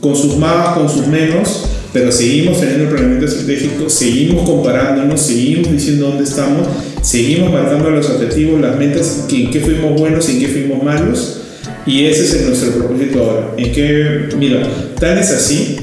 con 0.00 0.14
sus 0.14 0.36
más, 0.36 0.76
con 0.76 0.88
sus 0.88 1.08
menos, 1.08 1.68
pero 1.92 2.12
seguimos 2.12 2.60
teniendo 2.60 2.84
el 2.84 2.90
planeamiento 2.90 3.26
estratégico, 3.26 3.90
seguimos 3.90 4.48
comparándonos, 4.48 5.20
seguimos 5.20 5.72
diciendo 5.72 6.08
dónde 6.08 6.24
estamos, 6.24 6.68
seguimos 7.02 7.50
marcando 7.52 7.90
los 7.90 8.08
objetivos, 8.08 8.60
las 8.60 8.76
metas, 8.76 9.24
en 9.32 9.50
qué 9.50 9.60
fuimos 9.60 9.98
buenos 9.98 10.28
en 10.28 10.40
qué 10.40 10.48
fuimos 10.48 10.82
malos, 10.82 11.43
y 11.86 12.06
ese 12.06 12.24
es 12.24 12.46
nuestro 12.46 12.72
propósito 12.72 13.22
ahora. 13.22 13.54
En 13.56 13.72
que, 13.72 14.28
mira, 14.36 14.66
tal 14.98 15.18
es 15.18 15.30
así, 15.30 15.76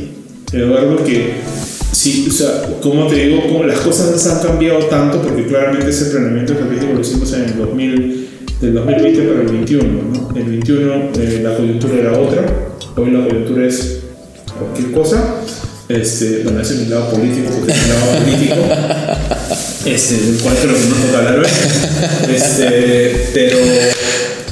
Eduardo, 0.52 1.04
que 1.04 1.52
Sí, 1.92 2.26
o 2.30 2.32
sea, 2.32 2.64
como 2.82 3.08
te 3.08 3.16
digo, 3.16 3.42
como 3.42 3.66
las 3.66 3.80
cosas 3.80 4.26
han 4.26 4.42
cambiado 4.42 4.80
tanto, 4.86 5.22
porque 5.22 5.46
claramente 5.46 5.90
ese 5.90 6.06
planeamiento 6.06 6.54
estratégico 6.54 6.94
lo 6.94 7.02
hicimos 7.02 7.34
en 7.34 7.44
el 7.44 7.58
2000, 7.58 8.30
del 8.62 8.74
2020 8.74 9.22
para 9.24 9.42
el 9.42 9.48
21, 9.48 9.84
¿no? 9.84 10.36
El 10.36 10.44
21 10.44 10.94
eh, 11.20 11.42
la 11.44 11.58
coyuntura 11.58 11.94
era 11.96 12.18
otra, 12.18 12.46
hoy 12.96 13.12
la 13.12 13.28
coyuntura 13.28 13.68
es 13.68 14.00
cualquier 14.58 14.92
cosa, 14.94 15.36
este, 15.90 16.44
bueno, 16.44 16.62
ese 16.62 16.76
es 16.76 16.80
mi 16.80 16.86
lado 16.88 17.12
político, 17.12 17.50
porque 17.58 17.72
es 17.74 17.78
mi 17.84 17.90
lado 17.90 18.24
político, 18.24 18.56
este, 19.86 20.16
cual 20.42 20.56
lo 20.56 20.74
que 20.74 20.80
no 20.80 20.96
toca 20.96 21.18
hablar 21.18 21.46
este, 22.34 23.28
pero, 23.34 23.58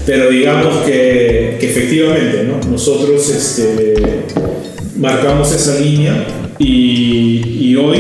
pero 0.10 0.32
digamos 0.32 0.78
que, 0.86 1.58
efectivamente, 1.62 2.44
¿no? 2.44 2.72
Nosotros 2.72 3.30
este, 3.30 3.94
marcamos 4.98 5.54
esa 5.54 5.80
línea 5.80 6.26
y, 6.58 7.60
y 7.60 7.76
hoy 7.76 8.00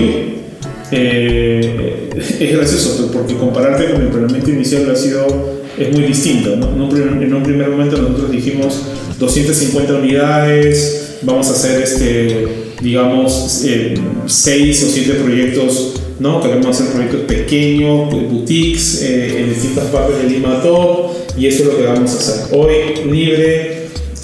eh, 0.91 2.09
es 2.39 2.51
gracioso 2.51 3.11
porque 3.13 3.35
compararte 3.35 3.91
con 3.91 4.01
el 4.01 4.07
planeamiento 4.07 4.49
inicial 4.49 4.89
ha 4.89 4.95
sido, 4.95 5.61
es 5.77 5.95
muy 5.95 6.05
distinto. 6.05 6.55
¿no? 6.55 6.89
En, 6.97 7.31
un 7.31 7.43
primer, 7.43 7.69
momento 7.69 7.97
nosotros 7.97 8.31
dijimos 8.31 8.85
250 9.19 9.93
unidades, 9.93 11.19
vamos 11.21 11.47
a 11.49 11.51
hacer, 11.51 11.83
este, 11.83 12.47
digamos, 12.81 13.61
6 13.61 13.69
eh, 13.69 14.85
o 14.87 14.89
7 14.89 15.13
proyectos, 15.13 16.01
¿no? 16.17 16.41
queremos 16.41 16.69
hacer 16.69 16.91
proyectos 16.91 17.21
pequeños, 17.27 18.09
boutiques 18.09 19.03
eh, 19.03 19.41
en 19.41 19.49
distintas 19.53 19.85
partes 19.91 20.17
de 20.23 20.27
Lima 20.27 20.59
Top 20.63 21.18
y 21.39 21.47
eso 21.47 21.63
es 21.63 21.69
lo 21.69 21.77
que 21.77 21.83
vamos 21.83 22.11
a 22.11 22.17
hacer. 22.17 22.57
Hoy, 22.57 23.09
libre 23.09 23.79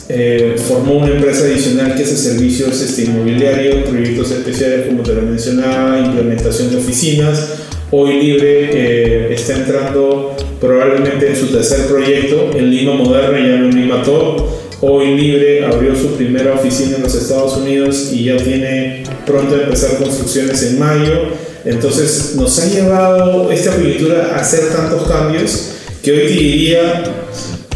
eh, 0.09 0.55
formó 0.67 0.97
una 0.97 1.13
empresa 1.13 1.45
adicional 1.45 1.95
que 1.95 2.03
hace 2.03 2.17
servicios 2.17 2.79
este, 2.81 3.03
inmobiliarios, 3.03 3.87
proyectos 3.89 4.31
especiales, 4.31 4.87
como 4.87 5.01
te 5.01 5.13
lo 5.13 5.21
mencionaba, 5.21 5.99
implementación 5.99 6.69
de 6.69 6.77
oficinas. 6.77 7.53
Hoy 7.89 8.21
Libre 8.21 8.69
eh, 8.73 9.33
está 9.33 9.55
entrando 9.55 10.35
probablemente 10.59 11.29
en 11.29 11.35
su 11.35 11.47
tercer 11.47 11.85
proyecto 11.85 12.51
en 12.53 12.69
Lima 12.69 12.93
Moderna, 12.93 13.39
ya 13.39 13.55
en 13.55 13.73
Lima 13.73 14.03
Top. 14.03 14.43
Hoy 14.81 15.15
Libre 15.15 15.65
abrió 15.65 15.95
su 15.95 16.15
primera 16.15 16.53
oficina 16.53 16.97
en 16.97 17.03
los 17.03 17.15
Estados 17.15 17.57
Unidos 17.57 18.09
y 18.11 18.25
ya 18.25 18.37
tiene 18.37 19.03
pronto 19.25 19.55
a 19.55 19.63
empezar 19.63 19.97
construcciones 19.97 20.61
en 20.63 20.79
mayo. 20.79 21.29
Entonces 21.63 22.35
nos 22.35 22.59
ha 22.59 22.67
llevado 22.67 23.51
esta 23.51 23.75
coyuntura 23.75 24.35
a 24.35 24.41
hacer 24.41 24.69
tantos 24.69 25.07
cambios 25.07 25.74
que 26.05 26.11
hoy 26.11 26.27
diría 26.27 27.03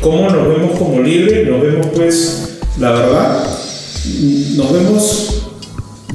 ¿Cómo 0.02 0.30
nos 0.30 0.48
vemos 0.48 0.78
como 0.78 1.02
libre? 1.02 1.46
Nos 1.46 1.62
vemos 1.62 1.88
pues, 1.94 2.60
la 2.80 2.92
verdad, 2.92 3.44
nos 4.56 4.72
vemos, 4.72 5.52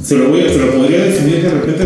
se 0.01 0.15
lo, 0.15 0.29
voy, 0.29 0.41
se 0.49 0.57
lo 0.57 0.71
podría 0.71 1.03
definir 1.03 1.43
de 1.43 1.51
repente 1.51 1.85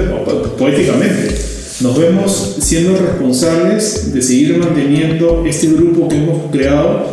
poéticamente, 0.57 1.35
nos 1.81 1.97
vemos 1.97 2.55
siendo 2.59 2.97
responsables 2.97 4.13
de 4.13 4.21
seguir 4.21 4.57
manteniendo 4.59 5.43
este 5.45 5.67
grupo 5.67 6.07
que 6.07 6.15
hemos 6.15 6.49
creado 6.51 7.05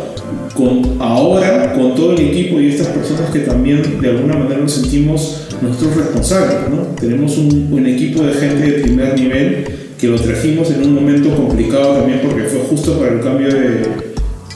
con 0.53 0.95
ahora, 0.99 1.73
con 1.73 1.95
todo 1.95 2.13
el 2.13 2.29
equipo 2.29 2.61
y 2.61 2.69
estas 2.69 2.87
personas 2.87 3.29
que 3.31 3.39
también 3.39 3.99
de 3.99 4.09
alguna 4.09 4.37
manera 4.37 4.61
nos 4.61 4.71
sentimos 4.71 5.47
nuestros 5.61 5.97
responsables. 5.97 6.69
¿no? 6.69 6.95
Tenemos 6.99 7.37
un, 7.37 7.67
un 7.73 7.85
equipo 7.85 8.23
de 8.23 8.33
gente 8.33 8.71
de 8.71 8.83
primer 8.83 9.19
nivel 9.19 9.65
que 9.97 10.07
lo 10.07 10.19
trajimos 10.19 10.69
en 10.71 10.83
un 10.83 10.95
momento 10.95 11.35
complicado 11.35 11.97
también 11.97 12.21
porque 12.23 12.43
fue 12.43 12.59
justo 12.69 12.99
para 12.99 13.13
el 13.13 13.21
cambio 13.21 13.49
de, 13.49 14.07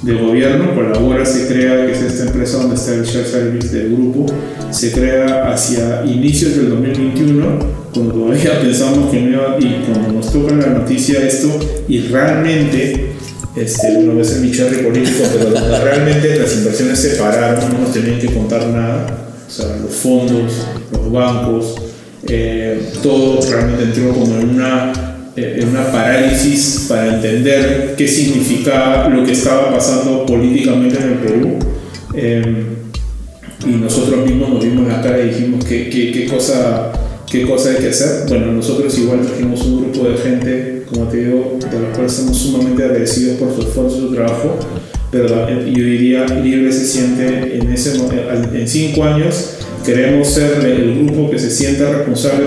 de 0.03 0.13
gobierno, 0.15 0.73
Colabora 0.73 1.25
se 1.25 1.47
crea, 1.47 1.85
que 1.85 1.91
es 1.91 2.01
esta 2.01 2.25
empresa 2.25 2.57
donde 2.57 2.75
está 2.75 2.93
el 2.93 3.03
share 3.03 3.25
service 3.25 3.75
del 3.75 3.93
grupo, 3.93 4.25
se 4.71 4.91
crea 4.91 5.51
hacia 5.51 6.03
inicios 6.05 6.55
del 6.55 6.69
2021, 6.69 7.59
cuando 7.93 8.13
todavía 8.13 8.59
pensamos 8.61 9.11
que 9.11 9.21
no 9.21 9.29
iba, 9.29 9.57
y 9.59 9.83
cuando 9.85 10.13
nos 10.13 10.31
toca 10.31 10.55
la 10.55 10.67
noticia 10.67 11.25
esto, 11.25 11.49
y 11.87 11.99
realmente, 12.07 13.11
este, 13.55 13.97
uno 13.97 14.15
ve 14.15 14.21
el 14.21 14.41
mi 14.41 14.83
político, 14.83 15.23
pero 15.33 15.83
realmente 15.83 16.39
las 16.39 16.55
inversiones 16.55 16.99
se 16.99 17.09
pararon, 17.17 17.71
no 17.71 17.79
nos 17.79 17.93
tenían 17.93 18.19
que 18.19 18.27
contar 18.27 18.67
nada, 18.67 19.05
o 19.47 19.51
sea, 19.51 19.75
los 19.83 19.93
fondos, 19.93 20.53
los 20.91 21.11
bancos, 21.11 21.75
eh, 22.27 22.91
todo 23.03 23.39
realmente 23.49 23.83
entró 23.83 24.13
como 24.13 24.35
en 24.39 24.49
una 24.49 25.10
en 25.35 25.69
una 25.69 25.91
parálisis 25.91 26.85
para 26.89 27.15
entender 27.15 27.95
qué 27.97 28.07
significaba 28.07 29.07
lo 29.07 29.25
que 29.25 29.31
estaba 29.31 29.71
pasando 29.71 30.25
políticamente 30.25 30.97
en 30.97 31.03
el 31.03 31.17
Perú. 31.19 31.59
Em, 32.13 32.65
y 33.65 33.69
nosotros 33.75 34.25
mismos 34.25 34.49
nos 34.49 34.63
vimos 34.63 34.87
la 34.87 35.01
cara 35.01 35.21
y 35.21 35.29
dijimos 35.29 35.63
qué, 35.63 35.89
qué, 35.89 36.11
qué, 36.11 36.25
cosa, 36.25 36.91
qué 37.29 37.43
cosa 37.45 37.69
hay 37.69 37.75
que 37.77 37.89
hacer. 37.89 38.27
Bueno, 38.27 38.51
nosotros 38.51 38.97
igual 38.97 39.21
trajimos 39.21 39.61
un 39.61 39.83
grupo 39.83 40.09
de 40.09 40.17
gente, 40.17 40.83
como 40.89 41.07
te 41.07 41.25
digo, 41.25 41.59
de 41.59 41.79
los 41.79 41.89
cuales 41.93 42.11
estamos 42.11 42.37
sumamente 42.37 42.83
agradecidos 42.83 43.37
por 43.37 43.55
su 43.55 43.61
esfuerzo 43.61 43.97
y 43.97 44.01
su 44.01 44.13
trabajo. 44.13 44.57
Pero 45.11 45.27
yo 45.49 45.83
diría, 45.83 46.25
Libre 46.25 46.71
se 46.71 46.85
siente 46.85 47.57
en, 47.57 47.71
ese, 47.71 47.99
en 48.53 48.67
cinco 48.67 49.03
años 49.03 49.57
Queremos 49.85 50.27
ser 50.27 50.63
el 50.65 51.05
grupo 51.05 51.31
que 51.31 51.39
se 51.39 51.49
sienta 51.49 51.91
responsable 51.91 52.45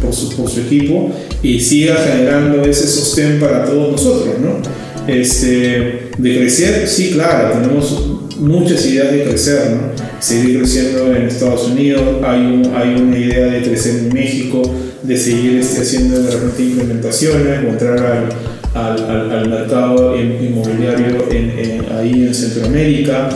por 0.00 0.12
su, 0.14 0.60
equipo 0.60 1.10
y 1.42 1.60
siga 1.60 1.96
generando 1.96 2.62
ese 2.62 2.86
sostén 2.86 3.40
para 3.40 3.64
todos 3.64 3.92
nosotros, 3.92 4.34
¿no? 4.38 4.58
Este, 5.06 6.10
de 6.16 6.38
crecer, 6.38 6.86
sí, 6.88 7.10
claro, 7.12 7.58
tenemos 7.58 8.20
muchas 8.38 8.84
ideas 8.86 9.12
de 9.12 9.24
crecer, 9.24 9.70
¿no? 9.70 10.04
Seguir 10.20 10.58
creciendo 10.58 11.14
en 11.14 11.22
Estados 11.24 11.68
Unidos, 11.68 12.02
hay, 12.24 12.40
un, 12.40 12.72
hay 12.74 12.94
una 12.94 13.18
idea 13.18 13.46
de 13.46 13.62
crecer 13.62 13.96
en 13.96 14.12
México, 14.12 14.62
de 15.02 15.16
seguir 15.16 15.58
este, 15.58 15.82
haciendo 15.82 16.20
de 16.22 16.62
implementaciones, 16.62 17.64
entrar 17.64 18.28
al, 18.74 19.48
mercado 19.48 20.16
inmobiliario 20.16 21.26
en, 21.30 21.84
ahí 21.96 22.24
en 22.26 22.34
Centroamérica. 22.34 23.28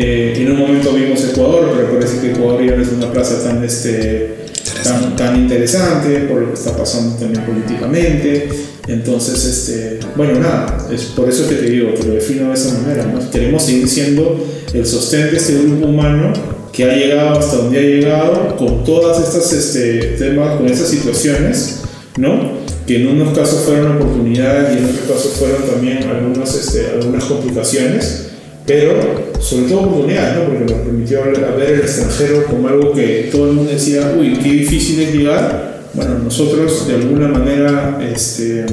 Eh, 0.00 0.32
en 0.36 0.52
un 0.52 0.60
momento 0.60 0.92
vimos 0.92 1.24
Ecuador, 1.24 1.72
pero 1.74 1.98
parece 1.98 2.20
que 2.20 2.30
Ecuador 2.30 2.64
ya 2.64 2.76
no 2.76 2.82
es 2.84 2.88
una 2.90 3.10
plaza 3.10 3.42
tan, 3.42 3.64
este, 3.64 4.44
tan, 4.84 5.16
tan 5.16 5.36
interesante 5.36 6.20
por 6.20 6.40
lo 6.40 6.48
que 6.50 6.54
está 6.54 6.76
pasando 6.76 7.16
también 7.16 7.44
políticamente. 7.44 8.48
Entonces, 8.86 9.44
este, 9.44 9.98
bueno, 10.14 10.38
nada, 10.38 10.86
es 10.92 11.02
por 11.02 11.28
eso 11.28 11.48
que 11.48 11.56
te 11.56 11.68
digo, 11.68 11.94
que 11.94 12.04
lo 12.04 12.14
defino 12.14 12.46
de 12.46 12.54
esa 12.54 12.78
manera. 12.78 13.06
¿no? 13.06 13.28
Queremos 13.28 13.64
seguir 13.64 13.88
siendo 13.88 14.46
el 14.72 14.86
sostén 14.86 15.32
de 15.32 15.36
este 15.36 15.54
grupo 15.54 15.86
humano 15.86 16.32
que 16.72 16.84
ha 16.84 16.94
llegado 16.94 17.36
hasta 17.36 17.56
donde 17.56 17.78
ha 17.80 17.82
llegado 17.82 18.56
con 18.56 18.84
todas 18.84 19.18
estas 19.18 19.52
este, 19.52 20.14
temas, 20.16 20.58
con 20.58 20.68
estas 20.68 20.90
situaciones, 20.90 21.80
¿no? 22.16 22.52
que 22.86 23.02
en 23.02 23.08
unos 23.08 23.36
casos 23.36 23.64
fueron 23.64 23.96
oportunidades 23.96 24.76
y 24.76 24.78
en 24.78 24.84
otros 24.84 25.08
casos 25.08 25.32
fueron 25.32 25.62
también 25.64 26.04
algunas, 26.04 26.54
este, 26.54 26.86
algunas 26.86 27.24
complicaciones 27.24 28.28
pero 28.68 29.00
sobre 29.40 29.66
todo 29.66 29.80
oportunidades, 29.80 30.36
¿no? 30.36 30.44
porque 30.44 30.72
nos 30.72 30.82
permitió 30.82 31.22
ver 31.24 31.70
el 31.70 31.80
extranjero 31.80 32.44
como 32.44 32.68
algo 32.68 32.92
que 32.92 33.30
todo 33.32 33.48
el 33.48 33.54
mundo 33.54 33.72
decía, 33.72 34.14
uy, 34.16 34.38
qué 34.42 34.50
difícil 34.50 35.00
es 35.00 35.14
llegar. 35.14 35.80
Bueno, 35.94 36.18
nosotros 36.18 36.86
de 36.86 36.96
alguna 36.96 37.28
manera 37.28 37.98
este, 38.12 38.66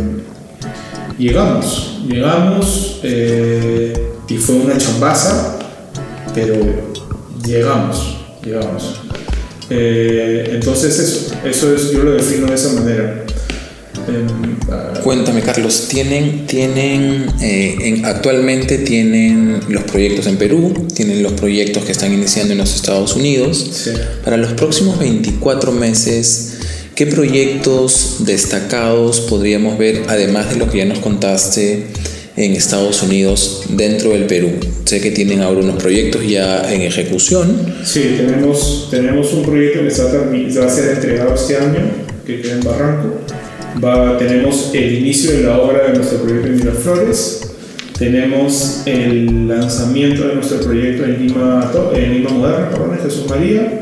llegamos, 1.17 2.01
llegamos 2.05 2.99
eh, 3.03 3.93
y 4.27 4.35
fue 4.35 4.55
una 4.55 4.77
chambaza, 4.77 5.59
pero 6.33 6.55
llegamos, 7.45 8.17
llegamos. 8.43 8.99
Eh, 9.69 10.49
entonces 10.51 10.99
eso, 10.99 11.35
eso 11.45 11.73
es, 11.73 11.91
yo 11.91 12.03
lo 12.03 12.11
defino 12.11 12.47
de 12.47 12.55
esa 12.55 12.73
manera. 12.73 13.24
Cuéntame, 15.03 15.41
Carlos, 15.41 15.87
¿tienen, 15.89 16.47
tienen 16.47 17.27
eh, 17.41 18.01
actualmente 18.03 18.79
tienen 18.79 19.59
los 19.69 19.83
proyectos 19.83 20.27
en 20.27 20.37
Perú, 20.37 20.87
tienen 20.93 21.23
los 21.23 21.33
proyectos 21.33 21.85
que 21.85 21.91
están 21.91 22.13
iniciando 22.13 22.53
en 22.53 22.59
los 22.59 22.75
Estados 22.75 23.15
Unidos? 23.15 23.89
Para 24.23 24.37
los 24.37 24.53
próximos 24.53 24.99
24 24.99 25.71
meses, 25.71 26.57
¿qué 26.95 27.07
proyectos 27.07 28.17
destacados 28.25 29.21
podríamos 29.21 29.77
ver, 29.77 30.03
además 30.07 30.49
de 30.49 30.57
lo 30.57 30.69
que 30.69 30.79
ya 30.79 30.85
nos 30.85 30.99
contaste 30.99 31.87
en 32.35 32.51
Estados 32.53 33.01
Unidos, 33.03 33.63
dentro 33.69 34.11
del 34.11 34.25
Perú? 34.25 34.51
Sé 34.85 35.01
que 35.01 35.11
tienen 35.11 35.41
ahora 35.41 35.61
unos 35.61 35.81
proyectos 35.81 36.27
ya 36.27 36.71
en 36.71 36.81
ejecución. 36.81 37.75
Sí, 37.83 38.15
tenemos, 38.17 38.87
tenemos 38.91 39.33
un 39.33 39.43
proyecto 39.43 39.81
que 39.81 39.87
está, 39.87 40.05
va 40.05 40.65
a 40.65 40.69
ser 40.69 40.95
entregado 40.95 41.35
este 41.35 41.57
año, 41.57 41.91
que 42.25 42.41
queda 42.41 42.53
en 42.53 42.61
Barranco 42.61 43.19
Va, 43.83 44.17
tenemos 44.17 44.71
el 44.73 44.99
inicio 44.99 45.31
de 45.31 45.43
la 45.43 45.59
obra 45.59 45.87
de 45.87 45.95
nuestro 45.95 46.19
proyecto 46.19 46.47
en 46.47 46.55
Miraflores, 46.55 47.53
tenemos 47.97 48.81
el 48.85 49.47
lanzamiento 49.47 50.27
de 50.27 50.35
nuestro 50.35 50.59
proyecto 50.59 51.03
en 51.03 51.27
Lima, 51.27 51.71
en 51.93 52.13
Lima 52.13 52.29
Moderna, 52.29 52.69
perdón, 52.69 52.97
en 52.97 53.03
Jesús 53.03 53.29
María. 53.29 53.81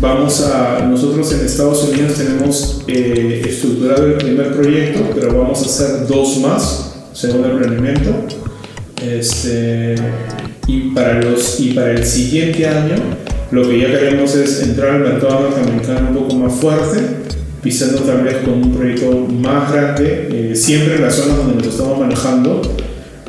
Vamos 0.00 0.40
a, 0.42 0.86
nosotros 0.86 1.32
en 1.32 1.44
Estados 1.44 1.84
Unidos 1.84 2.14
tenemos 2.14 2.82
eh, 2.86 3.42
estructurado 3.46 4.06
el 4.06 4.14
primer 4.14 4.52
proyecto, 4.52 5.00
pero 5.14 5.36
vamos 5.36 5.62
a 5.62 5.66
hacer 5.66 6.06
dos 6.06 6.38
más, 6.38 6.94
segundo 7.12 7.50
emprendimiento. 7.50 8.10
Este, 9.02 9.96
y, 10.66 10.90
para 10.90 11.20
los, 11.20 11.58
y 11.60 11.72
para 11.72 11.92
el 11.92 12.04
siguiente 12.04 12.66
año, 12.66 12.94
lo 13.50 13.68
que 13.68 13.80
ya 13.80 13.86
queremos 13.88 14.34
es 14.36 14.62
entrar 14.62 14.92
al 14.92 15.00
mercado 15.00 15.40
norteamericano 15.40 16.10
un 16.10 16.16
poco 16.16 16.34
más 16.36 16.54
fuerte, 16.54 16.98
pisando 17.62 18.00
tal 18.02 18.22
vez 18.22 18.38
con 18.38 18.54
un 18.54 18.74
proyecto 18.74 19.10
más 19.28 19.72
grande, 19.72 20.28
eh, 20.32 20.56
siempre 20.56 20.96
en 20.96 21.02
las 21.02 21.14
zonas 21.14 21.38
donde 21.38 21.54
nos 21.54 21.66
estamos 21.66 21.98
manejando. 21.98 22.62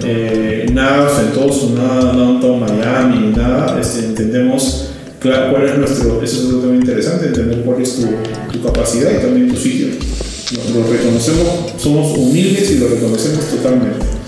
Eh, 0.03 0.65
nada 0.73 1.07
ostentoso, 1.07 1.73
nada 1.75 2.13
downtown 2.13 2.61
Miami, 2.61 3.33
nada. 3.35 3.79
Este, 3.79 4.05
entendemos 4.05 4.89
cuál 5.21 5.65
es 5.65 5.77
nuestro, 5.77 6.21
eso 6.23 6.41
es 6.41 6.61
también 6.61 6.81
interesante, 6.81 7.27
entender 7.27 7.61
cuál 7.61 7.81
es 7.81 7.95
tu, 7.95 8.07
tu 8.51 8.63
capacidad 8.63 9.11
y 9.11 9.21
también 9.21 9.49
tu 9.49 9.55
sitio. 9.55 9.87
Lo, 10.73 10.81
lo 10.81 10.91
reconocemos, 10.91 11.73
somos 11.77 12.17
humildes 12.17 12.71
y 12.71 12.79
lo 12.79 12.87
reconocemos 12.87 13.45
totalmente 13.49 14.21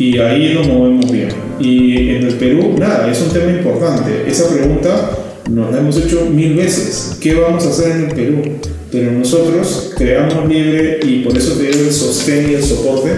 y 0.00 0.18
ahí 0.18 0.54
nos 0.54 0.66
movemos 0.66 1.12
bien. 1.12 1.28
Y 1.60 2.08
en 2.08 2.26
el 2.26 2.34
Perú, 2.36 2.74
nada, 2.78 3.10
es 3.12 3.20
un 3.20 3.28
tema 3.28 3.52
importante. 3.52 4.24
Esa 4.26 4.48
pregunta 4.48 5.10
nos 5.50 5.70
la 5.70 5.78
hemos 5.78 5.96
hecho 5.98 6.24
mil 6.24 6.54
veces. 6.54 7.18
¿Qué 7.20 7.34
vamos 7.34 7.66
a 7.66 7.68
hacer 7.68 7.92
en 7.92 8.08
el 8.08 8.14
Perú? 8.14 8.42
Pero 8.90 9.12
nosotros 9.12 9.92
creamos 9.96 10.48
libre 10.48 11.00
y 11.02 11.20
por 11.20 11.36
eso 11.36 11.52
te 11.52 11.68
digo 11.68 11.84
el 11.86 11.92
sostén 11.92 12.50
y 12.50 12.54
el 12.54 12.64
soporte, 12.64 13.10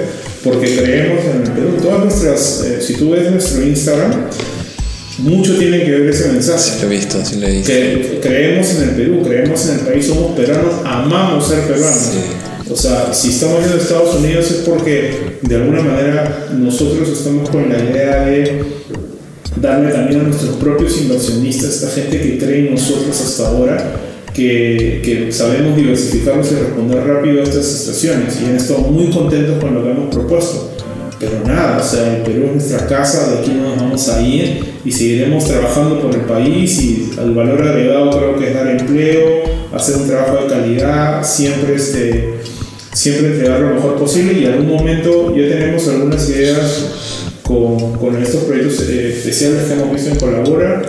porque 0.45 0.77
creemos 0.77 1.25
en 1.25 1.43
el 1.43 1.51
Perú. 1.51 1.77
Todas 1.81 2.05
nuestras, 2.05 2.65
eh, 2.67 2.81
si 2.81 2.95
tú 2.95 3.11
ves 3.11 3.31
nuestro 3.31 3.63
Instagram, 3.63 4.29
mucho 5.19 5.57
tiene 5.57 5.85
que 5.85 5.91
ver 5.91 6.11
ese 6.11 6.29
mensaje. 6.29 6.59
Sí, 6.59 6.83
lo 6.83 6.87
he 6.87 6.97
visto, 6.97 7.25
sí 7.25 7.41
lo 7.41 7.47
he 7.47 7.53
visto. 7.53 7.73
Que 7.73 8.21
creemos 8.23 8.71
en 8.75 8.83
el 8.83 8.91
Perú, 8.91 9.23
creemos 9.25 9.67
en 9.69 9.79
el 9.79 9.81
país, 9.81 10.07
somos 10.07 10.37
peruanos, 10.37 10.75
amamos 10.85 11.49
ser 11.49 11.61
peruanos. 11.61 12.11
Sí 12.13 12.19
o 12.73 12.77
sea, 12.77 13.13
si 13.13 13.29
estamos 13.29 13.59
viendo 13.59 13.77
Estados 13.77 14.15
Unidos 14.15 14.51
es 14.51 14.57
porque 14.59 15.39
de 15.43 15.57
alguna 15.57 15.83
manera 15.83 16.49
nosotros 16.57 17.09
estamos 17.09 17.51
con 17.51 17.69
la 17.69 17.79
idea 17.79 18.25
de 18.25 18.65
darle 19.61 19.93
también 19.93 20.21
a 20.21 20.23
nuestros 20.25 20.57
propios 20.57 20.99
inversionistas, 21.01 21.75
esta 21.75 21.89
gente 21.91 22.21
que 22.21 22.39
cree 22.39 22.69
en 22.69 22.75
nosotros 22.75 23.21
hasta 23.21 23.49
ahora, 23.49 23.97
que, 24.35 25.03
que 25.05 25.33
sabemos 25.33 25.77
diversificarnos 25.77 26.51
y 26.53 26.55
responder 26.57 27.07
rápido 27.07 27.41
a 27.41 27.45
estas 27.45 27.67
situaciones 27.67 28.39
y 28.41 28.47
han 28.47 28.57
estado 28.57 28.81
muy 28.81 29.11
contentos 29.11 29.59
con 29.61 29.75
lo 29.75 29.83
que 29.83 29.91
hemos 29.91 30.15
propuesto. 30.15 30.71
Pero 31.21 31.41
nada, 31.47 31.79
o 31.79 31.85
sea, 31.85 32.17
el 32.17 32.23
Perú 32.23 32.47
es 32.47 32.53
nuestra 32.53 32.87
casa, 32.89 33.31
de 33.31 33.39
aquí 33.39 33.53
no 33.53 33.69
nos 33.69 33.77
vamos 33.77 34.09
a 34.09 34.21
ir 34.21 34.65
y 34.85 34.91
seguiremos 34.91 35.45
trabajando 35.45 36.01
por 36.01 36.13
el 36.13 36.23
país 36.23 36.83
y 36.83 37.13
el 37.17 37.33
valor 37.33 37.63
agregado 37.63 38.11
creo 38.11 38.39
que 38.39 38.49
es 38.49 38.55
dar 38.55 38.67
empleo, 38.67 39.45
hacer 39.73 39.97
un 39.99 40.09
trabajo 40.09 40.43
de 40.43 40.49
calidad, 40.49 41.23
siempre 41.25 41.77
este, 41.77 42.41
siempre 42.93 43.29
entregar 43.29 43.61
lo 43.61 43.75
mejor 43.77 43.97
posible 43.97 44.33
y 44.33 44.47
en 44.47 44.53
algún 44.53 44.69
momento 44.69 45.35
ya 45.37 45.49
tenemos 45.49 45.87
algunas 45.87 46.29
ideas 46.29 47.39
con, 47.43 47.93
con 47.99 48.21
estos 48.21 48.43
proyectos 48.43 48.81
eh, 48.89 49.15
especiales 49.17 49.65
que 49.65 49.75
hemos 49.75 49.93
visto 49.93 50.11
en 50.11 50.17
Colabora. 50.17 50.83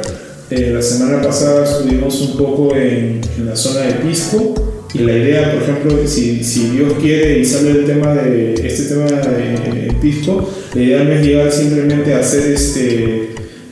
Eh, 0.56 0.70
la 0.72 0.84
semana 0.84 1.20
pasada 1.20 1.64
estuvimos 1.64 2.22
un 2.22 2.38
poco 2.38 2.76
en, 2.76 3.22
en, 3.38 3.46
la 3.48 3.56
zona 3.56 3.88
de 3.88 3.94
Pisco 3.94 4.54
y 4.94 5.00
la 5.00 5.14
idea, 5.14 5.52
por 5.52 5.64
ejemplo, 5.64 6.08
si, 6.08 6.44
si 6.44 6.70
Dios 6.70 6.94
quiere 7.02 7.40
y 7.40 7.46
sale 7.46 7.72
el 7.72 7.86
tema 7.86 8.14
de 8.14 8.54
este 8.64 8.94
tema 8.94 9.06
de, 9.06 9.92
Pisco, 10.00 10.48
la 10.76 10.82
idea 10.82 11.04
no 11.06 11.12
es 11.12 11.26
llegar 11.26 11.52
simplemente 11.52 12.14
a 12.14 12.20
hacer 12.20 12.52
este, 12.52 13.30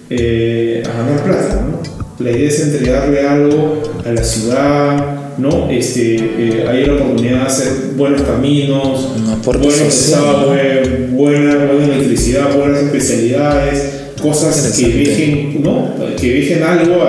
eh, 0.10 0.82
a 0.84 0.98
ganar 0.98 1.24
plata, 1.24 1.68
¿no? 1.70 2.24
La 2.24 2.32
idea 2.32 2.50
es 2.50 2.60
entregarle 2.62 3.28
algo 3.28 3.84
a 4.04 4.12
la 4.12 4.24
ciudad, 4.24 5.38
¿no? 5.38 5.70
Este, 5.70 6.16
eh, 6.16 6.66
hay 6.68 6.86
la 6.86 6.94
oportunidad 6.94 7.42
de 7.42 7.46
hacer 7.46 7.74
buenos 7.96 8.22
caminos, 8.24 9.08
buenos 9.46 9.80
desagües, 9.80 11.12
buena, 11.12 11.64
buena 11.64 11.94
electricidad, 11.94 12.58
buenas 12.58 12.82
especialidades, 12.82 14.01
cosas 14.22 14.76
que 14.78 14.88
dejen, 14.88 15.62
¿no? 15.64 15.94
que 16.20 16.34
dejen 16.34 16.64
algo 16.64 17.06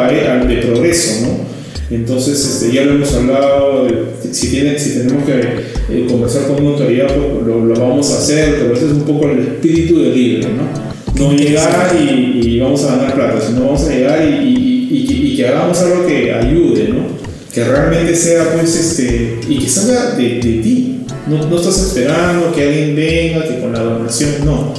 de 0.46 0.56
progreso. 0.56 1.26
¿no? 1.26 1.52
Entonces, 1.90 2.44
este, 2.44 2.74
ya 2.74 2.84
lo 2.84 2.92
hemos 2.92 3.12
hablado, 3.14 3.86
si, 4.30 4.48
tiene, 4.48 4.78
si 4.78 4.98
tenemos 4.98 5.24
que 5.24 5.40
eh, 5.90 6.06
conversar 6.08 6.46
con 6.46 6.62
una 6.62 6.70
autoridad, 6.70 7.06
pues 7.08 7.46
lo, 7.46 7.64
lo, 7.64 7.74
vamos 7.74 8.10
a 8.12 8.18
hacer, 8.18 8.56
pero 8.56 8.74
ese 8.74 8.86
es 8.86 8.92
un 8.92 9.02
poco 9.02 9.28
el 9.28 9.40
espíritu 9.40 10.00
del 10.00 10.14
libro, 10.14 10.48
¿no? 10.48 10.92
No 11.22 11.36
llegar 11.36 11.94
y, 11.94 12.40
y, 12.42 12.60
vamos 12.60 12.82
a 12.84 12.96
ganar 12.96 13.14
plata, 13.14 13.40
sino 13.46 13.66
vamos 13.66 13.82
a 13.82 13.90
llegar 13.90 14.24
y, 14.24 14.46
y, 14.90 15.32
y 15.32 15.36
que 15.36 15.48
hagamos 15.48 15.78
algo 15.80 16.06
que 16.06 16.32
ayude, 16.32 16.88
¿no? 16.88 17.22
que 17.52 17.64
realmente 17.64 18.16
sea, 18.16 18.50
pues, 18.54 18.74
este, 18.74 19.40
y 19.48 19.58
que 19.58 19.68
salga 19.68 20.12
de, 20.12 20.22
de 20.36 20.62
ti. 20.62 21.00
No, 21.26 21.46
no, 21.48 21.56
estás 21.56 21.78
esperando 21.78 22.52
que 22.52 22.62
alguien 22.62 22.96
venga, 22.96 23.46
que 23.46 23.60
con 23.60 23.72
la 23.72 23.80
donación, 23.80 24.30
no. 24.44 24.72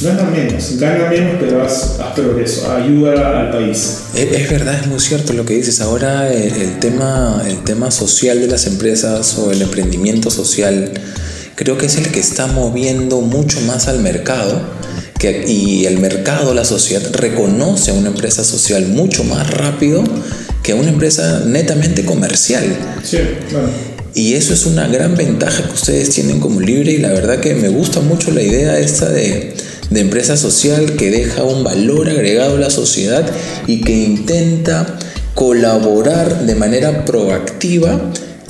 Gana 0.00 0.24
menos, 0.24 0.78
gana 0.78 1.08
menos, 1.08 1.36
pero 1.40 1.62
haz, 1.62 1.98
haz 2.00 2.14
progreso, 2.14 2.70
ayuda 2.70 3.40
al 3.40 3.50
país. 3.50 4.00
Es, 4.14 4.32
es, 4.32 4.50
verdad, 4.50 4.80
es 4.80 4.86
muy 4.86 5.00
cierto 5.00 5.32
lo 5.32 5.46
que 5.46 5.54
dices. 5.54 5.80
Ahora 5.80 6.32
el, 6.32 6.52
el, 6.52 6.78
tema, 6.80 7.42
el 7.46 7.64
tema 7.64 7.90
social 7.90 8.40
de 8.40 8.46
las 8.46 8.66
empresas 8.66 9.38
o 9.38 9.52
el 9.52 9.62
emprendimiento 9.62 10.30
social 10.30 10.92
creo 11.54 11.78
que 11.78 11.86
es 11.86 11.96
el 11.96 12.08
que 12.08 12.20
está 12.20 12.46
moviendo 12.46 13.20
mucho 13.22 13.60
más 13.62 13.88
al 13.88 14.00
mercado. 14.00 14.60
Que, 15.18 15.44
y 15.48 15.86
el 15.86 15.98
mercado, 15.98 16.52
la 16.52 16.66
sociedad 16.66 17.02
reconoce 17.14 17.90
a 17.90 17.94
una 17.94 18.08
empresa 18.08 18.44
social 18.44 18.86
mucho 18.86 19.24
más 19.24 19.50
rápido 19.50 20.04
que 20.62 20.74
una 20.74 20.90
empresa 20.90 21.42
netamente 21.46 22.04
comercial. 22.04 22.64
Sí, 23.02 23.18
claro. 23.48 23.70
Y 24.14 24.34
eso 24.34 24.52
es 24.52 24.66
una 24.66 24.88
gran 24.88 25.14
ventaja 25.14 25.62
que 25.62 25.74
ustedes 25.74 26.10
tienen 26.10 26.40
como 26.40 26.60
libre 26.60 26.92
y 26.92 26.98
la 26.98 27.12
verdad 27.12 27.38
que 27.38 27.54
me 27.54 27.68
gusta 27.68 28.00
mucho 28.00 28.30
la 28.30 28.42
idea 28.42 28.78
esta 28.78 29.10
de, 29.10 29.54
de 29.90 30.00
empresa 30.00 30.36
social 30.36 30.96
que 30.96 31.10
deja 31.10 31.44
un 31.44 31.64
valor 31.64 32.08
agregado 32.08 32.56
a 32.56 32.60
la 32.60 32.70
sociedad 32.70 33.24
y 33.66 33.80
que 33.80 33.92
intenta 33.92 34.98
colaborar 35.34 36.46
de 36.46 36.54
manera 36.54 37.04
proactiva 37.04 38.00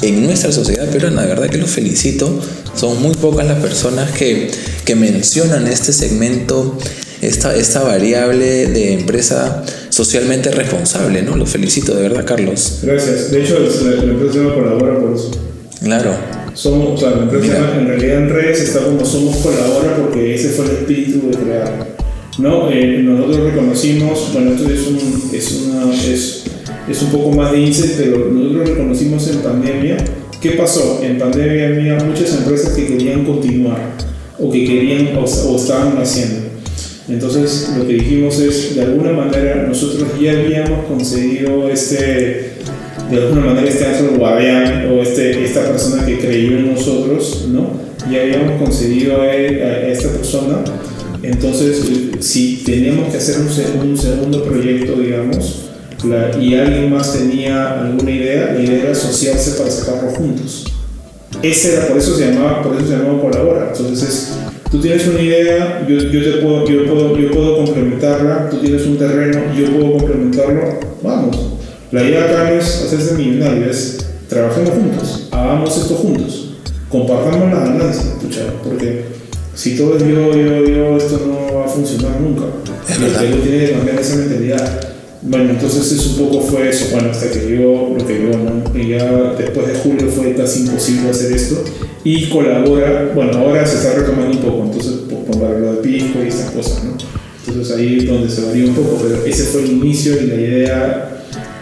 en 0.03 0.25
nuestra 0.25 0.53
sociedad 0.53 0.89
peruana. 0.89 1.23
De 1.23 1.29
verdad 1.29 1.49
que 1.49 1.59
los 1.59 1.71
felicito. 1.71 2.41
Son 2.75 3.01
muy 3.01 3.15
pocas 3.15 3.47
las 3.47 3.59
personas 3.59 4.11
que, 4.13 4.51
que 4.85 4.95
mencionan 4.95 5.67
este 5.67 5.95
segmento, 5.95 6.79
esta, 7.23 7.57
esta 7.57 7.83
variable 7.83 8.67
de 8.67 8.93
empresa 8.93 9.65
socialmente 9.89 10.51
responsable, 10.51 11.23
¿no? 11.23 11.37
Lo 11.37 11.47
felicito 11.47 11.95
de 11.95 12.03
verdad, 12.03 12.27
Carlos. 12.27 12.81
Gracias. 12.83 13.31
De 13.31 13.43
hecho, 13.43 13.59
la, 13.59 14.05
la 14.05 14.13
empresa 14.13 14.39
colabora 14.55 15.01
por 15.01 15.15
eso. 15.15 15.31
Claro. 15.83 16.36
Somos, 16.57 16.95
o 16.95 16.97
sea, 16.97 17.11
la 17.11 17.23
empresa 17.25 17.79
en 17.79 17.87
realidad 17.87 18.23
en 18.23 18.31
redes 18.31 18.63
está 18.63 18.81
como 18.81 19.05
somos 19.05 19.37
colabora 19.37 19.97
porque 19.97 20.35
ese 20.35 20.49
fue 20.49 20.65
el 20.65 20.71
espíritu 20.73 21.29
de 21.29 21.37
crear. 21.37 21.97
¿no? 22.39 22.71
Eh, 22.71 23.03
nosotros 23.05 23.53
reconocimos, 23.53 24.33
bueno, 24.33 24.53
esto 24.53 24.69
es 24.69 24.87
un, 24.89 25.31
es, 25.33 25.63
una, 25.67 25.95
es, 25.95 26.45
es 26.89 27.03
un 27.03 27.11
poco 27.11 27.31
más 27.31 27.53
de 27.53 27.61
INSE, 27.61 27.95
pero 27.99 28.31
nosotros 28.33 28.71
reconocimos 28.71 29.29
en 29.29 29.37
pandemia. 29.39 29.97
¿Qué 30.41 30.53
pasó? 30.53 31.01
En 31.03 31.19
pandemia 31.19 31.69
había 31.69 31.99
muchas 32.05 32.35
empresas 32.35 32.73
que 32.73 32.87
querían 32.87 33.25
continuar 33.25 33.93
o 34.39 34.51
que 34.51 34.65
querían 34.65 35.17
o, 35.17 35.25
o 35.25 35.57
estaban 35.57 35.99
haciendo 35.99 36.47
entonces 37.09 37.71
lo 37.79 37.87
que 37.87 37.95
dijimos 37.95 38.39
es, 38.41 38.75
de 38.75 38.83
alguna 38.83 39.13
manera, 39.13 39.63
nosotros 39.63 40.09
ya 40.21 40.33
habíamos 40.33 40.87
conseguido 40.87 41.69
este, 41.69 42.55
de 43.11 43.17
alguna 43.17 43.47
manera 43.47 43.69
este 43.69 43.87
ángel 43.87 44.19
guardián 44.19 44.89
o 44.91 45.03
este, 45.03 45.45
esta 45.45 45.63
persona 45.65 46.05
que 46.05 46.19
creyó 46.19 46.59
en 46.59 46.75
nosotros, 46.75 47.47
¿no? 47.51 47.71
Ya 48.11 48.23
habíamos 48.23 48.63
conseguido 48.63 49.21
a, 49.21 49.25
a 49.25 49.89
esta 49.89 50.11
persona. 50.11 50.59
Entonces, 51.23 51.83
si 52.21 52.63
teníamos 52.65 53.11
que 53.11 53.19
hacer 53.19 53.37
un, 53.41 53.91
un 53.91 53.99
segundo 53.99 54.45
proyecto, 54.45 55.01
digamos, 55.01 55.63
la, 56.05 56.39
y 56.41 56.55
alguien 56.55 56.93
más 56.93 57.13
tenía 57.13 57.81
alguna 57.81 58.11
idea, 58.11 58.53
la 58.53 58.61
idea 58.61 58.83
era 58.83 58.93
asociarse 58.93 59.53
para 59.53 59.71
sacarlo 59.71 60.11
juntos. 60.11 60.65
Ese 61.43 61.75
era, 61.75 61.89
por 61.89 61.99
eso 61.99 62.17
se 62.17 62.31
llamaba, 62.31 62.63
por 62.63 62.77
eso 62.77 62.87
se 62.87 62.97
llamaba 62.97 63.21
colabora. 63.21 63.73
Entonces 63.73 64.09
es 64.09 64.37
Tú 64.71 64.81
tienes 64.81 65.07
una 65.07 65.21
idea, 65.21 65.87
yo, 65.89 65.97
yo, 65.97 66.25
te 66.25 66.39
puedo, 66.43 66.67
yo, 66.67 66.87
puedo, 66.87 67.17
yo 67.17 67.31
puedo 67.31 67.65
complementarla, 67.65 68.51
tú 68.51 68.59
tienes 68.59 68.85
un 68.85 68.99
terreno, 68.99 69.55
yo 69.57 69.71
puedo 69.71 69.93
complementarlo, 69.93 70.81
vamos. 71.03 71.56
La 71.93 72.03
idea 72.03 72.25
acá 72.25 72.53
es 72.53 72.83
hacerse 72.83 73.15
millonario, 73.15 73.71
es 73.71 73.99
trabajemos 74.29 74.71
juntos, 74.71 75.29
hagamos 75.31 75.77
esto 75.77 75.95
juntos, 75.95 76.55
compartamos 76.89 77.53
la 77.53 77.61
ganancia, 77.61 78.13
porque 78.65 79.05
si 79.55 79.77
todo 79.77 79.97
es 79.97 80.03
yo, 80.03 80.35
yo, 80.35 80.65
yo, 80.67 80.97
esto 80.97 81.21
no 81.27 81.59
va 81.59 81.67
a 81.67 81.69
funcionar 81.69 82.21
nunca. 82.21 82.45
Es 82.89 83.01
verdad. 83.01 83.25
El 83.25 83.41
tiene 83.41 83.67
que 83.67 83.73
cambiar 83.73 84.01
esa 84.01 84.17
mentalidad. 84.17 84.81
Bueno, 85.23 85.51
entonces 85.51 85.93
es 85.93 86.07
un 86.09 86.27
poco 86.27 86.41
fue 86.41 86.69
eso, 86.69 86.87
bueno, 86.93 87.11
hasta 87.11 87.31
que 87.31 87.41
llegó 87.41 87.95
lo 87.97 88.07
que 88.07 88.19
llegó, 88.19 88.37
¿no? 88.37 88.79
Y 88.79 88.91
ya 88.91 89.05
después 89.39 89.67
de 89.67 89.75
julio 89.75 90.09
fue 90.09 90.35
casi 90.35 90.61
imposible 90.61 91.11
hacer 91.11 91.33
esto 91.33 91.65
y 92.05 92.29
colabora, 92.29 93.11
bueno, 93.15 93.39
ahora 93.39 93.67
se 93.67 93.77
está 93.77 93.95
retomando 93.95 94.37
un 94.37 94.45
poco, 94.45 94.65
entonces 94.65 94.93
para 95.41 95.59
lo 95.59 95.75
de 95.75 95.83
Pisco 95.83 96.19
y 96.25 96.29
esas 96.29 96.51
cosas, 96.51 96.85
¿no? 96.85 96.97
Entonces 97.49 97.77
ahí 97.77 97.99
es 97.99 98.07
donde 98.07 98.29
se 98.29 98.45
varía 98.45 98.67
un 98.67 98.75
poco, 98.75 98.99
pero 99.03 99.25
ese 99.25 99.45
fue 99.45 99.63
el 99.63 99.73
inicio 99.73 100.23
y 100.23 100.27
la 100.27 100.35
idea 100.35 101.16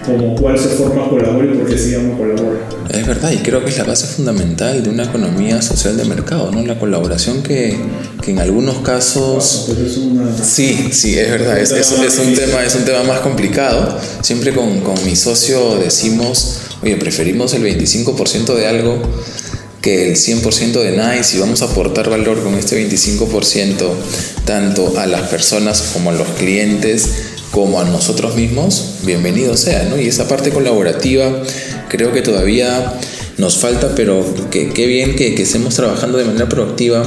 como 0.05 0.35
cuál 0.35 0.59
se 0.59 0.69
forma 0.69 1.09
Colabora 1.09 1.47
y 1.47 1.57
por 1.57 1.67
qué 1.67 1.79
se 1.79 1.93
llama 1.93 2.17
Colabora. 2.17 2.69
Es 2.91 3.07
verdad, 3.07 3.33
y 3.33 3.39
creo 3.39 3.65
que 3.65 3.71
es 3.71 3.79
la 3.79 3.85
base 3.85 4.07
fundamental 4.07 4.83
de 4.83 4.91
una 4.91 5.05
economía 5.05 5.63
social 5.63 5.97
de 5.97 6.05
mercado, 6.05 6.51
¿no? 6.51 6.63
La 6.63 6.79
colaboración 6.79 7.43
que, 7.43 7.77
que 8.23 8.31
en 8.31 8.39
algunos 8.39 8.79
casos... 8.79 9.69
es 9.85 9.97
una... 9.97 10.37
Sí, 10.37 10.91
sí, 10.93 11.19
es 11.19 11.31
verdad, 11.31 11.59
es, 11.59 11.73
es, 11.73 11.93
es, 11.93 12.19
un 12.19 12.35
tema, 12.35 12.63
es 12.65 12.75
un 12.75 12.85
tema 12.85 13.03
más 13.05 13.21
complicado. 13.21 13.99
Siempre 14.21 14.53
con, 14.53 14.81
con 14.81 15.03
mi 15.05 15.17
socio 15.17 15.77
decimos, 15.77 16.59
oye, 16.83 16.97
preferimos 16.97 17.55
el 17.55 17.63
25% 17.65 18.55
de 18.55 18.67
algo 18.67 18.99
que 19.85 20.09
el 20.09 20.17
100% 20.17 20.73
de 20.73 20.93
NICE 20.93 21.37
y 21.37 21.41
vamos 21.41 21.61
a 21.61 21.67
aportar 21.67 22.09
valor 22.09 22.43
con 22.43 22.55
este 22.55 22.89
25% 22.89 23.91
tanto 24.47 24.99
a 24.99 25.07
las 25.07 25.29
personas 25.29 25.83
como 25.93 26.09
a 26.09 26.15
los 26.15 26.27
clientes 26.39 27.34
como 27.55 27.81
a 27.81 27.85
nosotros 27.85 28.35
mismos, 28.35 28.97
bienvenido 29.07 29.57
sea, 29.57 29.85
¿no? 29.89 29.97
Y 29.97 30.09
esa 30.09 30.27
parte 30.27 30.51
colaborativa 30.51 31.31
creo 31.89 32.13
que 32.13 32.21
todavía 32.21 32.95
nos 33.39 33.59
falta, 33.59 33.93
pero 33.95 34.25
qué 34.51 34.87
bien 34.87 35.15
que, 35.15 35.37
que, 35.37 35.43
estemos 35.43 35.75
trabajando 35.75 36.19
de 36.19 36.25
manera 36.25 36.49
proactiva 36.49 37.05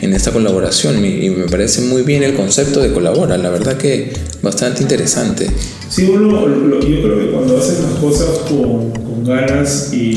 en 0.00 0.12
esta 0.12 0.30
colaboración 0.30 1.04
y, 1.04 1.30
me 1.30 1.48
parece 1.48 1.80
muy 1.82 2.02
bien 2.02 2.22
el 2.22 2.34
concepto 2.34 2.80
de 2.80 2.92
colabora, 2.92 3.36
la 3.38 3.50
verdad 3.50 3.76
que 3.76 4.12
bastante 4.40 4.82
interesante. 4.82 5.50
Sí, 5.88 6.04
bueno, 6.04 6.46
yo 6.80 7.02
creo 7.02 7.18
que 7.18 7.30
cuando 7.32 7.58
haces 7.58 7.80
las 7.80 7.94
cosas 7.94 8.28
con, 8.48 8.90
con 8.92 9.24
ganas 9.24 9.92
y, 9.92 10.12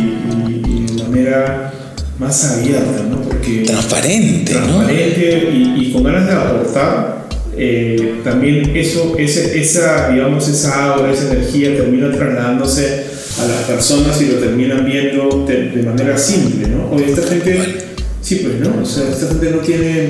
y, 0.47 0.85
de 0.95 1.03
manera 1.03 1.73
más 2.19 2.51
abierta, 2.51 3.03
¿no? 3.09 3.19
Porque 3.21 3.63
transparente, 3.65 4.53
transparente 4.53 5.49
y, 5.51 5.87
y, 5.87 5.91
con 5.91 6.03
ganas 6.03 6.27
de 6.27 6.33
aportar, 6.33 7.20
eh, 7.63 8.21
también 8.23 8.75
eso, 8.75 9.13
ese, 9.19 9.61
esa, 9.61 10.09
digamos, 10.09 10.47
esa 10.47 10.83
aura, 10.83 11.13
esa 11.13 11.31
energía 11.31 11.77
termina 11.77 12.11
trasladándose 12.11 13.03
a 13.39 13.45
las 13.45 13.65
personas 13.67 14.19
y 14.19 14.29
lo 14.29 14.39
terminan 14.39 14.83
viendo 14.83 15.45
de, 15.45 15.83
manera 15.83 16.17
simple, 16.17 16.69
¿no? 16.69 16.89
Oye, 16.91 17.11
esta 17.11 17.21
gente, 17.21 17.59
sí, 18.19 18.37
pues, 18.37 18.67
¿no? 18.67 18.81
O 18.81 18.85
sea, 18.85 19.09
esta 19.11 19.27
gente 19.27 19.51
no 19.51 19.57
tiene, 19.59 20.09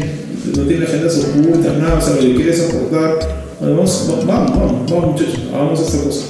no 0.55 0.63
tiene 0.63 0.85
agendas 0.85 1.17
ocultas, 1.17 1.77
nada, 1.77 1.95
o 1.95 2.01
sea, 2.01 2.15
lo 2.15 2.21
que 2.21 2.35
quiere 2.35 2.51
es 2.51 2.69
aportar, 2.69 3.19
vamos, 3.59 4.05
vamos, 4.07 4.25
vamos, 4.25 4.89
vamos 4.89 5.11
muchachos, 5.11 5.39
hagamos 5.53 5.81
esta 5.81 6.03
cosa. 6.05 6.25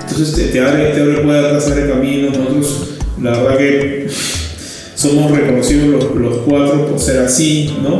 Entonces 0.00 0.34
te, 0.34 0.44
te 0.44 0.60
abre, 0.60 0.92
te 0.94 1.02
abre 1.02 1.18
puertas, 1.18 1.70
abre 1.70 1.90
caminos, 1.90 2.38
nosotros, 2.38 2.88
la 3.22 3.42
verdad 3.42 3.58
que 3.58 4.06
somos 4.94 5.30
reconocidos 5.30 5.88
los, 5.88 6.14
los, 6.14 6.38
cuatro 6.38 6.86
por 6.86 6.98
ser 6.98 7.18
así, 7.18 7.76
¿no? 7.82 7.98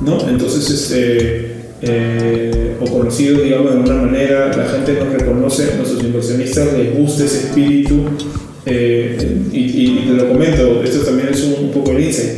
¿No? 0.00 0.28
Entonces, 0.30 0.70
este, 0.70 1.45
eh, 1.88 2.76
o 2.80 2.84
conocidos, 2.84 3.42
digamos, 3.42 3.72
de 3.72 3.78
alguna 3.78 4.02
manera, 4.02 4.48
la 4.56 4.68
gente 4.68 4.94
nos 4.94 5.12
reconoce, 5.12 5.76
nuestros 5.76 6.02
inversionistas 6.02 6.72
les 6.72 6.96
gusta 6.96 7.24
ese 7.24 7.38
espíritu. 7.48 8.04
Eh, 8.64 9.16
y, 9.52 10.06
te 10.06 10.12
lo 10.14 10.28
comento, 10.28 10.82
esto 10.82 10.98
también 11.00 11.28
es 11.28 11.42
un, 11.44 11.70
poco 11.70 11.92
el 11.92 12.04
insight. 12.04 12.30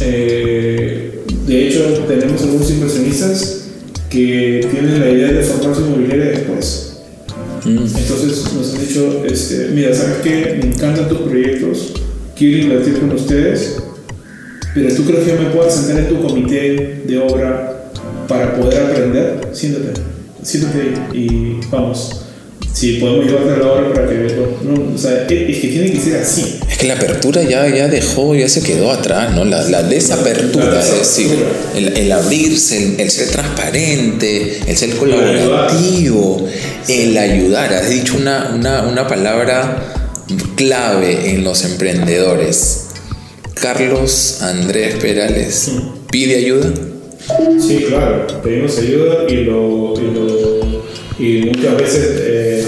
Eh, 0.00 1.22
de 1.46 1.68
hecho, 1.68 2.04
tenemos 2.06 2.42
algunos 2.42 2.70
inversionistas 2.70 3.62
que 4.08 4.66
tienen 4.70 5.00
la 5.00 5.10
idea 5.10 5.32
de 5.32 5.42
formar 5.42 5.74
su 5.74 5.82
inmobiliaria 5.82 6.26
después. 6.26 7.00
Mm. 7.64 7.78
Entonces 7.78 8.52
nos 8.54 8.74
han 8.74 8.86
dicho, 8.86 9.24
este, 9.24 9.68
mira, 9.74 9.94
¿sabes 9.94 10.18
qué? 10.22 10.58
Me 10.60 10.74
encantan 10.74 11.08
tus 11.08 11.20
proyectos, 11.20 11.94
quiero 12.36 12.64
invertir 12.64 12.98
con 12.98 13.12
ustedes, 13.12 13.76
pero 14.74 14.94
tú 14.94 15.04
crees 15.04 15.24
que 15.24 15.32
me 15.34 15.50
puedas 15.50 15.74
sentar 15.74 16.04
en 16.04 16.08
tu 16.08 16.20
comité 16.22 17.02
de 17.06 17.18
obra 17.18 17.71
para 18.26 18.56
poder 18.56 18.90
aprender? 18.90 19.48
Siéntate, 19.52 20.00
siéntate 20.42 20.92
y 21.14 21.60
vamos. 21.70 22.18
Si 22.72 22.94
podemos 22.94 23.26
llevarte 23.26 23.52
a 23.52 23.56
la 23.58 23.72
obra 23.72 23.92
para 23.92 24.08
que 24.08 24.14
veas. 24.14 24.32
No, 24.62 24.94
o 24.94 24.98
sea, 24.98 25.22
es 25.22 25.28
que 25.28 25.68
tiene 25.68 25.92
que 25.92 26.00
ser 26.00 26.22
así. 26.22 26.58
Es 26.70 26.78
que 26.78 26.88
la 26.88 26.94
apertura 26.94 27.42
ya, 27.42 27.68
ya 27.68 27.86
dejó, 27.86 28.34
ya 28.34 28.48
se 28.48 28.62
quedó 28.62 28.90
atrás, 28.90 29.34
¿no? 29.34 29.44
La, 29.44 29.62
la 29.68 29.82
desapertura, 29.82 30.80
es 30.80 30.98
decir, 30.98 31.30
el, 31.76 31.96
el 31.96 32.10
abrirse, 32.10 32.96
el, 32.98 33.10
ser 33.10 33.28
transparente, 33.28 34.60
el 34.66 34.76
ser 34.76 34.96
colaborativo, 34.96 36.48
el 36.88 37.16
ayudar. 37.18 37.74
Has 37.74 37.90
dicho 37.90 38.16
una, 38.16 38.52
una, 38.54 38.82
una 38.84 39.06
palabra 39.06 39.92
clave 40.56 41.30
en 41.30 41.44
los 41.44 41.64
emprendedores. 41.64 42.86
Carlos 43.54 44.38
Andrés 44.40 44.94
Perales, 44.96 45.70
¿pide 46.10 46.36
ayuda? 46.36 46.70
Sí, 47.58 47.84
claro, 47.88 48.26
pedimos 48.42 48.78
ayuda 48.78 49.24
y, 49.28 49.44
lo, 49.44 49.94
y, 51.18 51.46
muchas 51.46 51.76
veces, 51.76 52.22
eh, 52.24 52.64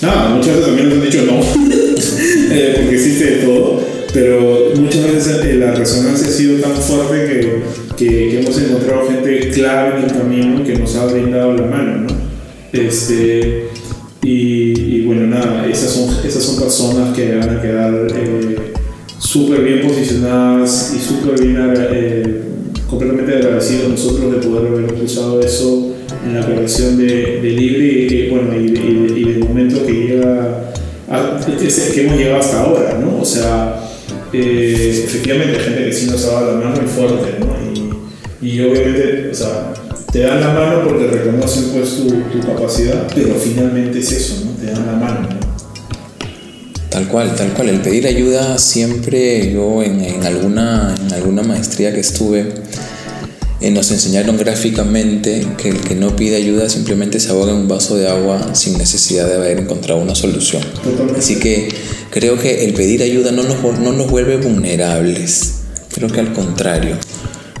nada, 0.00 0.30
muchas 0.30 0.56
veces 0.56 0.66
también 0.66 0.88
nos 0.88 0.98
han 0.98 1.04
dicho 1.04 1.22
no, 1.24 1.40
eh, 2.52 2.74
porque 2.76 2.94
existe 2.94 3.24
de 3.24 3.36
todo, 3.44 3.80
pero 4.12 4.72
muchas 4.76 5.12
veces 5.12 5.44
eh, 5.44 5.54
la 5.54 5.72
resonancia 5.72 6.26
ha 6.26 6.30
sido 6.30 6.60
tan 6.60 6.74
fuerte 6.74 7.26
que, 7.26 7.62
que, 7.96 8.40
hemos 8.40 8.58
encontrado 8.58 9.08
gente 9.08 9.50
clave 9.50 9.98
en 9.98 10.04
el 10.04 10.12
camino 10.12 10.64
que 10.64 10.78
nos 10.78 10.96
ha 10.96 11.06
brindado 11.06 11.54
la 11.54 11.66
mano, 11.66 11.98
¿no? 11.98 12.08
Este, 12.72 13.68
y, 14.22 15.04
bueno, 15.04 15.26
nada, 15.26 15.66
esas 15.68 15.90
son, 15.90 16.26
esas 16.26 16.42
son 16.42 16.60
personas 16.60 17.14
que 17.14 17.36
van 17.36 17.58
a 17.58 17.60
quedar 17.62 18.06
súper 19.18 19.62
bien 19.62 19.82
posicionadas 19.82 20.94
y 20.96 21.00
súper 21.00 21.40
bien 21.40 21.56
eh, 21.58 22.51
completamente 22.92 23.36
agradecidos 23.36 23.88
nosotros 23.88 24.32
de 24.32 24.46
poder 24.46 24.66
haber 24.70 25.02
usado 25.02 25.40
eso 25.40 25.94
en 26.26 26.38
la 26.38 26.44
creación 26.44 26.98
de, 26.98 27.40
de 27.40 27.50
Libre 27.50 27.86
y, 27.86 28.28
bueno, 28.28 28.54
y, 28.54 28.66
y, 29.18 29.24
del 29.32 29.38
momento 29.38 29.86
que 29.86 29.92
llega 29.92 30.72
que, 31.46 32.02
hemos 32.02 32.18
llegado 32.18 32.40
hasta 32.40 32.60
ahora, 32.60 32.98
¿no? 32.98 33.22
O 33.22 33.24
sea, 33.24 33.80
eh, 34.34 35.04
efectivamente 35.06 35.56
hay 35.56 35.64
gente 35.64 35.84
que 35.86 35.92
sí 35.92 36.06
nos 36.06 36.22
ha 36.26 36.32
dado 36.32 36.58
la 36.58 36.68
mano 36.68 36.82
y 36.84 36.86
fuerte, 36.86 37.38
¿no? 37.40 38.46
Y, 38.46 38.60
obviamente, 38.60 39.30
o 39.30 39.34
sea, 39.34 39.72
te 40.12 40.20
dan 40.20 40.40
la 40.40 40.52
mano 40.52 40.82
porque 40.86 41.06
reconocen 41.06 41.70
pues 41.72 41.96
tu, 41.96 42.08
tu, 42.08 42.46
capacidad, 42.46 43.06
pero 43.14 43.34
finalmente 43.36 44.00
es 44.00 44.12
eso, 44.12 44.44
¿no? 44.44 44.50
Te 44.60 44.66
dan 44.70 44.84
la 44.84 44.92
mano, 44.92 45.28
¿no? 45.30 45.41
Tal 46.92 47.08
cual, 47.08 47.34
tal 47.34 47.54
cual. 47.54 47.70
El 47.70 47.80
pedir 47.80 48.06
ayuda 48.06 48.58
siempre, 48.58 49.50
yo 49.50 49.82
en, 49.82 50.02
en 50.02 50.26
alguna, 50.26 50.94
en 51.00 51.12
alguna 51.14 51.42
maestría 51.42 51.92
que 51.94 52.00
estuve, 52.00 52.52
eh, 53.62 53.70
nos 53.70 53.90
enseñaron 53.92 54.36
gráficamente 54.36 55.46
que 55.56 55.70
el 55.70 55.80
que 55.80 55.94
no 55.94 56.16
pide 56.16 56.36
ayuda 56.36 56.68
simplemente 56.68 57.18
se 57.18 57.30
ahoga 57.30 57.52
en 57.52 57.58
un 57.58 57.68
vaso 57.68 57.96
de 57.96 58.08
agua 58.08 58.54
sin 58.54 58.76
necesidad 58.76 59.26
de 59.26 59.36
haber 59.36 59.58
encontrado 59.58 60.02
una 60.02 60.14
solución. 60.14 60.62
Así 61.16 61.38
que 61.38 61.68
creo 62.10 62.38
que 62.38 62.64
el 62.64 62.74
pedir 62.74 63.02
ayuda 63.02 63.32
no 63.32 63.42
nos, 63.44 63.62
no 63.78 63.92
nos 63.92 64.10
vuelve 64.10 64.36
vulnerables. 64.36 65.60
Creo 65.94 66.10
que 66.10 66.20
al 66.20 66.32
contrario, 66.32 66.96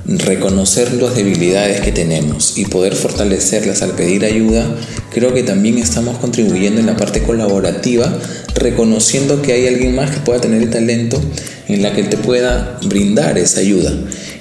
reconocer 0.06 0.92
las 0.94 1.14
debilidades 1.14 1.80
que 1.80 1.92
tenemos 1.92 2.58
y 2.58 2.64
poder 2.64 2.94
fortalecerlas 2.94 3.82
al 3.82 3.92
pedir 3.92 4.24
ayuda, 4.24 4.66
creo 5.12 5.32
que 5.32 5.42
también 5.42 5.78
estamos 5.78 6.18
contribuyendo 6.18 6.80
en 6.80 6.86
la 6.86 6.96
parte 6.96 7.22
colaborativa, 7.22 8.12
reconociendo 8.54 9.42
que 9.42 9.52
hay 9.52 9.68
alguien 9.68 9.94
más 9.94 10.10
que 10.10 10.20
pueda 10.20 10.40
tener 10.40 10.62
el 10.62 10.70
talento 10.70 11.20
en 11.68 11.82
la 11.82 11.92
que 11.92 12.02
te 12.02 12.16
pueda 12.16 12.78
brindar 12.84 13.38
esa 13.38 13.60
ayuda 13.60 13.92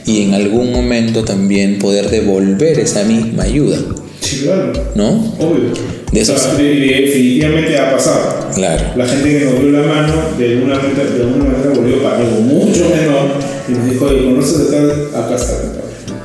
y 0.06 0.24
en 0.24 0.34
algún 0.34 0.72
momento 0.72 1.24
también 1.24 1.78
poder 1.78 2.10
devolver 2.10 2.80
esa 2.80 3.04
misma 3.04 3.44
ayuda. 3.44 3.78
Sí, 4.22 4.42
claro. 4.44 4.72
¿No? 4.96 5.36
Obvio. 5.40 5.74
De 6.12 6.20
eso 6.20 6.34
definitivamente 6.34 7.78
ha 7.78 7.92
pasado. 7.92 8.50
Claro. 8.54 8.84
La 8.98 9.08
gente 9.08 9.40
que 9.40 9.46
nos 9.46 9.62
dio 9.62 9.72
la 9.72 9.82
mano 9.84 10.14
de 10.38 10.54
alguna 10.54 10.76
manera, 10.76 11.04
de 11.06 11.22
alguna 11.22 11.46
manera 11.46 11.72
volvió 11.74 12.04
para 12.04 12.18
algo 12.18 12.42
mucho 12.42 12.90
menor 12.90 13.51
y 13.68 13.72
nos 13.72 13.90
dijo, 13.90 14.06
oye, 14.06 14.26
conoces 14.26 14.72
de 14.72 14.78
tal, 14.78 15.24
acá 15.24 15.36
está, 15.36 15.54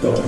toma. 0.01 0.19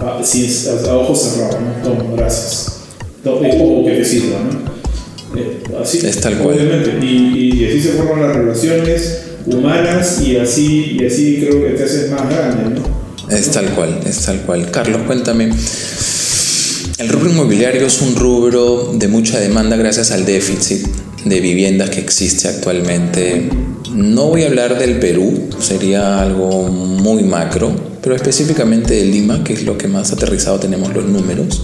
Ah, 0.00 0.20
sí, 0.22 0.48
a, 0.68 0.94
ojos 0.96 1.22
cerrados, 1.22 1.56
¿no? 1.60 1.82
Toma, 1.82 2.16
gracias. 2.16 2.80
Toma, 3.24 3.48
o 3.48 3.84
que 3.84 3.92
te 3.92 4.04
sirva, 4.04 4.38
¿no? 4.40 5.38
Eh, 5.38 5.62
así, 5.82 6.06
es 6.06 6.20
tal 6.20 6.38
cual. 6.38 6.56
Obviamente. 6.56 6.98
Y, 7.04 7.62
y 7.62 7.68
así 7.68 7.80
se 7.80 7.92
forman 7.92 8.20
las 8.22 8.36
relaciones 8.36 9.22
humanas 9.46 10.20
y 10.20 10.36
así, 10.36 10.98
y 10.98 11.06
así 11.06 11.38
creo 11.40 11.64
que 11.64 11.70
te 11.70 11.84
haces 11.84 12.10
más 12.10 12.28
grande, 12.28 12.80
¿no? 12.80 13.34
Es 13.34 13.50
tal 13.50 13.66
cual, 13.74 14.00
es 14.06 14.20
tal 14.20 14.40
cual. 14.42 14.70
Carlos, 14.70 15.02
cuéntame. 15.06 15.52
El 16.98 17.08
rubro 17.08 17.30
inmobiliario 17.30 17.86
es 17.86 18.00
un 18.00 18.16
rubro 18.16 18.92
de 18.94 19.08
mucha 19.08 19.38
demanda 19.38 19.76
gracias 19.76 20.10
al 20.10 20.24
déficit 20.24 20.86
de 21.24 21.40
viviendas 21.40 21.90
que 21.90 22.00
existe 22.00 22.48
actualmente. 22.48 23.48
No 23.92 24.26
voy 24.26 24.44
a 24.44 24.46
hablar 24.46 24.78
del 24.78 24.98
Perú, 24.98 25.48
sería 25.60 26.20
algo 26.20 26.68
muy 26.68 27.22
macro, 27.22 27.74
pero 28.02 28.14
específicamente 28.14 28.94
de 28.94 29.04
Lima, 29.04 29.42
que 29.44 29.54
es 29.54 29.64
lo 29.64 29.76
que 29.76 29.88
más 29.88 30.12
aterrizado 30.12 30.58
tenemos 30.58 30.94
los 30.94 31.04
números. 31.06 31.62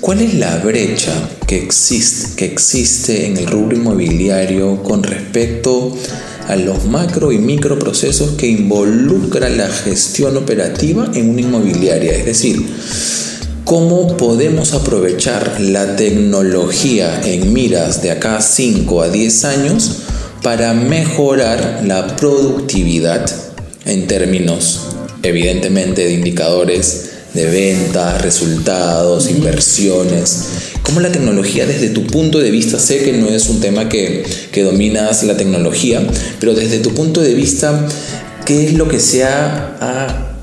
¿Cuál 0.00 0.20
es 0.20 0.34
la 0.34 0.58
brecha 0.58 1.12
que 1.46 1.62
existe, 1.62 2.34
que 2.36 2.46
existe 2.46 3.26
en 3.26 3.36
el 3.36 3.46
rubro 3.46 3.76
inmobiliario 3.76 4.82
con 4.82 5.02
respecto 5.02 5.96
a 6.48 6.56
los 6.56 6.84
macro 6.86 7.32
y 7.32 7.38
microprocesos 7.38 8.32
que 8.32 8.46
involucra 8.46 9.48
la 9.48 9.68
gestión 9.68 10.36
operativa 10.36 11.10
en 11.14 11.30
una 11.30 11.40
inmobiliaria. 11.42 12.12
Es 12.12 12.26
decir, 12.26 12.66
cómo 13.64 14.16
podemos 14.16 14.72
aprovechar 14.74 15.60
la 15.60 15.96
tecnología 15.96 17.20
en 17.24 17.52
miras 17.52 18.02
de 18.02 18.10
acá 18.10 18.40
5 18.40 19.02
a 19.02 19.08
10 19.08 19.44
años 19.44 19.98
para 20.42 20.74
mejorar 20.74 21.82
la 21.86 22.16
productividad 22.16 23.30
en 23.84 24.06
términos 24.06 24.80
evidentemente 25.22 26.04
de 26.04 26.12
indicadores 26.12 27.10
de 27.34 27.46
ventas, 27.46 28.20
resultados, 28.20 29.30
inversiones. 29.30 30.48
¿Cómo 30.82 31.00
la 31.00 31.10
tecnología 31.10 31.64
desde 31.64 31.88
tu 31.88 32.06
punto 32.06 32.38
de 32.38 32.50
vista, 32.50 32.78
sé 32.78 32.98
que 33.04 33.12
no 33.12 33.28
es 33.28 33.48
un 33.48 33.60
tema 33.60 33.88
que, 33.88 34.24
que 34.50 34.64
dominas 34.64 35.22
la 35.22 35.36
tecnología, 35.36 36.06
pero 36.40 36.54
desde 36.54 36.80
tu 36.80 36.92
punto 36.92 37.22
de 37.22 37.34
vista, 37.34 37.86
¿qué 38.44 38.66
es 38.66 38.74
lo 38.74 38.88
que 38.88 39.00
se 39.00 39.24
ha, 39.24 39.76
ha 39.80 40.34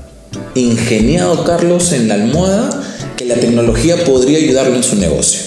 ingeniado 0.54 1.44
Carlos 1.44 1.92
en 1.92 2.08
la 2.08 2.14
almohada 2.14 2.79
la 3.30 3.36
tecnología 3.36 4.04
podría 4.04 4.38
ayudarlo 4.38 4.74
en 4.74 4.82
su 4.82 4.96
negocio? 4.96 5.40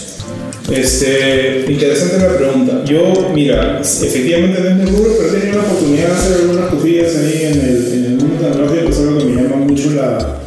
Este, 0.71 1.65
interesante 1.67 2.17
la 2.17 2.37
pregunta. 2.37 2.83
Yo, 2.85 3.31
mira, 3.33 3.81
efectivamente 3.81 4.61
es 4.65 4.75
mi 4.75 4.85
rubro, 4.85 5.11
pero 5.17 5.29
he 5.29 5.39
tenido 5.41 5.57
la 5.57 5.67
oportunidad 5.67 6.07
de 6.07 6.13
hacer 6.13 6.33
algunas 6.41 6.69
cosillas 6.69 7.15
ahí 7.17 7.41
en 7.43 7.59
el, 7.59 7.93
en 7.93 8.05
el 8.05 8.11
mundo 8.11 8.35
tecnológico, 8.35 8.85
que 8.85 8.91
es 8.91 8.99
algo 8.99 9.17
que 9.17 9.25
me 9.25 9.41
llama 9.43 9.55
mucho 9.57 9.91
la, 9.91 10.39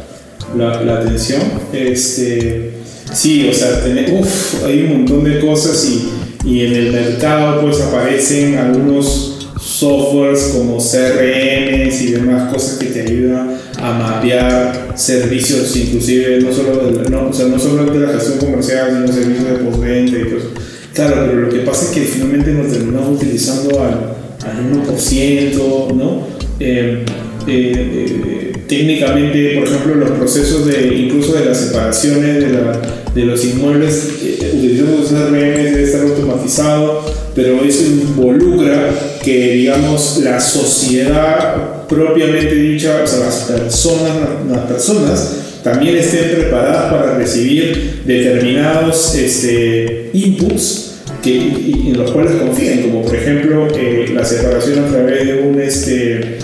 la, 0.57 0.83
la 0.83 0.93
atención. 1.01 1.41
Este, 1.71 2.71
sí, 3.13 3.47
o 3.47 3.53
sea, 3.53 3.83
tener, 3.83 4.11
uf, 4.11 4.65
hay 4.65 4.81
un 4.81 4.97
montón 4.97 5.23
de 5.23 5.39
cosas 5.39 5.85
y, 5.85 6.09
y 6.43 6.65
en 6.65 6.73
el 6.73 6.91
mercado 6.91 7.61
pues 7.61 7.79
aparecen 7.81 8.57
algunos 8.57 9.49
softwares 9.61 10.53
como 10.53 10.77
CRMs 10.77 12.01
y 12.01 12.11
demás 12.13 12.51
cosas 12.51 12.79
que 12.79 12.87
te 12.87 13.01
ayudan 13.01 13.56
a 13.77 13.93
mapear 13.93 14.93
servicios, 14.95 15.75
inclusive 15.75 16.39
no 16.41 16.51
solo 16.51 16.91
de, 16.91 17.09
no, 17.09 17.29
o 17.29 17.33
sea, 17.33 17.47
no 17.47 17.59
solo 17.59 17.85
de 17.91 17.99
la 17.99 18.13
gestión 18.13 18.39
comercial, 18.39 18.91
sino 18.91 19.07
servicios 19.07 19.49
de 19.49 19.65
postventa 19.65 20.17
y 20.17 20.21
eso. 20.21 20.51
Claro, 20.93 21.27
pero 21.27 21.41
lo 21.41 21.49
que 21.49 21.59
pasa 21.59 21.85
es 21.85 21.91
que 21.91 22.01
finalmente 22.01 22.51
nos 22.51 22.71
terminamos 22.71 23.17
utilizando 23.17 23.81
al, 23.81 24.15
al 24.43 24.71
1%, 24.71 25.93
¿no? 25.93 26.27
Eh, 26.59 27.05
eh, 27.47 27.47
eh, 27.47 28.53
técnicamente, 28.67 29.55
por 29.57 29.67
ejemplo, 29.67 29.95
los 29.95 30.11
procesos 30.11 30.65
de 30.65 30.95
incluso 30.95 31.33
de 31.33 31.45
las 31.45 31.57
separaciones 31.57 32.43
de, 32.43 32.49
la, 32.49 32.81
de 33.13 33.25
los 33.25 33.45
inmuebles, 33.45 34.09
eh, 34.21 34.51
utilizando 34.57 34.97
los 34.97 35.09
CRM 35.09 35.31
debe 35.31 35.83
estar 35.83 36.01
automatizado, 36.01 37.05
pero 37.33 37.63
eso 37.63 37.85
involucra 37.85 38.89
que, 39.27 39.51
digamos, 39.55 40.21
la 40.23 40.39
sociedad 40.39 41.85
propiamente 41.85 42.55
dicha, 42.55 43.01
o 43.03 43.05
sea, 43.05 43.25
las 43.25 43.35
personas, 43.43 44.13
las 44.49 44.61
personas 44.61 45.35
también 45.61 45.97
estén 45.97 46.33
preparadas 46.33 46.93
para 46.93 47.17
recibir 47.17 48.03
determinados 48.05 49.15
este, 49.15 50.11
inputs 50.13 51.01
que, 51.21 51.35
en 51.35 51.97
los 51.97 52.09
cuales 52.11 52.35
confíen, 52.35 52.83
como 52.83 53.01
por 53.01 53.15
ejemplo 53.15 53.67
eh, 53.75 54.11
la 54.13 54.23
separación 54.23 54.85
a 54.85 54.87
través 54.87 55.27
de 55.27 55.41
un, 55.41 55.59
este, 55.59 56.37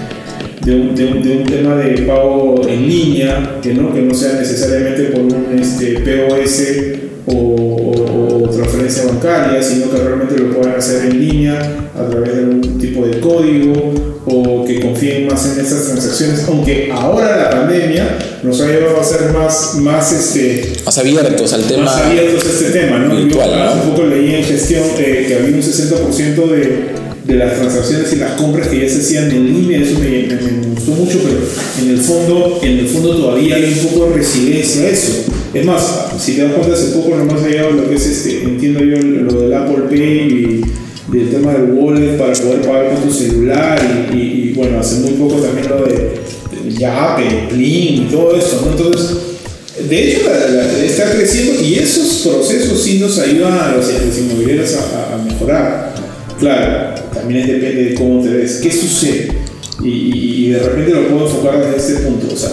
de 0.65 0.75
un, 0.75 1.45
tema 1.45 1.77
de 1.77 2.01
pago 2.01 2.67
en 2.67 2.85
línea, 2.85 3.59
que 3.61 3.73
no, 3.73 3.93
que 3.93 4.01
no 4.01 4.13
sea 4.13 4.33
necesariamente 4.33 5.03
por 5.03 5.21
un 5.21 5.57
este, 5.57 5.99
POS 6.01 7.02
o, 7.25 7.33
o, 7.33 8.43
o, 8.43 8.49
transferencia 8.49 9.05
bancaria, 9.05 9.61
sino 9.61 9.89
que 9.89 9.97
realmente 9.97 10.37
lo 10.37 10.53
puedan 10.53 10.75
hacer 10.75 11.05
en 11.05 11.19
línea 11.19 11.89
a 11.95 12.09
través 12.09 12.35
de 12.35 12.39
algún 12.39 12.79
tipo 12.79 13.05
de 13.05 13.19
código 13.19 13.93
o 14.25 14.65
que 14.65 14.79
confíen 14.79 15.27
más 15.27 15.45
en 15.45 15.65
esas 15.65 15.85
transacciones, 15.85 16.45
aunque 16.47 16.89
ahora 16.91 17.37
la 17.37 17.49
pandemia 17.49 18.17
nos 18.41 18.61
ha 18.61 18.67
llevado 18.67 18.99
a 18.99 19.03
ser 19.03 19.31
más, 19.31 19.75
más, 19.75 20.11
este, 20.13 20.73
más 20.85 20.97
abiertos 20.97 21.53
al 21.53 21.63
tema. 21.63 21.85
Más 21.85 21.97
abiertos 21.97 22.45
a 22.45 22.49
este 22.49 22.79
tema, 22.79 22.99
¿no? 22.99 23.15
Virtual, 23.15 23.49
Yo 23.49 23.75
¿no? 23.75 23.83
un 23.83 23.89
poco 23.91 24.07
leí 24.07 24.35
en 24.35 24.43
gestión 24.43 24.83
eh, 24.97 25.25
que 25.27 25.35
había 25.35 25.55
un 25.55 25.61
60% 25.61 26.49
de 26.49 27.03
de 27.25 27.35
las 27.35 27.57
transacciones 27.57 28.11
y 28.11 28.17
las 28.17 28.33
compras 28.33 28.67
que 28.67 28.81
ya 28.81 28.89
se 28.89 28.99
hacían 28.99 29.31
en 29.31 29.45
línea, 29.45 29.79
eso 29.79 29.97
me, 29.97 30.09
me, 30.09 30.35
me, 30.35 30.67
gustó 30.75 30.91
mucho, 30.91 31.19
pero 31.23 31.39
en 31.81 31.91
el 31.91 31.99
fondo, 31.99 32.59
en 32.61 32.79
el 32.79 32.87
fondo 32.87 33.15
todavía 33.15 33.55
hay 33.55 33.79
un 33.79 33.87
poco 33.87 34.09
de 34.09 34.15
resiliencia 34.17 34.83
a 34.83 34.89
eso. 34.89 35.23
Es 35.53 35.65
más, 35.65 36.07
si 36.17 36.33
te 36.33 36.43
das 36.43 36.53
cuenta, 36.53 36.73
hace 36.73 36.95
poco 36.95 37.15
nomás 37.15 37.43
ha 37.43 37.47
llegado 37.47 37.71
lo 37.71 37.87
que 37.87 37.95
es 37.95 38.05
este, 38.07 38.43
entiendo 38.43 38.79
yo, 38.79 38.97
lo 38.97 39.41
del 39.41 39.53
Apple 39.53 39.83
Pay 39.87 39.99
y 39.99 41.15
del 41.15 41.29
tema 41.29 41.53
del 41.53 41.73
wallet 41.73 42.17
para 42.17 42.33
poder 42.33 42.61
pagar 42.61 42.93
con 42.95 43.03
tu 43.03 43.13
celular 43.13 43.79
y, 44.11 44.15
y, 44.15 44.19
y 44.49 44.53
bueno, 44.53 44.79
hace 44.79 45.01
muy 45.01 45.11
poco 45.11 45.35
también 45.35 45.69
lo 45.69 45.85
de, 45.85 45.93
de 45.93 46.71
Yape, 46.75 47.49
Plin 47.49 48.03
y 48.03 48.07
todo 48.11 48.35
eso, 48.35 48.63
¿no? 48.65 48.71
Entonces, 48.71 49.17
de 49.87 50.11
hecho, 50.11 50.21
está 50.83 51.11
creciendo 51.11 51.61
y 51.61 51.75
esos 51.75 52.27
procesos 52.27 52.81
sí 52.81 52.97
nos 52.97 53.19
ayudan 53.19 53.53
a 53.53 53.75
los, 53.75 53.89
a 53.89 54.19
inmobiliarios 54.19 54.75
a, 54.75 55.17
mejorar. 55.17 55.93
Claro, 56.39 56.95
también 57.13 57.45
depende 57.45 57.85
de 57.85 57.93
cómo 57.93 58.23
te 58.23 58.29
ves. 58.29 58.59
¿Qué 58.61 58.71
sucede? 58.71 59.29
Y, 59.83 59.87
y, 59.87 60.45
y, 60.47 60.49
de 60.49 60.59
repente 60.59 60.91
lo 60.93 61.07
puedo 61.09 61.27
enfocar 61.27 61.59
desde 61.59 61.77
este 61.77 62.07
punto. 62.07 62.33
O 62.33 62.37
sea, 62.37 62.51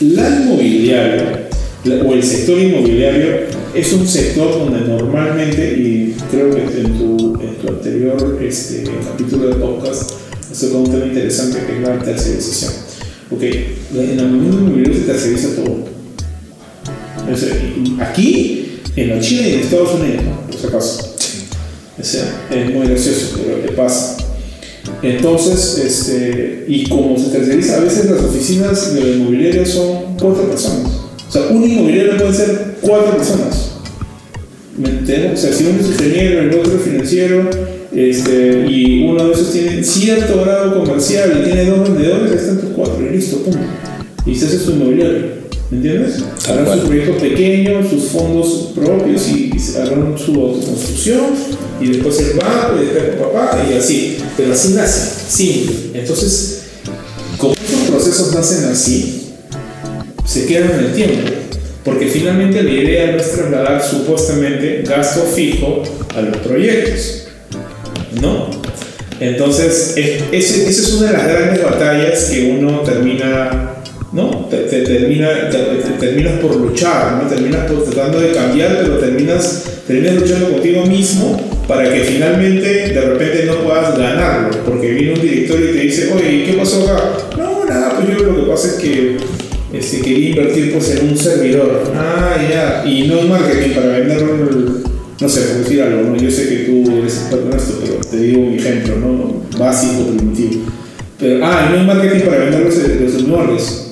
la 0.00 0.28
inmobiliaria 0.28 1.48
o 1.84 2.12
el 2.12 2.22
sector 2.22 2.58
inmobiliario 2.58 3.46
es 3.74 3.92
un 3.92 4.06
sector 4.06 4.50
donde 4.52 4.80
normalmente, 4.80 5.74
y 5.76 6.14
creo 6.30 6.54
que 6.54 6.62
en 6.62 6.98
tu, 6.98 7.40
en 7.40 7.56
tu 7.56 7.68
anterior 7.68 8.38
este, 8.40 8.84
capítulo 9.04 9.48
de 9.48 9.54
podcast, 9.56 10.12
tocado 10.60 10.80
un 10.80 10.90
tema 10.90 11.06
interesante 11.06 11.58
que 11.66 11.76
es 11.76 11.80
la 11.80 11.98
tercerización. 11.98 12.72
Ok, 13.30 13.42
en 13.42 14.18
el 14.18 14.28
mundo 14.28 14.58
inmobiliario 14.58 14.94
se 14.94 15.06
terceriza 15.06 15.56
todo. 15.56 15.84
O 17.22 18.02
aquí, 18.02 18.80
en 18.94 19.08
la 19.08 19.20
China 19.20 19.48
y 19.48 19.54
en 19.54 19.60
Estados 19.60 19.94
Unidos, 19.94 20.22
por 20.50 20.60
si 20.60 20.66
acaso. 20.66 21.16
O 21.98 22.54
es 22.54 22.74
muy 22.74 22.86
gracioso, 22.86 23.38
pero 23.42 23.62
¿qué 23.62 23.72
pasa? 23.72 24.18
Entonces, 25.02 25.78
este, 25.78 26.64
y 26.68 26.88
como 26.88 27.18
se 27.18 27.30
terceriza, 27.30 27.78
a 27.78 27.80
veces 27.80 28.10
las 28.10 28.20
oficinas 28.20 28.94
de 28.94 29.00
la 29.00 29.10
inmobiliaria 29.16 29.64
son 29.64 30.16
cuatro 30.18 30.48
personas. 30.48 30.91
O 31.32 31.34
sea, 31.34 31.46
un 31.48 31.64
inmobiliario 31.64 32.18
puede 32.18 32.34
ser 32.34 32.76
cuatro 32.82 33.16
personas. 33.16 33.70
¿Me 34.76 34.90
entiendes? 34.90 35.32
O 35.32 35.36
sea, 35.42 35.50
si 35.50 35.64
uno 35.64 35.80
es 35.80 35.86
ingeniero, 35.86 36.40
el 36.40 36.54
otro 36.58 36.74
es 36.74 36.82
financiero, 36.82 37.48
este, 37.90 38.66
y 38.68 39.04
uno 39.04 39.28
de 39.28 39.32
esos 39.32 39.50
tiene 39.50 39.82
cierto 39.82 40.42
grado 40.42 40.78
comercial 40.84 41.40
y 41.40 41.44
tiene 41.44 41.70
dos 41.70 41.88
vendedores, 41.88 42.32
están 42.32 42.60
tus 42.60 42.70
cuatro, 42.72 42.98
y 43.00 43.16
listo, 43.16 43.38
punto. 43.38 43.58
Y 44.26 44.34
se 44.34 44.44
hace 44.44 44.58
su 44.58 44.72
inmobiliario. 44.72 45.42
¿Me 45.70 45.78
entiendes? 45.78 46.22
Harán 46.46 46.80
su 46.80 46.86
proyecto 46.86 47.16
pequeño, 47.16 47.88
sus 47.88 48.04
fondos 48.10 48.72
propios 48.74 49.26
y, 49.30 49.52
y 49.54 49.76
harán 49.80 50.14
su 50.18 50.34
autoconstrucción 50.34 51.28
y 51.80 51.86
después 51.92 52.20
el 52.20 52.38
banco 52.38 52.76
y 52.78 52.84
después 52.84 53.04
el 53.04 53.14
papá 53.14 53.66
y 53.70 53.78
así. 53.78 54.18
Pero 54.36 54.52
así 54.52 54.74
nace, 54.74 55.30
simple. 55.30 55.98
Entonces, 55.98 56.64
como 57.38 57.54
estos 57.54 57.88
procesos 57.88 58.34
nacen 58.34 58.64
así, 58.66 59.21
se 60.24 60.46
quedan 60.46 60.70
en 60.78 60.84
el 60.86 60.92
tiempo. 60.92 61.30
Porque 61.84 62.06
finalmente 62.06 62.62
la 62.62 62.70
idea 62.70 63.12
no 63.12 63.18
es 63.18 63.32
trasladar 63.32 63.82
supuestamente 63.82 64.84
gasto 64.86 65.22
fijo 65.22 65.82
a 66.14 66.20
los 66.20 66.36
proyectos. 66.38 67.28
¿No? 68.20 68.50
Entonces, 69.18 69.94
esa 69.96 70.68
es 70.68 70.92
una 70.94 71.12
de 71.12 71.12
las 71.12 71.28
grandes 71.28 71.62
batallas 71.62 72.24
que 72.24 72.56
uno 72.58 72.80
termina 72.80 73.72
¿no? 74.12 74.46
Te, 74.50 74.58
te, 74.58 74.82
termina, 74.82 75.48
te, 75.48 75.58
te, 75.58 75.90
terminas 75.98 76.38
por 76.40 76.54
luchar, 76.56 77.22
¿no? 77.22 77.28
Terminas 77.28 77.70
por 77.70 77.82
tratando 77.84 78.20
de 78.20 78.32
cambiar, 78.32 78.78
pero 78.82 78.98
terminas, 78.98 79.64
terminas 79.86 80.16
luchando 80.16 80.50
contigo 80.50 80.84
mismo 80.84 81.40
para 81.66 81.90
que 81.90 82.00
finalmente 82.00 82.68
de 82.92 83.00
repente 83.00 83.44
no 83.46 83.64
puedas 83.64 83.96
ganarlo, 83.96 84.50
porque 84.66 84.90
viene 84.90 85.14
un 85.14 85.20
director 85.20 85.58
y 85.60 85.72
te 85.72 85.80
dice, 85.80 86.12
oye, 86.12 86.44
¿qué 86.44 86.52
pasó 86.52 86.86
acá? 86.90 87.12
No, 87.38 87.64
nada, 87.64 87.96
pues 87.96 88.18
yo 88.18 88.24
lo 88.24 88.36
que 88.36 88.50
pasa 88.50 88.68
es 88.68 88.74
que 88.74 89.16
este, 89.72 90.00
quería 90.00 90.30
invertir 90.30 90.72
pues, 90.72 90.90
en 90.90 91.08
un 91.08 91.16
servidor. 91.16 91.92
Ah, 91.94 92.36
ya, 92.50 92.84
y 92.86 93.08
no 93.08 93.20
hay 93.20 93.28
marketing 93.28 93.74
para 93.74 93.98
venderlo, 93.98 94.82
no 95.20 95.28
sé, 95.28 95.40
por 95.40 95.58
decir 95.58 95.82
algo, 95.82 96.10
¿no? 96.10 96.16
Yo 96.16 96.30
sé 96.30 96.48
que 96.48 96.56
tú 96.64 96.98
eres 96.98 97.16
experto 97.16 97.48
en 97.50 97.56
esto, 97.56 97.78
pero 97.80 98.00
te 98.00 98.16
digo 98.16 98.42
un 98.42 98.54
ejemplo, 98.54 98.96
¿no? 98.96 99.58
Básico, 99.58 100.06
primitivo. 100.08 100.64
Pero, 101.18 101.44
ah, 101.44 101.68
no 101.70 101.80
hay 101.80 101.86
marketing 101.86 102.24
para 102.26 102.38
vender 102.38 102.60
los, 102.60 102.76
los 102.76 103.20
inmuebles. 103.20 103.88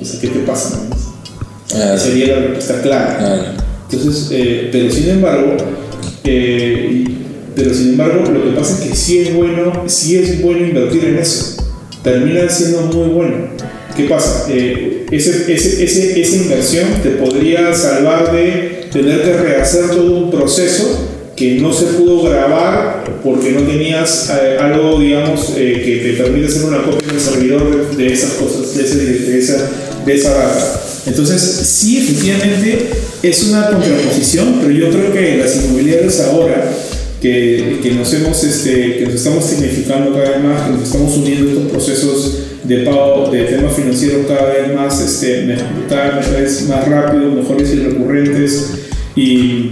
O 0.00 0.04
sea, 0.04 0.20
¿qué 0.20 0.28
te 0.28 0.38
pasa? 0.40 0.88
Sería 1.96 2.34
la 2.34 2.40
respuesta 2.42 2.82
clara. 2.82 3.18
Claro. 3.18 3.42
Entonces, 3.90 4.28
eh, 4.32 4.68
pero 4.72 4.90
sin 4.90 5.10
embargo, 5.10 5.56
eh, 6.24 7.04
pero 7.54 7.74
sin 7.74 7.90
embargo, 7.90 8.24
lo 8.30 8.44
que 8.44 8.50
pasa 8.58 8.74
es 8.74 8.88
que 8.88 8.96
sí 8.96 9.18
es 9.18 9.34
bueno, 9.34 9.84
sí 9.86 10.16
es 10.16 10.42
bueno 10.42 10.66
invertir 10.66 11.04
en 11.04 11.18
eso. 11.18 11.62
Termina 12.02 12.48
siendo 12.48 12.82
muy 12.82 13.08
bueno. 13.08 13.36
¿Qué 13.96 14.04
pasa? 14.04 14.46
Eh, 14.48 15.06
ese, 15.10 15.52
ese, 15.52 15.84
ese, 15.84 16.20
esa 16.20 16.36
inversión 16.36 17.02
te 17.02 17.10
podría 17.10 17.74
salvar 17.74 18.32
de 18.32 18.88
tener 18.90 19.22
que 19.22 19.32
rehacer 19.34 19.90
todo 19.90 20.12
un 20.12 20.30
proceso 20.30 21.08
que 21.36 21.58
no 21.60 21.72
se 21.72 21.86
pudo 21.86 22.22
grabar 22.22 23.04
porque 23.22 23.52
no 23.52 23.62
tenías 23.62 24.30
eh, 24.30 24.56
algo, 24.58 25.00
digamos, 25.00 25.52
eh, 25.56 25.82
que 25.84 26.12
te 26.12 26.22
permite 26.22 26.46
hacer 26.46 26.64
una 26.64 26.82
copia 26.82 27.08
en 27.08 27.14
el 27.14 27.20
servidor 27.20 27.96
de, 27.96 28.12
esas 28.12 28.32
cosas, 28.32 28.76
de, 28.76 28.84
ese, 28.84 28.96
de, 28.96 29.38
esa, 29.38 29.70
de 30.04 30.14
esa 30.14 30.32
data. 30.32 30.82
Entonces, 31.06 31.40
sí, 31.40 31.98
efectivamente, 31.98 32.90
es 33.22 33.42
una 33.44 33.68
contraposición, 33.68 34.58
pero 34.60 34.72
yo 34.72 34.90
creo 34.90 35.12
que 35.12 35.36
las 35.38 35.56
inmobiliarias 35.56 36.20
ahora, 36.20 36.72
que, 37.20 37.78
que, 37.82 37.90
nos 37.92 38.12
hemos, 38.14 38.42
este, 38.42 38.96
que 38.98 39.04
nos 39.04 39.14
estamos 39.14 39.44
significando 39.44 40.12
cada 40.12 40.30
vez 40.30 40.44
más, 40.44 40.62
que 40.62 40.72
nos 40.72 40.82
estamos 40.82 41.16
uniendo 41.16 41.50
estos 41.50 41.70
procesos 41.70 42.38
de 42.64 43.46
temas 43.50 43.74
financieros 43.74 44.26
cada 44.26 44.52
vez 44.52 44.74
más, 44.74 45.00
este, 45.00 45.56
cada 45.88 46.20
vez 46.20 46.68
más 46.68 46.88
rápidos, 46.88 47.34
mejores 47.34 47.74
y 47.74 47.78
recurrentes, 47.80 48.88
y, 49.16 49.70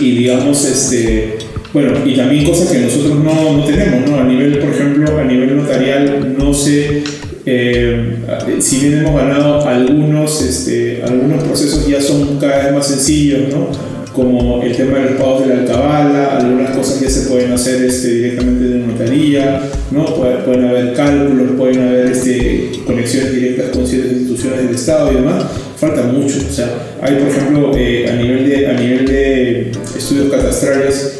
y 0.00 0.10
digamos, 0.16 0.64
este, 0.64 1.38
bueno, 1.72 1.92
y 2.04 2.16
también 2.16 2.44
cosas 2.44 2.68
que 2.68 2.78
nosotros 2.78 3.22
no, 3.22 3.58
no, 3.58 3.64
tenemos, 3.64 4.08
¿no? 4.10 4.18
A 4.18 4.24
nivel, 4.24 4.58
por 4.58 4.70
ejemplo, 4.70 5.18
a 5.18 5.24
nivel 5.24 5.56
notarial, 5.56 6.34
no 6.36 6.52
sé, 6.52 7.04
eh, 7.46 8.16
si 8.58 8.80
bien 8.80 8.98
hemos 8.98 9.14
ganado 9.14 9.66
algunos, 9.66 10.42
este, 10.42 11.02
algunos 11.04 11.44
procesos 11.44 11.86
ya 11.86 12.00
son 12.00 12.38
cada 12.38 12.64
vez 12.64 12.74
más 12.74 12.86
sencillos, 12.88 13.54
¿no? 13.54 13.89
Como 14.14 14.62
el 14.62 14.76
tema 14.76 14.98
de 14.98 15.10
los 15.10 15.20
pagos 15.20 15.46
de 15.46 15.54
la 15.54 15.60
alcabala, 15.60 16.38
algunas 16.38 16.70
cosas 16.76 17.00
ya 17.00 17.08
se 17.08 17.28
pueden 17.28 17.52
hacer 17.52 17.84
este, 17.84 18.08
directamente 18.08 18.64
de 18.64 18.78
notaría, 18.78 19.62
¿no? 19.92 20.04
pueden 20.14 20.64
haber 20.64 20.94
cálculos, 20.94 21.52
pueden 21.56 21.80
haber 21.80 22.06
este, 22.06 22.72
conexiones 22.84 23.34
directas 23.34 23.70
con 23.70 23.86
ciertas 23.86 24.12
instituciones 24.12 24.64
del 24.64 24.74
Estado 24.74 25.12
y 25.12 25.14
demás. 25.16 25.44
Falta 25.76 26.02
mucho, 26.02 26.36
o 26.46 26.52
sea, 26.52 26.68
hay 27.00 27.14
por 27.16 27.28
ejemplo 27.28 27.72
eh, 27.76 28.06
a, 28.10 28.16
nivel 28.16 28.48
de, 28.48 28.66
a 28.66 28.72
nivel 28.74 29.06
de 29.06 29.72
estudios 29.96 30.30
catastrales, 30.30 31.18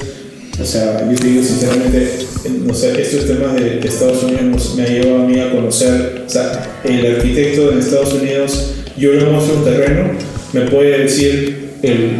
o 0.61 0.65
sea, 0.65 1.09
yo 1.11 1.17
te 1.17 1.27
digo 1.27 1.43
sinceramente, 1.43 2.11
no 2.67 2.75
sé, 2.75 3.01
estos 3.01 3.27
temas 3.27 3.55
de, 3.55 3.81
Estados 3.83 4.23
Unidos 4.23 4.75
me 4.77 4.83
ha 4.83 4.89
llevado 4.89 5.23
a 5.23 5.27
mí 5.27 5.41
a 5.41 5.51
conocer, 5.51 6.25
o 6.27 6.29
sea, 6.29 6.81
el 6.85 7.15
arquitecto 7.15 7.71
de 7.71 7.81
Estados 7.81 8.13
Unidos, 8.15 8.73
yo 8.99 9.13
le 9.13 9.25
muestro 9.25 9.57
un 9.57 9.65
terreno, 9.65 10.11
me 10.53 10.63
puede 10.63 10.99
decir 10.99 11.71
el, 11.83 12.19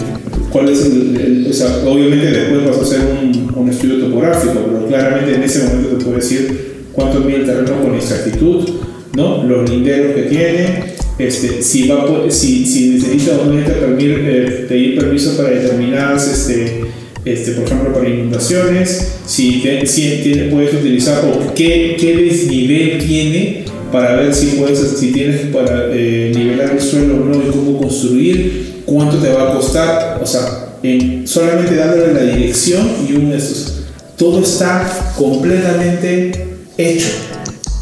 cuál 0.51 0.69
es 0.69 0.85
el, 0.85 1.47
o 1.49 1.53
sea, 1.53 1.83
obviamente 1.87 2.31
después 2.31 2.67
vas 2.67 2.79
a 2.79 2.83
hacer 2.83 3.01
un, 3.01 3.53
un, 3.55 3.69
estudio 3.69 4.07
topográfico, 4.07 4.65
pero 4.67 4.87
claramente 4.87 5.35
en 5.35 5.43
ese 5.43 5.65
momento 5.65 5.97
te 5.97 6.05
puede 6.05 6.17
decir 6.17 6.71
cuánto 6.93 7.21
mide 7.21 7.39
el 7.39 7.47
terreno 7.47 7.83
con 7.83 7.95
exactitud, 7.95 8.69
¿no? 9.15 9.45
los 9.45 9.69
linderos 9.69 10.15
que 10.15 10.23
tiene, 10.23 10.95
este, 11.19 11.63
si, 11.63 11.87
va, 11.89 12.07
si, 12.31 12.67
si 12.67 12.91
necesita 12.91 13.33
eh, 13.37 14.67
pedir 14.69 14.99
permiso 14.99 15.37
para 15.37 15.51
determinadas 15.51 16.29
este, 16.29 16.81
este, 17.25 17.53
por 17.53 17.65
ejemplo, 17.65 17.93
para 17.93 18.09
inundaciones, 18.09 19.19
si, 19.27 19.63
si 19.85 20.49
puedes 20.51 20.75
utilizar 20.75 21.25
o 21.25 21.55
qué, 21.55 21.97
qué, 22.01 22.17
desnivel 22.17 23.05
tiene 23.07 23.65
para 23.93 24.17
ver 24.17 24.35
si, 24.35 24.57
puedes, 24.57 24.79
si 24.79 25.13
tienes 25.13 25.47
para 25.53 25.89
eh, 25.93 26.33
nivelar 26.35 26.73
el 26.73 26.81
suelo 26.81 27.17
o 27.17 27.25
no 27.27 27.37
y 27.37 27.51
cómo 27.51 27.79
construir, 27.79 28.70
cuánto 28.91 29.19
te 29.19 29.31
va 29.33 29.51
a 29.51 29.55
costar, 29.55 30.21
o 30.21 30.27
sea, 30.27 30.75
en, 30.83 31.27
solamente 31.27 31.77
dándole 31.77 32.13
la 32.13 32.23
dirección 32.23 32.91
y 33.09 33.13
un 33.13 33.33
estos. 33.33 33.75
Todo 34.17 34.43
está 34.43 35.15
completamente 35.17 36.59
hecho. 36.77 37.09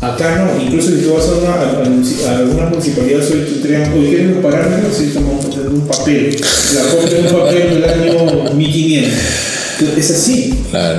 Acá 0.01 0.45
no, 0.45 0.63
incluso 0.63 0.91
si 0.91 0.99
tú 0.99 1.15
vas 1.15 1.27
a, 1.27 1.33
una, 1.39 1.55
a, 1.55 2.31
a 2.31 2.39
algunas 2.39 2.71
municipalidades 2.71 3.33
hoy 3.33 3.41
te 3.41 3.67
traen, 3.67 3.93
hoy 3.93 4.07
quieren 4.07 4.35
los 4.35 4.45
parámetros, 4.45 4.97
si 4.97 5.07
estamos 5.07 5.45
un 5.45 5.89
papel, 5.89 6.37
la 6.75 6.83
copia 6.83 7.19
de 7.19 7.29
un 7.29 7.41
papel 7.41 7.71
del 7.71 7.85
año 7.85 8.55
1500. 8.55 9.13
Es 9.97 10.11
así. 10.11 10.55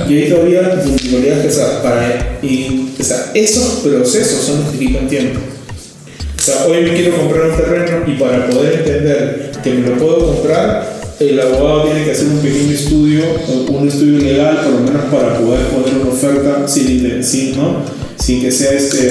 Y 0.08 0.14
ahí 0.14 0.30
todavía 0.30 0.82
municipalidades 0.84 1.54
que, 1.54 1.62
o 1.62 1.82
para, 1.82 2.38
y, 2.42 2.92
o 2.98 3.02
sea, 3.02 3.30
esos 3.34 3.80
procesos 3.80 4.44
son 4.44 4.64
los 4.64 4.72
que 4.72 4.78
quitan 4.78 5.08
tiempo. 5.08 5.40
O 6.36 6.42
sea, 6.42 6.66
hoy 6.66 6.82
me 6.82 6.94
quiero 6.94 7.16
comprar 7.16 7.50
un 7.50 7.56
terreno 7.56 7.98
y 8.06 8.18
para 8.18 8.48
poder 8.48 8.74
entender 8.80 9.49
que 9.62 9.74
me 9.74 9.88
lo 9.88 9.96
puedo 9.96 10.34
comprar, 10.34 11.00
el 11.20 11.38
abogado 11.38 11.84
tiene 11.84 12.04
que 12.04 12.12
hacer 12.12 12.28
un 12.28 12.38
pequeño 12.38 12.72
estudio, 12.72 13.24
un 13.68 13.88
estudio 13.88 14.18
legal, 14.18 14.60
por 14.64 14.72
lo 14.72 14.80
menos 14.80 15.02
para 15.12 15.38
poder 15.38 15.66
poner 15.66 16.00
una 16.00 16.10
oferta 16.10 16.66
sin, 16.66 17.22
sin, 17.22 17.56
¿no? 17.56 17.84
sin 18.18 18.40
que 18.40 18.50
sea 18.50 18.72
este, 18.72 19.10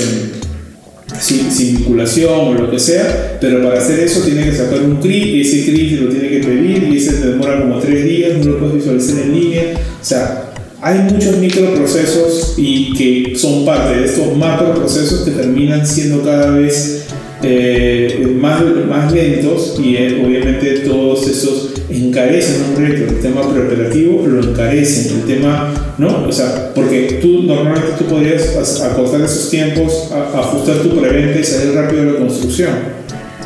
sin, 1.19 1.77
vinculación 1.77 2.33
o 2.33 2.53
lo 2.53 2.71
que 2.71 2.79
sea, 2.79 3.37
pero 3.39 3.63
para 3.63 3.79
hacer 3.79 3.99
eso 3.99 4.21
tiene 4.21 4.43
que 4.43 4.55
sacar 4.55 4.81
un 4.81 4.97
CRI, 4.97 5.17
y 5.17 5.41
ese 5.41 5.65
CRI 5.65 5.89
se 5.89 5.95
lo 5.97 6.09
tiene 6.09 6.29
que 6.29 6.39
pedir 6.39 6.83
y 6.91 6.97
ese 6.97 7.19
demora 7.19 7.61
como 7.61 7.79
tres 7.79 8.03
días, 8.03 8.37
no 8.37 8.53
lo 8.53 8.59
puedes 8.59 8.75
visualizar 8.75 9.19
en 9.19 9.39
línea, 9.39 9.63
o 10.01 10.05
sea, 10.05 10.45
hay 10.81 10.99
muchos 11.11 11.37
microprocesos 11.37 12.53
y 12.57 12.93
que 12.93 13.35
son 13.37 13.65
parte 13.65 13.99
de 13.99 14.05
estos 14.05 14.35
macroprocesos 14.37 15.21
que 15.21 15.31
terminan 15.31 15.85
siendo 15.85 16.23
cada 16.23 16.51
vez 16.51 16.98
eh, 17.41 18.35
más, 18.39 18.61
más 18.87 19.11
lentos 19.13 19.79
y 19.81 19.95
eh, 19.95 20.23
obviamente 20.25 20.79
todos 20.79 21.27
esos 21.27 21.73
encarecen 21.89 22.63
un 22.69 22.75
proyecto, 22.75 23.13
el 23.13 23.21
tema 23.21 23.41
preoperativo 23.49 24.27
lo 24.27 24.43
encarecen, 24.43 25.19
el 25.19 25.25
tema, 25.25 25.95
¿no? 25.97 26.27
O 26.27 26.31
sea, 26.31 26.73
porque 26.73 27.19
tú 27.21 27.43
normalmente 27.43 27.93
tú 27.97 28.05
podrías 28.05 28.81
acortar 28.81 29.21
esos 29.21 29.49
tiempos, 29.49 30.09
ajustar 30.11 30.77
tu 30.77 30.99
preventa 30.99 31.39
y 31.39 31.43
salir 31.43 31.73
rápido 31.73 32.05
de 32.05 32.11
la 32.11 32.19
construcción, 32.19 32.71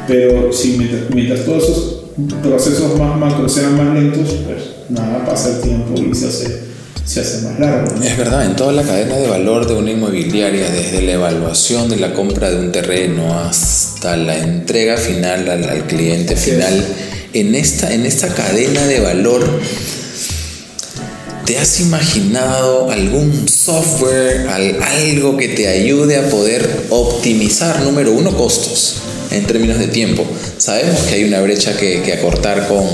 pero 0.08 0.52
si 0.52 0.78
mientras, 1.14 1.46
todos 1.46 1.64
esos 1.64 2.04
procesos 2.42 2.98
más 2.98 3.18
macro 3.18 3.48
sean 3.48 3.78
más 3.78 3.94
lentos, 3.94 4.28
pues 4.46 4.90
nada, 4.90 5.26
pasa 5.26 5.58
el 5.58 5.62
tiempo 5.62 5.94
y 5.98 6.14
se 6.14 6.28
hace 6.28 6.73
se 7.06 7.22
hace 7.22 7.42
más 7.42 7.60
largo. 7.60 7.94
Es 8.04 8.18
verdad, 8.18 8.46
en 8.46 8.56
toda 8.56 8.72
la 8.72 8.84
cadena 8.84 9.18
de 9.18 9.28
valor 9.28 9.68
de 9.68 9.74
una 9.74 9.92
inmobiliaria, 9.92 10.70
desde 10.70 11.02
la 11.02 11.14
evaluación 11.14 11.90
de 11.90 11.98
la 11.98 12.14
compra 12.14 12.50
de 12.50 12.58
un 12.58 12.72
terreno 12.72 13.40
hasta 13.40 14.16
la 14.16 14.38
entrega 14.38 14.98
final 14.98 15.50
al, 15.50 15.70
al 15.70 15.88
cliente 15.88 16.36
final, 16.36 16.86
en 17.34 17.56
esta, 17.56 17.94
en 17.94 18.06
esta 18.06 18.30
cadena 18.30 18.86
de 18.86 19.00
valor, 19.00 19.60
¿te 21.46 21.58
has 21.58 21.80
imaginado 21.82 22.90
algún 22.92 23.50
software, 23.50 24.48
algo 24.48 25.36
que 25.36 25.50
te 25.50 25.68
ayude 25.68 26.18
a 26.18 26.30
poder 26.30 26.68
optimizar, 26.90 27.82
número 27.82 28.14
uno, 28.14 28.36
costos 28.38 28.96
en 29.32 29.46
términos 29.46 29.80
de 29.80 29.88
tiempo? 29.88 30.26
Sabemos 30.58 31.02
que 31.02 31.16
hay 31.16 31.24
una 31.26 31.42
brecha 31.42 31.76
que, 31.76 32.02
que 32.02 32.14
acortar 32.14 32.68
con, 32.68 32.86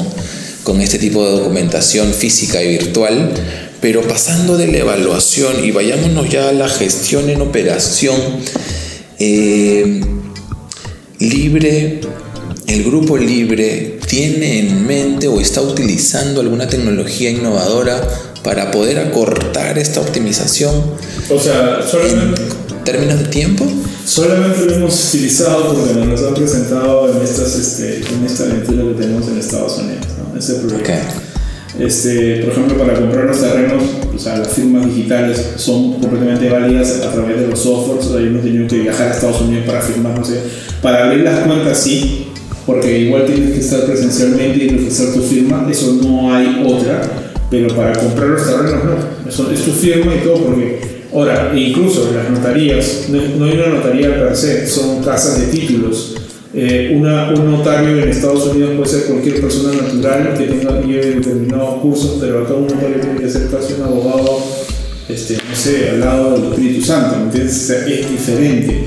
con 0.64 0.82
este 0.82 0.97
tipo 0.97 1.24
de 1.26 1.32
documentación 1.32 2.14
física 2.14 2.64
y 2.64 2.70
virtual, 2.70 3.34
pero 3.82 4.02
pasando 4.02 4.58
de 4.58 4.68
la 4.68 4.80
evaluación 4.80 5.64
y 5.64 5.72
vayámonos 5.72 6.30
ya 6.30 6.50
a 6.50 6.54
la 6.54 6.68
gestión 6.68 7.30
en 7.30 7.42
operación, 7.42 8.18
eh, 9.20 10.02
libre 11.20 12.02
el 12.70 12.84
grupo 12.84 13.18
libre 13.18 14.00
tiene 14.08 14.60
en 14.60 14.86
mente 14.86 15.28
o 15.28 15.42
está 15.42 15.62
utilizando 15.62 16.42
alguna 16.42 16.68
tecnología 16.68 17.32
innovadora 17.32 18.08
para 18.44 18.72
poder 18.72 19.00
acortar 19.00 19.78
esta 19.78 20.02
optimización? 20.02 20.74
O 21.30 21.40
sea, 21.40 21.80
solamente... 21.82 22.42
¿En 22.70 22.84
términos 22.86 23.20
de 23.20 23.26
tiempo? 23.26 23.66
Solamente 24.06 24.66
lo 24.66 24.76
hemos 24.76 25.10
utilizado 25.10 25.74
porque 25.76 25.94
nos 25.94 26.24
han 26.24 26.34
presentado 26.34 27.12
en, 27.12 27.22
estas, 27.22 27.56
este, 27.56 27.98
en 27.98 28.26
esta 28.26 28.44
aventura 28.44 28.84
que 28.84 29.02
tenemos 29.02 29.28
en 29.28 29.38
Estados 29.38 29.78
Unidos, 29.78 30.08
¿no? 30.18 30.40
Ese 30.40 30.56
proyecto. 30.56 30.92
Este, 31.80 32.42
por 32.44 32.52
ejemplo, 32.52 32.78
para 32.78 32.94
comprar 32.94 33.26
los 33.26 33.40
terrenos, 33.40 33.84
o 34.14 34.20
sea, 34.20 34.38
las 34.38 34.50
firmas 34.50 34.86
digitales 34.86 35.54
son 35.56 35.94
completamente 35.94 36.50
válidas 36.50 37.02
a 37.06 37.12
través 37.12 37.40
de 37.40 37.48
los 37.48 37.60
softwares. 37.60 38.06
O 38.06 38.14
sea, 38.14 38.22
yo 38.22 38.32
no 38.32 38.40
he 38.40 38.42
tenido 38.42 38.68
que 38.68 38.80
viajar 38.80 39.08
a 39.08 39.12
Estados 39.12 39.42
Unidos 39.42 39.66
para 39.66 39.82
firmar, 39.82 40.18
no 40.18 40.26
sé. 40.26 40.42
Para 40.82 41.06
abrir 41.06 41.24
las 41.24 41.40
cuentas, 41.46 41.80
sí, 41.80 42.28
porque 42.66 43.00
igual 43.00 43.26
tienes 43.26 43.52
que 43.52 43.60
estar 43.60 43.84
presencialmente 43.86 44.64
y 44.64 44.76
ofrecer 44.76 45.14
tu 45.14 45.22
firma, 45.22 45.68
eso 45.72 45.98
no 46.04 46.34
hay 46.34 46.64
otra, 46.66 47.02
pero 47.50 47.76
para 47.76 47.94
comprar 47.94 48.28
los 48.30 48.46
terrenos 48.46 48.84
no, 48.84 49.30
eso 49.30 49.52
es 49.52 49.64
tu 49.64 49.72
firma 49.72 50.14
y 50.14 50.20
todo, 50.20 50.38
porque 50.46 50.80
ahora, 51.12 51.52
incluso 51.56 52.12
las 52.14 52.30
notarías, 52.30 53.08
no, 53.10 53.46
hay 53.46 53.54
una 53.54 53.68
notaría 53.70 54.10
per 54.20 54.36
se, 54.36 54.68
son 54.68 55.02
casas 55.04 55.40
de 55.40 55.48
títulos. 55.48 56.16
Eh, 56.52 56.95
una, 56.97 57.30
un 57.30 57.52
notario 57.52 58.00
en 58.02 58.10
Estados 58.10 58.47
Unidos 58.47 58.72
puede 58.76 58.89
ser 58.89 59.04
cualquier 59.04 59.39
persona 59.39 59.82
natural 59.82 60.34
que 60.36 60.45
tenga 60.45 60.74
determinados 60.74 61.82
cursos, 61.82 62.18
pero 62.20 62.43
acá 62.43 62.56
un 62.56 62.66
notario 62.68 63.00
tiene 63.00 63.20
que 63.20 63.30
ser 63.30 63.50
casi 63.52 63.74
un 63.74 63.84
abogado, 63.84 64.39
este, 65.08 65.36
no 65.36 65.56
sé, 65.56 65.89
al 65.91 66.00
lado 66.00 66.39
del 66.39 66.52
Espíritu 66.52 66.86
Santo, 66.86 67.18
¿me 67.32 67.41
es 67.41 68.10
diferente. 68.10 68.86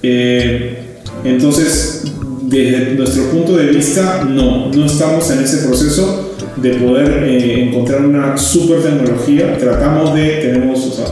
Eh, 0.00 0.76
entonces, 1.24 2.04
desde 2.42 2.94
nuestro 2.94 3.30
punto 3.30 3.56
de 3.56 3.66
vista, 3.66 4.24
no, 4.24 4.70
no 4.70 4.86
estamos 4.86 5.28
en 5.32 5.40
ese 5.40 5.66
proceso 5.66 6.36
de 6.56 6.70
poder 6.74 7.24
eh, 7.24 7.64
encontrar 7.64 8.06
una 8.06 8.36
super 8.36 8.80
tecnología. 8.80 9.58
Tratamos 9.58 10.14
de, 10.14 10.28
tenemos, 10.36 10.86
o 10.86 10.92
sea, 10.92 11.06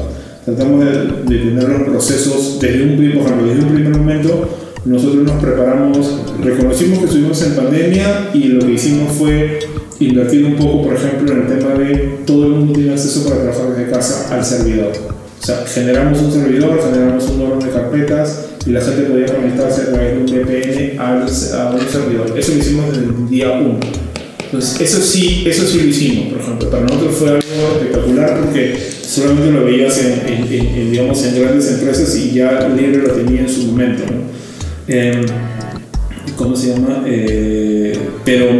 tratamos 0.45 0.85
de, 0.85 1.37
tener 1.37 1.68
los 1.68 1.83
procesos 1.83 2.61
desde 2.61 2.85
un, 2.85 3.25
por 3.25 3.45
desde 3.45 3.62
un 3.64 3.75
primer 3.75 3.97
momento. 3.97 4.64
Nosotros 4.85 5.24
nos 5.24 5.43
preparamos, 5.43 6.20
reconocimos 6.43 6.99
que 6.99 7.05
estuvimos 7.07 7.43
en 7.43 7.55
pandemia 7.55 8.30
y 8.35 8.49
lo 8.49 8.66
que 8.66 8.72
hicimos 8.72 9.12
fue 9.12 9.59
invertir 9.99 10.45
un 10.45 10.57
poco, 10.57 10.82
por 10.85 10.95
ejemplo, 10.95 11.32
en 11.32 11.43
el 11.43 11.59
tema 11.59 11.74
de 11.74 12.18
todo 12.26 12.47
el 12.47 12.53
mundo 12.53 12.74
tiene 12.74 12.93
acceso 12.93 13.26
para 13.28 13.43
trabajar 13.43 13.74
desde 13.74 13.91
casa 13.91 14.35
al 14.35 14.45
servidor. 14.45 14.93
O 15.41 15.47
sea, 15.47 15.64
generamos 15.66 16.20
un 16.20 16.32
servidor, 16.32 16.80
generamos 16.82 17.28
un 17.28 17.41
orden 17.43 17.66
de 17.66 17.70
carpetas 17.70 18.47
y 18.66 18.70
la 18.70 18.80
gente 18.80 19.03
podía 19.03 19.26
conectarse 19.26 19.82
a 19.82 19.87
través 19.87 20.14
de 20.14 20.18
un 20.18 20.26
VPN 20.26 21.01
a 21.01 21.14
un 21.14 21.28
servidor. 21.28 22.39
Eso 22.39 22.53
lo 22.53 22.59
hicimos 22.59 22.87
desde 22.89 23.05
el 23.07 23.28
día 23.28 23.53
1. 23.53 23.80
Entonces, 24.45 24.80
eso 24.80 25.01
sí, 25.01 25.45
eso 25.47 25.66
sí 25.66 25.80
lo 25.80 25.89
hicimos, 25.89 26.32
por 26.32 26.41
ejemplo. 26.41 26.70
Para 26.70 26.82
nosotros 26.85 27.14
fue 27.14 27.28
algo 27.28 27.43
espectacular 27.78 28.41
porque 28.41 28.78
solamente 29.03 29.51
lo 29.51 29.64
veías 29.64 29.99
en, 29.99 30.91
digamos, 30.91 31.24
en 31.24 31.41
grandes 31.41 31.70
empresas 31.72 32.14
y 32.16 32.32
ya 32.32 32.68
libre 32.68 33.03
lo 33.03 33.11
tenía 33.11 33.41
en 33.41 33.49
su 33.49 33.64
momento. 33.64 34.05
Em, 34.87 35.24
¿Cómo 36.37 36.57
se 36.57 36.74
llama? 36.74 37.05
Eh, 37.07 37.97
pero 38.24 38.59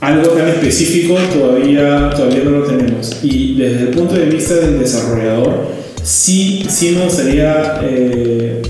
algo 0.00 0.28
tan 0.28 0.48
específico 0.48 1.16
todavía, 1.32 2.10
todavía 2.10 2.44
no 2.44 2.50
lo 2.50 2.64
tenemos. 2.64 3.18
Y 3.22 3.56
desde 3.56 3.80
el 3.82 3.88
punto 3.88 4.14
de 4.14 4.26
vista 4.26 4.54
del 4.54 4.78
desarrollador, 4.78 5.68
sí, 6.02 6.64
sí 6.68 6.96
me 6.96 7.04
gustaría 7.04 7.80
eh, 7.82 8.62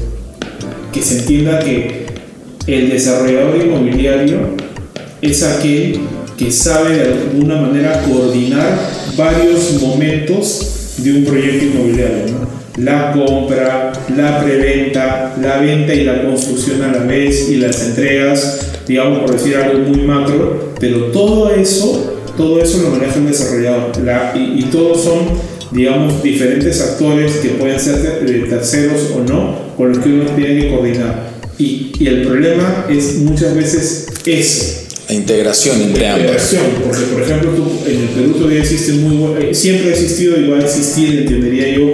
que 0.92 1.02
se 1.02 1.20
entienda 1.20 1.58
que 1.58 2.06
el 2.66 2.90
desarrollador 2.90 3.56
inmobiliario 3.56 4.56
es 5.20 5.42
aquel 5.42 6.00
que 6.36 6.50
sabe 6.50 6.96
de 6.96 7.12
alguna 7.12 7.60
manera 7.60 8.02
coordinar 8.02 8.78
varios 9.16 9.80
momentos 9.80 10.94
de 10.98 11.12
un 11.12 11.24
proyecto 11.24 11.64
inmobiliario. 11.66 12.53
La 12.78 13.12
compra, 13.12 13.92
la 14.16 14.42
preventa, 14.42 15.36
la 15.40 15.58
venta 15.58 15.94
y 15.94 16.04
la 16.04 16.22
construcción 16.22 16.82
a 16.82 16.92
la 16.92 17.04
vez 17.04 17.48
y 17.48 17.56
las 17.56 17.82
entregas, 17.86 18.60
digamos 18.86 19.20
por 19.20 19.32
decir 19.32 19.56
algo 19.56 19.78
muy 19.78 20.00
macro, 20.00 20.72
pero 20.80 21.06
todo 21.06 21.54
eso, 21.54 22.20
todo 22.36 22.60
eso 22.60 22.82
lo 22.82 22.90
maneja 22.90 23.18
un 23.18 23.28
desarrollador 23.28 23.92
y, 24.34 24.60
y 24.60 24.62
todos 24.72 25.04
son 25.04 25.54
digamos, 25.74 26.22
diferentes 26.22 26.80
actores 26.80 27.32
que 27.34 27.50
pueden 27.50 27.78
ser 27.78 28.24
terceros 28.48 29.10
o 29.14 29.20
no, 29.20 29.74
con 29.76 29.90
los 29.90 29.98
que 29.98 30.08
uno 30.08 30.24
tiene 30.36 30.60
que 30.60 30.70
coordinar. 30.70 31.30
Y, 31.58 31.92
y 31.98 32.06
el 32.06 32.22
problema 32.22 32.86
es 32.88 33.16
muchas 33.16 33.54
veces 33.54 34.06
eso. 34.24 34.80
La 35.08 35.14
integración 35.14 35.82
entre 35.82 36.08
ambos. 36.08 36.22
Integración, 36.22 36.62
porque 36.86 37.02
por 37.12 37.22
ejemplo 37.22 37.50
tú, 37.50 37.70
en 37.86 38.00
el 38.00 38.08
Perú 38.08 38.34
todavía 38.38 38.60
existe 38.60 38.92
muy 38.92 39.42
eh, 39.42 39.54
siempre 39.54 39.90
ha 39.90 39.92
existido 39.92 40.40
y 40.40 40.48
va 40.48 40.58
a 40.58 40.60
existir, 40.60 41.20
entendería 41.20 41.76
yo, 41.76 41.92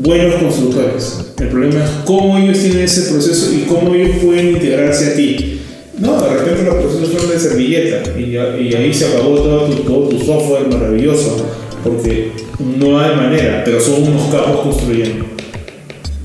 buenos 0.00 0.34
constructores. 0.36 1.18
El 1.40 1.48
problema 1.48 1.84
es 1.84 1.90
cómo 2.04 2.38
ellos 2.38 2.58
tienen 2.58 2.80
ese 2.80 3.10
proceso 3.10 3.52
y 3.52 3.62
cómo 3.62 3.94
ellos 3.94 4.16
pueden 4.22 4.48
integrarse 4.48 5.12
a 5.12 5.14
ti. 5.14 5.60
No, 5.98 6.20
de 6.20 6.34
repente 6.34 6.62
los 6.62 6.74
procesos 6.76 7.20
son 7.20 7.30
de 7.30 7.38
servilleta 7.40 8.18
y, 8.18 8.36
y 8.36 8.74
ahí 8.74 8.94
se 8.94 9.06
acabó 9.06 9.34
todo 9.36 10.08
tu, 10.08 10.18
software 10.24 10.68
maravilloso, 10.68 11.44
porque 11.82 12.30
no 12.78 13.00
hay 13.00 13.16
manera, 13.16 13.62
pero 13.64 13.80
son 13.80 14.04
unos 14.04 14.32
capos 14.32 14.60
construyendo. 14.60 15.24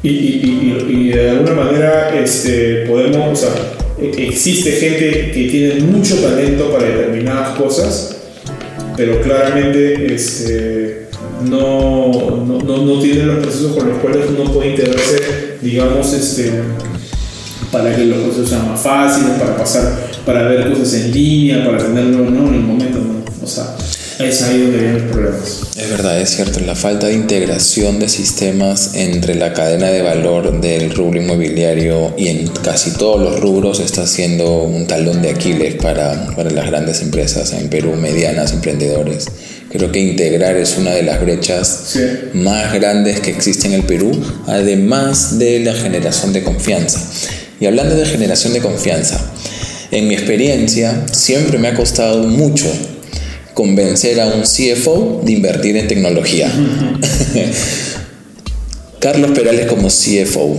Y, 0.03 0.09
y, 0.09 0.86
y, 0.89 1.07
de 1.09 1.30
alguna 1.30 1.53
manera 1.53 2.13
este, 2.19 2.86
podemos, 2.88 3.32
o 3.32 3.36
sea, 3.36 3.49
e, 3.99 4.28
existe 4.28 4.71
gente 4.74 5.32
que 5.32 5.47
tiene 5.49 5.76
mucho 5.82 6.17
talento 6.17 6.71
para 6.71 6.89
determinadas 6.89 7.57
cosas, 7.57 8.17
pero 8.95 9.21
claramente 9.21 10.13
este, 10.13 11.07
no, 11.41 12.11
no, 12.45 12.59
no, 12.59 12.77
no 12.86 12.99
tiene 13.01 13.23
los 13.23 13.43
procesos 13.43 13.75
con 13.75 13.89
los 13.89 13.97
cuales 13.99 14.25
uno 14.29 14.51
puede 14.51 14.71
integrarse, 14.71 15.57
digamos, 15.61 16.13
este, 16.13 16.61
para 17.71 17.95
que 17.95 18.05
los 18.05 18.19
procesos 18.19 18.49
sean 18.49 18.69
más 18.69 18.81
fáciles, 18.81 19.39
para 19.39 19.57
pasar, 19.57 20.09
para 20.25 20.43
ver 20.43 20.69
cosas 20.71 20.93
en 20.93 21.11
línea, 21.11 21.65
para 21.65 21.79
tenerlo 21.79 22.29
¿no? 22.29 22.47
en 22.47 22.53
el 22.53 22.61
momento. 22.61 22.99
¿no? 22.99 23.23
O 23.43 23.47
sea, 23.47 23.75
es 24.19 24.41
ahí 24.43 24.61
donde 24.61 24.77
vienen 24.77 25.01
los 25.01 25.11
problemas. 25.11 25.61
Es 25.75 25.89
verdad, 25.89 26.21
es 26.21 26.29
cierto, 26.29 26.59
la 26.59 26.75
falta 26.75 27.07
de 27.07 27.13
integración 27.13 27.99
de 27.99 28.07
sistemas 28.07 28.91
entre 28.93 29.36
la 29.36 29.53
cadena 29.53 29.88
de 29.88 30.01
valor 30.01 30.61
del 30.61 30.91
rubro 30.93 31.19
inmobiliario 31.19 32.13
y 32.15 32.27
en 32.27 32.47
casi 32.47 32.91
todos 32.91 33.19
los 33.19 33.39
rubros 33.39 33.79
está 33.79 34.05
siendo 34.05 34.63
un 34.63 34.86
talón 34.88 35.21
de 35.21 35.31
Aquiles 35.31 35.75
para, 35.75 36.27
para 36.36 36.51
las 36.51 36.67
grandes 36.67 37.01
empresas 37.01 37.53
en 37.53 37.69
Perú, 37.69 37.95
medianas, 37.95 38.53
emprendedores. 38.53 39.27
Creo 39.74 39.91
que 39.91 39.99
integrar 39.99 40.55
es 40.55 40.78
una 40.78 40.91
de 40.91 41.01
las 41.01 41.19
brechas 41.19 41.97
más 42.34 42.71
grandes 42.74 43.19
que 43.21 43.32
existe 43.32 43.67
en 43.67 43.74
el 43.74 43.82
Perú, 43.82 44.11
además 44.45 45.39
de 45.39 45.61
la 45.61 45.74
generación 45.74 46.32
de 46.32 46.43
confianza. 46.43 47.01
Y 47.59 47.65
hablando 47.65 47.95
de 47.95 48.05
generación 48.05 48.53
de 48.53 48.59
confianza, 48.59 49.19
en 49.89 50.07
mi 50.07 50.13
experiencia 50.13 51.07
siempre 51.11 51.57
me 51.57 51.69
ha 51.69 51.74
costado 51.74 52.21
mucho 52.24 52.67
convencer 53.55 54.21
a 54.21 54.28
un 54.28 54.43
CFO 54.43 55.24
de 55.26 55.32
invertir 55.32 55.76
en 55.78 55.88
tecnología. 55.88 56.51
Carlos 58.99 59.32
Perales 59.32 59.65
como 59.65 59.88
CFO, 59.88 60.55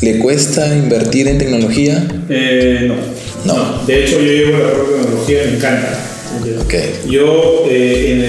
¿le 0.00 0.18
cuesta 0.18 0.72
invertir 0.76 1.26
en 1.26 1.38
tecnología? 1.38 2.06
Eh, 2.28 2.88
no. 3.44 3.52
no. 3.52 3.84
De 3.84 4.04
hecho, 4.04 4.20
yo 4.20 4.32
llevo 4.32 4.58
la 4.58 4.72
propia 4.72 5.02
tecnología, 5.02 5.38
me 5.44 5.56
encanta. 5.56 6.04
Okay. 6.64 7.00
Yo 7.08 7.64
eh, 7.70 8.12
en, 8.12 8.20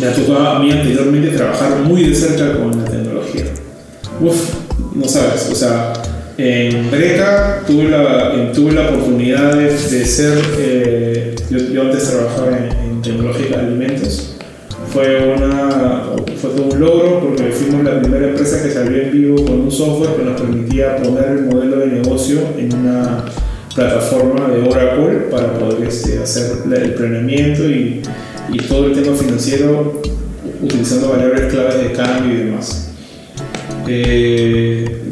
me 0.00 0.06
ha 0.06 0.12
tocado 0.12 0.48
a 0.48 0.58
mí 0.58 0.70
anteriormente 0.70 1.36
trabajar 1.36 1.78
muy 1.80 2.04
de 2.04 2.14
cerca 2.14 2.58
con 2.58 2.82
la 2.82 2.84
tecnología. 2.84 3.44
Uf, 4.20 4.54
no 4.94 5.08
sabes, 5.08 5.48
o 5.50 5.54
sea, 5.54 5.92
en 6.36 6.90
Breca 6.90 7.62
tuve 7.66 7.88
la, 7.88 8.52
tuve 8.52 8.72
la 8.72 8.88
oportunidad 8.88 9.54
de, 9.54 9.70
ser, 10.04 10.38
eh, 10.58 11.34
yo, 11.50 11.82
antes 11.82 12.10
trabajaba 12.10 12.58
en, 12.58 12.84
tecnología 13.02 13.58
de 13.58 13.66
alimentos, 13.66 14.36
fue, 14.90 15.34
una, 15.36 16.04
fue 16.40 16.50
todo 16.50 16.68
un 16.72 16.80
logro 16.80 17.20
porque 17.20 17.52
fuimos 17.52 17.84
la 17.84 18.00
primera 18.00 18.28
empresa 18.28 18.62
que 18.62 18.70
salió 18.70 19.02
en 19.02 19.12
vivo 19.12 19.44
con 19.44 19.60
un 19.60 19.70
software 19.70 20.16
que 20.16 20.22
nos 20.22 20.40
permitía 20.40 20.96
poner 20.96 21.24
el 21.32 21.44
modelo 21.44 21.80
de 21.80 21.86
negocio 21.88 22.38
en 22.56 22.74
una 22.74 23.26
plataforma 23.74 24.48
de 24.48 24.62
Oracle 24.62 25.26
para 25.30 25.52
poder 25.52 25.86
este, 25.86 26.18
hacer 26.18 26.62
el 26.72 26.94
planeamiento 26.94 27.68
y, 27.68 28.00
y 28.52 28.58
todo 28.58 28.86
el 28.86 28.92
tema 28.92 29.16
financiero 29.16 30.02
utilizando 30.62 31.10
variables 31.10 31.52
claves 31.52 31.82
de 31.82 31.92
cambio 31.92 32.34
y 32.34 32.36
demás. 32.44 32.88
Eh, 33.86 35.02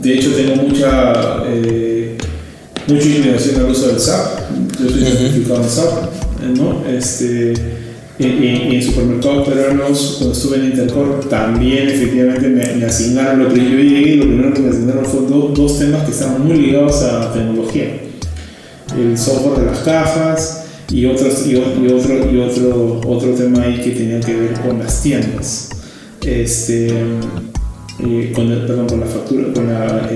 de 0.00 0.14
hecho, 0.14 0.34
tengo 0.34 0.56
mucha, 0.56 1.44
eh, 1.46 2.16
mucha 2.86 3.06
inclinación 3.06 3.56
al 3.56 3.70
uso 3.70 3.88
del 3.88 4.00
SAP. 4.00 4.50
Yo 4.80 4.90
soy 4.90 5.02
certificado 5.02 5.62
en 5.62 5.68
SAP. 5.68 6.12
¿no? 6.56 6.84
Este, 6.88 7.54
y, 8.18 8.74
en 8.74 8.82
supermercados 8.82 9.48
peruanos, 9.48 10.16
cuando 10.18 10.36
estuve 10.36 10.56
en 10.56 10.64
Intercorp, 10.66 11.28
también 11.28 11.88
efectivamente 11.88 12.48
me, 12.48 12.84
asignaron, 12.84 13.44
lo 13.44 13.48
que 13.48 13.60
yo 13.60 13.78
llegué 13.78 14.10
y 14.12 14.16
lo 14.16 14.24
primero 14.24 14.52
que 14.52 14.60
me 14.60 14.70
asignaron 14.70 15.04
fueron 15.04 15.54
dos 15.54 15.78
temas 15.78 16.04
que 16.04 16.10
estaban 16.10 16.46
muy 16.46 16.56
ligados 16.56 17.02
a 17.02 17.32
tecnología. 17.32 18.00
El 18.98 19.16
software 19.16 19.60
de 19.60 19.66
las 19.66 19.78
cajas 19.78 20.61
y, 20.92 21.06
otros, 21.06 21.46
y, 21.46 21.56
otro, 21.56 22.30
y 22.30 22.38
otro, 22.38 23.00
otro 23.06 23.34
tema 23.34 23.62
ahí 23.62 23.80
que 23.80 23.92
tenía 23.92 24.20
que 24.20 24.36
ver 24.36 24.52
con 24.60 24.78
las 24.78 25.02
tiendas. 25.02 25.70
Este, 26.20 26.92
con, 28.34 28.52
el, 28.52 28.66
perdón, 28.66 28.86
con 28.88 29.00
la 29.00 29.06
factura, 29.06 29.52
con 29.54 29.66
la, 29.66 30.10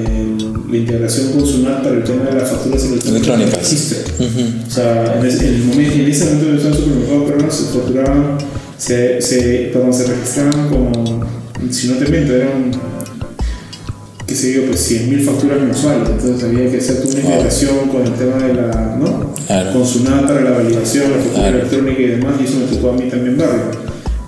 la 0.70 0.76
integración 0.76 1.32
con 1.32 1.46
SUNAT 1.46 1.82
para 1.82 1.96
el 1.96 2.04
tema 2.04 2.24
de 2.24 2.34
las 2.34 2.50
facturas 2.50 2.84
electrónicas. 2.84 4.04
O 4.66 4.70
sea, 4.70 5.18
en, 5.18 5.26
ese, 5.26 5.48
el 5.48 5.64
momento, 5.64 5.94
en 5.94 6.08
ese 6.08 6.24
momento 6.26 6.48
en 6.48 6.66
el 6.66 6.74
supermercado 6.74 7.50
se 7.50 7.64
facturaban, 7.78 8.38
se, 8.76 9.22
se, 9.22 9.70
perdón, 9.72 9.94
se 9.94 10.06
registraban 10.06 10.68
como, 10.68 11.24
si 11.70 11.88
no 11.88 11.94
te 11.96 12.10
miento, 12.10 12.34
eran, 12.34 12.70
qué 14.26 14.34
sé 14.34 14.54
yo, 14.54 14.66
pues 14.66 14.90
100.000 14.90 15.20
facturas 15.20 15.60
mensuales. 15.60 16.08
Entonces 16.08 16.44
había 16.44 16.70
que 16.70 16.78
hacer 16.78 16.96
una 17.04 17.20
integración 17.20 17.88
con 17.88 18.02
el 18.02 18.12
tema 18.14 18.36
de 18.38 18.54
la, 18.54 18.96
¿no? 18.98 19.34
Con 19.72 19.86
SUNAT 19.86 20.26
para 20.26 20.40
la 20.40 20.50
validación, 20.50 21.12
la 21.12 21.18
factura 21.18 21.48
electrónica 21.48 22.00
y 22.00 22.06
demás, 22.06 22.34
y 22.40 22.44
eso 22.44 22.58
me 22.58 22.76
tocó 22.76 22.90
a 22.90 22.92
mí 22.94 23.08
también 23.08 23.38
verlo. 23.38 23.86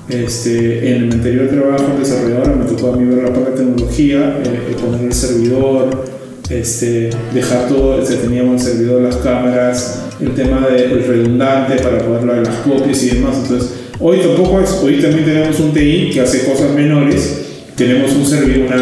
Este, 0.08 0.90
en 0.90 1.02
el 1.04 1.12
anterior 1.12 1.48
trabajo 1.48 1.98
desarrollador 1.98 2.56
me 2.56 2.64
tocó 2.64 2.94
a 2.94 2.96
mí 2.96 3.04
ver 3.04 3.24
la 3.24 3.32
parte 3.32 3.50
de 3.50 3.56
tecnología, 3.58 4.40
eh, 4.42 4.76
poner 4.80 5.04
el 5.04 5.12
servidor, 5.12 6.04
este, 6.48 7.10
dejar 7.34 7.68
todo, 7.68 8.00
este, 8.00 8.14
teníamos 8.14 8.64
el 8.64 8.72
servidor, 8.72 9.02
las 9.02 9.16
cámaras, 9.16 10.04
el 10.20 10.34
tema 10.34 10.66
del 10.68 11.04
redundante 11.04 11.76
para 11.82 11.98
poderlo 11.98 12.34
de 12.34 12.42
las 12.42 12.56
copias 12.56 13.02
y 13.02 13.10
demás. 13.16 13.36
Entonces, 13.42 13.70
hoy 14.00 14.20
tampoco 14.20 14.60
es, 14.60 14.70
hoy 14.82 15.00
también 15.02 15.26
tenemos 15.26 15.60
un 15.60 15.72
TI 15.72 16.10
que 16.14 16.20
hace 16.22 16.44
cosas 16.44 16.72
menores, 16.72 17.47
tenemos 17.78 18.10
un, 18.10 18.26
servidor, 18.26 18.74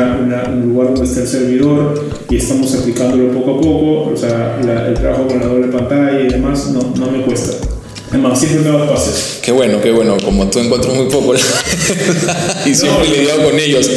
un 0.49 0.69
lugar 0.69 0.89
donde 0.89 1.05
está 1.05 1.21
el 1.21 1.29
servidor 1.29 2.03
y 2.31 2.37
estamos 2.37 2.75
aplicándolo 2.75 3.31
poco 3.31 3.51
a 3.51 3.61
poco, 3.61 4.13
o 4.13 4.17
sea, 4.17 4.59
el 4.59 4.95
trabajo 4.95 5.29
con 5.29 5.39
la 5.39 5.47
doble 5.47 5.69
pantalla 5.69 6.19
y 6.19 6.29
demás 6.29 6.69
no, 6.71 6.81
no 6.97 7.11
me 7.11 7.23
cuesta. 7.23 7.53
Además, 8.09 8.39
siempre 8.39 8.63
nuevos 8.63 8.89
pases. 8.89 9.41
Qué 9.43 9.53
bueno, 9.53 9.81
qué 9.83 9.91
bueno. 9.91 10.17
Como 10.25 10.49
tú 10.49 10.61
encuentro 10.61 10.95
muy 10.95 11.07
poco 11.11 11.35
y 12.67 12.75
siempre 12.75 13.09
he 13.09 13.19
lidiado 13.19 13.45
con 13.45 13.59
ellos. 13.59 13.91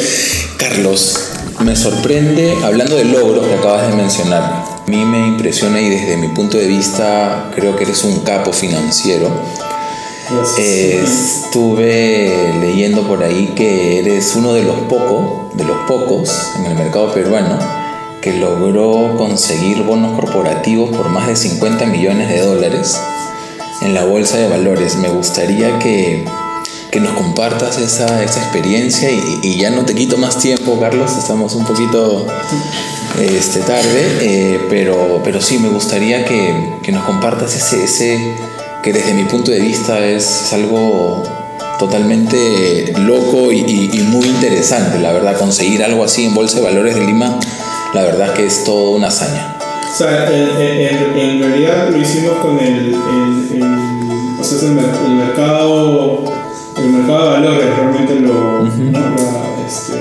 Carlos, 0.57 1.15
me 1.61 1.75
sorprende, 1.75 2.55
hablando 2.63 2.97
de 2.97 3.05
logros 3.05 3.47
que 3.47 3.53
acabas 3.53 3.89
de 3.89 3.95
mencionar, 3.95 4.43
a 4.43 4.83
mí 4.87 5.05
me 5.05 5.27
impresiona 5.27 5.79
y 5.79 5.89
desde 5.89 6.17
mi 6.17 6.27
punto 6.29 6.57
de 6.57 6.67
vista 6.67 7.51
creo 7.55 7.75
que 7.77 7.85
eres 7.85 8.03
un 8.03 8.19
capo 8.21 8.51
financiero. 8.51 9.29
Estuve 10.59 12.53
leyendo 12.61 13.07
por 13.07 13.23
ahí 13.23 13.53
que 13.55 13.99
eres 13.99 14.35
uno 14.35 14.53
de 14.53 14.63
los 14.63 14.77
pocos, 14.81 15.55
de 15.57 15.63
los 15.63 15.77
pocos 15.87 16.29
en 16.57 16.65
el 16.67 16.75
mercado 16.75 17.11
peruano 17.11 17.57
que 18.21 18.33
logró 18.33 19.15
conseguir 19.17 19.83
bonos 19.83 20.19
corporativos 20.19 20.95
por 20.95 21.09
más 21.09 21.27
de 21.27 21.35
50 21.35 21.85
millones 21.87 22.29
de 22.29 22.41
dólares 22.41 22.99
en 23.81 23.93
la 23.95 24.03
bolsa 24.03 24.37
de 24.37 24.47
valores. 24.49 24.97
Me 24.97 25.09
gustaría 25.09 25.79
que, 25.79 26.25
que 26.91 26.99
nos 26.99 27.13
compartas 27.13 27.79
esa, 27.79 28.21
esa 28.23 28.39
experiencia 28.41 29.09
y, 29.09 29.57
ya 29.57 29.71
no 29.71 29.85
te 29.85 29.95
quito 29.95 30.17
más 30.17 30.37
tiempo, 30.37 30.79
Carlos, 30.79 31.17
estamos 31.17 31.55
un 31.55 31.65
poquito 31.65 32.27
este, 33.19 33.61
tarde, 33.61 34.17
eh, 34.21 34.59
pero, 34.69 35.21
pero 35.23 35.41
sí, 35.41 35.57
me 35.57 35.69
gustaría 35.69 36.25
que, 36.25 36.77
que 36.83 36.91
nos 36.91 37.03
compartas 37.05 37.55
ese, 37.55 38.17
que 38.83 38.93
desde 38.93 39.13
mi 39.13 39.23
punto 39.23 39.51
de 39.51 39.59
vista 39.59 40.05
es, 40.05 40.53
algo 40.53 41.23
totalmente 41.77 42.93
loco 42.97 43.51
y, 43.51 43.59
y, 43.59 43.89
y, 43.93 44.03
muy 44.03 44.25
interesante, 44.27 44.99
la 44.99 45.13
verdad, 45.13 45.37
conseguir 45.37 45.83
algo 45.83 46.03
así 46.03 46.25
en 46.25 46.33
Bolsa 46.33 46.57
de 46.57 46.63
Valores 46.63 46.95
de 46.95 47.05
Lima, 47.05 47.39
la 47.93 48.03
verdad 48.03 48.33
que 48.33 48.45
es 48.45 48.63
todo 48.63 48.91
una 48.91 49.07
hazaña. 49.07 49.57
O 49.93 49.97
sea, 49.97 50.29
en, 50.29 51.17
en, 51.17 51.39
realidad 51.41 51.89
lo 51.89 51.97
hicimos 51.97 52.37
con 52.37 52.59
el, 52.59 52.93
el, 52.93 53.49
el 53.53 53.63
o 54.39 54.43
sea, 54.43 54.69
el, 54.69 54.77
el, 54.77 55.15
mercado, 55.15 56.23
el 56.77 56.89
mercado 56.89 57.23
de 57.23 57.29
valores, 57.31 57.75
realmente 57.75 58.15
lo, 58.15 58.61
uh 58.61 58.65
-huh. 58.65 58.91
¿no? 58.91 58.99
La, 58.99 59.65
este, 59.67 59.99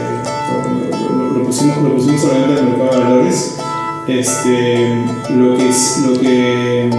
lo, 1.16 1.39
lo, 1.39 1.45
pusimos, 1.45 1.79
lo 1.79 1.97
pusimos 1.97 2.20
solamente 2.20 2.53
en 2.53 2.59
el 2.59 2.64
mercado 2.76 2.91
de 2.91 3.05
valores. 3.05 3.57
Este, 4.07 5.05
lo 5.31 5.57
que 5.57 5.68
es, 5.68 5.99
lo 6.07 6.20
que 6.20 6.91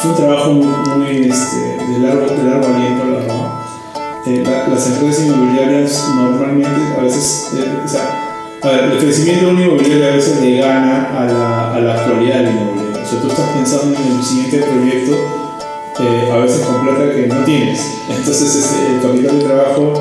fue 0.00 0.10
un 0.10 0.16
trabajo 0.16 0.52
muy, 0.52 1.28
este, 1.28 1.56
de, 1.56 1.98
largo, 1.98 2.26
de 2.26 2.44
largo 2.44 2.66
aliento, 2.66 3.04
la 3.04 3.18
verdad. 3.18 3.50
Eh, 4.26 4.44
la, 4.44 4.68
las 4.68 4.86
empresas 4.86 5.26
inmobiliarias 5.26 6.08
normalmente 6.14 6.68
a 6.96 7.02
veces, 7.02 7.48
eh, 7.56 7.82
o 7.84 7.88
sea, 7.88 8.24
el 8.62 8.98
crecimiento 8.98 9.46
de 9.46 9.52
un 9.52 9.60
inmobiliario 9.60 10.08
a 10.08 10.16
veces 10.16 10.40
le 10.40 10.58
gana 10.58 11.08
a 11.18 11.24
la, 11.24 11.74
a 11.74 11.80
la 11.80 11.94
actualidad 11.94 12.38
del 12.38 12.50
inmobiliario. 12.50 13.02
O 13.02 13.06
sea, 13.06 13.20
tú 13.20 13.28
estás 13.28 13.48
pensando 13.50 13.98
en 13.98 14.18
el 14.18 14.24
siguiente 14.24 14.58
proyecto, 14.58 15.16
eh, 16.00 16.30
a 16.32 16.36
veces 16.36 16.64
con 16.66 16.82
plata 16.82 17.12
que 17.12 17.26
no 17.26 17.44
tienes. 17.44 17.80
Entonces, 18.08 18.54
este, 18.54 18.94
el 18.94 19.02
capital 19.02 19.38
de 19.38 19.44
trabajo 19.44 19.94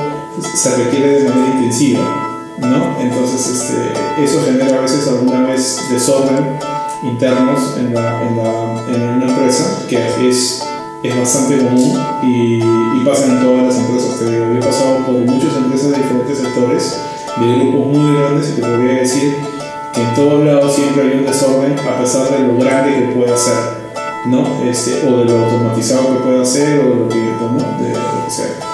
se 0.53 0.75
requiere 0.75 1.23
de 1.23 1.29
manera 1.29 1.55
intensiva, 1.55 2.53
¿no? 2.59 2.97
Entonces, 3.01 3.47
este, 3.47 4.23
eso 4.23 4.43
genera 4.45 4.77
a 4.77 4.81
veces 4.81 5.07
alguna 5.07 5.47
vez 5.47 5.79
desorden 5.89 6.59
internos 7.03 7.77
en, 7.77 7.93
la, 7.93 8.21
en, 8.23 8.37
la, 8.37 8.85
en 8.89 9.17
una 9.17 9.25
empresa, 9.27 9.83
que 9.87 9.97
es, 10.27 10.63
es 11.03 11.17
bastante 11.17 11.57
común 11.57 11.97
y, 12.23 12.57
y 12.57 13.03
pasa 13.05 13.25
en 13.25 13.41
todas 13.41 13.65
las 13.65 13.77
empresas. 13.77 14.19
Te 14.19 14.31
digo, 14.31 14.45
he 14.53 14.59
pasado 14.59 15.05
por 15.05 15.15
muchas 15.15 15.55
empresas 15.55 15.91
de 15.91 15.97
diferentes 15.97 16.37
sectores 16.39 16.97
de 17.39 17.55
grupos 17.55 17.97
muy 17.97 18.15
grandes 18.15 18.49
y 18.49 18.55
te 18.55 18.61
podría 18.61 18.93
decir 18.93 19.35
que 19.93 20.01
en 20.01 20.15
todos 20.15 20.45
lados 20.45 20.75
siempre 20.75 21.03
hay 21.03 21.19
un 21.19 21.25
desorden 21.25 21.75
a 21.79 21.99
pesar 21.99 22.29
de 22.31 22.47
lo 22.47 22.57
grande 22.57 22.95
que 22.95 23.15
pueda 23.15 23.37
ser, 23.37 23.55
¿no? 24.25 24.63
Este, 24.63 25.07
o 25.07 25.17
de 25.17 25.25
lo 25.25 25.45
automatizado 25.45 26.17
que 26.17 26.23
pueda 26.23 26.45
ser 26.45 26.79
o 26.79 26.89
de 26.89 26.95
lo 26.95 27.09
que, 27.09 27.17
sea. 28.29 28.67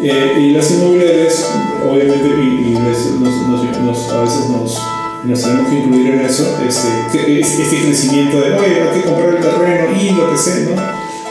Eh, 0.00 0.40
y 0.40 0.50
las 0.52 0.70
inmobiliarias, 0.70 1.44
obviamente, 1.88 2.28
y, 2.28 2.76
a 2.76 2.88
veces 2.88 4.48
nos, 4.50 4.78
nos 5.24 5.42
tenemos 5.42 5.68
que 5.68 5.74
incluir 5.76 6.14
en 6.14 6.20
eso, 6.20 6.58
este, 6.66 7.40
este 7.40 7.80
crecimiento 7.82 8.40
de, 8.40 8.52
oye, 8.54 8.82
hay 8.82 9.00
que 9.00 9.08
comprar 9.08 9.34
el 9.34 9.40
terreno 9.40 9.96
y 10.00 10.10
lo 10.10 10.30
que 10.30 10.38
sea, 10.38 10.54
¿no? 10.64 10.82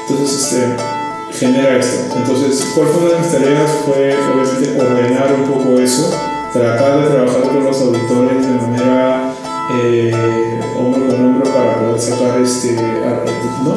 Entonces, 0.09 0.53
este, 0.53 0.75
genera 1.39 1.77
esto. 1.77 2.15
Entonces, 2.17 2.65
¿cuál 2.75 2.87
fue 2.87 3.03
una 3.03 3.13
de 3.13 3.19
mis 3.19 3.31
tareas? 3.31 3.71
Fue, 3.85 4.15
obviamente, 4.33 4.79
ordenar 4.79 5.33
un 5.33 5.43
poco 5.51 5.79
eso 5.79 6.11
tratar 6.53 7.03
de 7.03 7.09
trabajar 7.09 7.41
con 7.41 7.63
los 7.63 7.81
auditores 7.81 8.47
de 8.47 8.53
manera 8.53 9.33
eh, 9.71 10.61
hombro 10.77 11.07
con 11.07 11.25
hombro 11.25 11.53
para 11.53 11.79
poder 11.79 11.99
sacar 11.99 12.41
este, 12.41 12.75
¿no? 13.63 13.73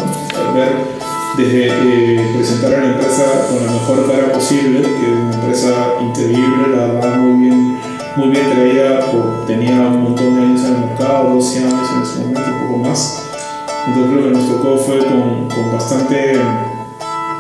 ver 0.54 1.00
desde 1.36 1.68
eh, 1.68 2.32
presentar 2.36 2.74
a 2.74 2.80
la 2.80 2.86
empresa 2.92 3.46
con 3.48 3.64
la 3.64 3.72
mejor 3.72 4.06
cara 4.11 4.32
posible, 4.32 4.82
que 4.82 4.88
es 4.88 5.18
una 5.18 5.34
empresa 5.34 5.94
increíble, 6.00 6.76
la 6.76 6.86
verdad 6.86 7.16
muy 7.18 7.46
bien, 7.46 7.79
muy 8.16 8.28
bien 8.28 8.50
traída, 8.50 9.00
por, 9.11 9.46
tenía 9.46 9.74
un 9.74 10.02
montón 10.02 10.34
de 10.34 10.42
años 10.42 10.61
en 10.64 10.74
el 10.74 10.80
mercado, 10.80 11.34
12 11.34 11.58
años 11.58 11.90
en 11.94 12.02
ese 12.02 12.18
momento, 12.20 12.40
un 12.40 12.68
poco 12.68 12.88
más. 12.88 13.22
Entonces 13.86 14.12
lo 14.12 14.22
que 14.22 14.30
nos 14.30 14.48
tocó 14.48 14.76
fue 14.78 14.98
con, 14.98 15.48
con 15.48 15.72
bastante 15.72 16.40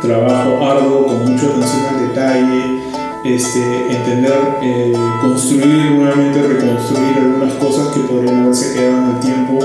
trabajo 0.00 0.64
arduo, 0.64 1.06
con 1.06 1.20
mucha 1.20 1.46
atención 1.46 1.86
al 1.88 2.08
detalle, 2.08 2.80
este, 3.24 3.94
entender, 3.94 4.58
eh, 4.62 4.92
construir 5.20 5.90
nuevamente, 5.92 6.40
reconstruir 6.40 7.18
algunas 7.18 7.54
cosas 7.54 7.88
que 7.94 8.00
podrían 8.00 8.42
haberse 8.42 8.72
quedado 8.72 8.98
en 8.98 9.10
el 9.10 9.20
tiempo 9.20 9.58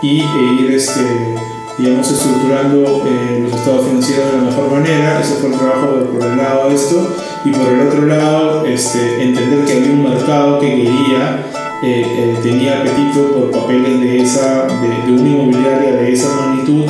y 0.00 0.20
e 0.20 0.54
ir, 0.60 0.72
este, 0.72 1.34
digamos, 1.78 2.10
estructurando 2.10 3.04
eh, 3.06 3.40
los 3.42 3.52
estados 3.52 3.86
financieros 3.86 4.32
de 4.32 4.38
la 4.38 4.44
mejor 4.44 4.70
manera. 4.70 5.20
Ese 5.20 5.34
fue 5.34 5.50
el 5.50 5.58
trabajo 5.58 5.88
por 6.10 6.22
el 6.22 6.36
lado 6.36 6.68
de 6.68 6.74
esto. 6.74 7.08
Y 7.44 7.50
por 7.50 7.72
el 7.72 7.88
otro 7.88 8.06
lado, 8.06 8.64
este, 8.64 9.22
entender 9.22 9.64
que 9.64 9.72
había 9.72 9.92
un 9.92 10.04
mercado 10.04 10.60
que 10.60 10.68
quería, 10.68 11.44
eh, 11.82 12.36
tenía 12.42 12.78
apetito 12.78 13.32
por 13.32 13.50
papeles 13.50 14.00
de, 14.00 14.22
esa, 14.22 14.66
de, 14.66 15.12
de 15.12 15.20
una 15.20 15.28
inmobiliaria 15.28 15.92
de 15.92 16.12
esa 16.12 16.28
magnitud 16.36 16.84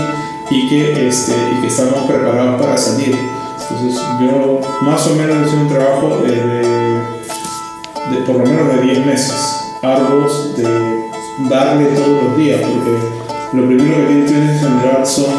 y 0.50 0.68
que, 0.68 1.08
este, 1.08 1.32
y 1.32 1.60
que 1.62 1.68
estábamos 1.68 2.10
preparados 2.10 2.60
para 2.60 2.76
salir. 2.76 3.16
Entonces 3.62 4.00
yo 4.20 4.60
más 4.82 5.06
o 5.06 5.14
menos 5.14 5.46
hice 5.46 5.56
un 5.56 5.68
trabajo 5.68 6.18
de, 6.18 6.30
de, 6.30 8.16
por 8.26 8.36
lo 8.36 8.46
menos 8.46 8.74
de 8.74 8.82
10 8.82 9.06
meses, 9.06 9.56
arduos 9.82 10.54
de 10.56 10.64
darle 11.48 11.86
todos 11.86 12.24
los 12.24 12.36
días, 12.36 12.60
porque 12.60 13.56
lo 13.56 13.66
primero 13.66 13.96
que 14.06 14.14
tienes 14.14 14.60
que 14.60 14.68
generar 14.68 15.06
son 15.06 15.32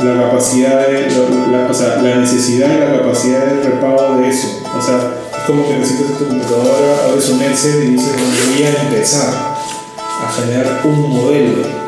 la 0.00 0.22
capacidad 0.22 0.86
de, 0.86 1.10
la, 1.50 1.68
o 1.70 1.74
sea, 1.74 1.96
la 2.02 2.16
necesidad 2.16 2.68
y 2.74 2.80
la 2.80 2.98
capacidad 2.98 3.46
de 3.46 3.62
repago 3.62 4.18
de 4.18 4.28
eso. 4.28 4.60
O 4.76 4.82
sea, 4.82 4.96
es 5.32 5.44
como 5.46 5.66
que 5.66 5.78
necesitas 5.78 6.18
tu 6.18 6.26
computadora, 6.26 7.08
abres 7.08 7.28
un 7.30 7.42
Excel 7.42 7.84
y 7.84 7.90
dices, 7.92 8.12
bueno, 8.12 8.30
voy 8.52 8.64
a 8.64 8.82
empezar 8.82 9.28
a 9.28 10.32
generar 10.32 10.80
un 10.84 11.10
modelo. 11.10 11.84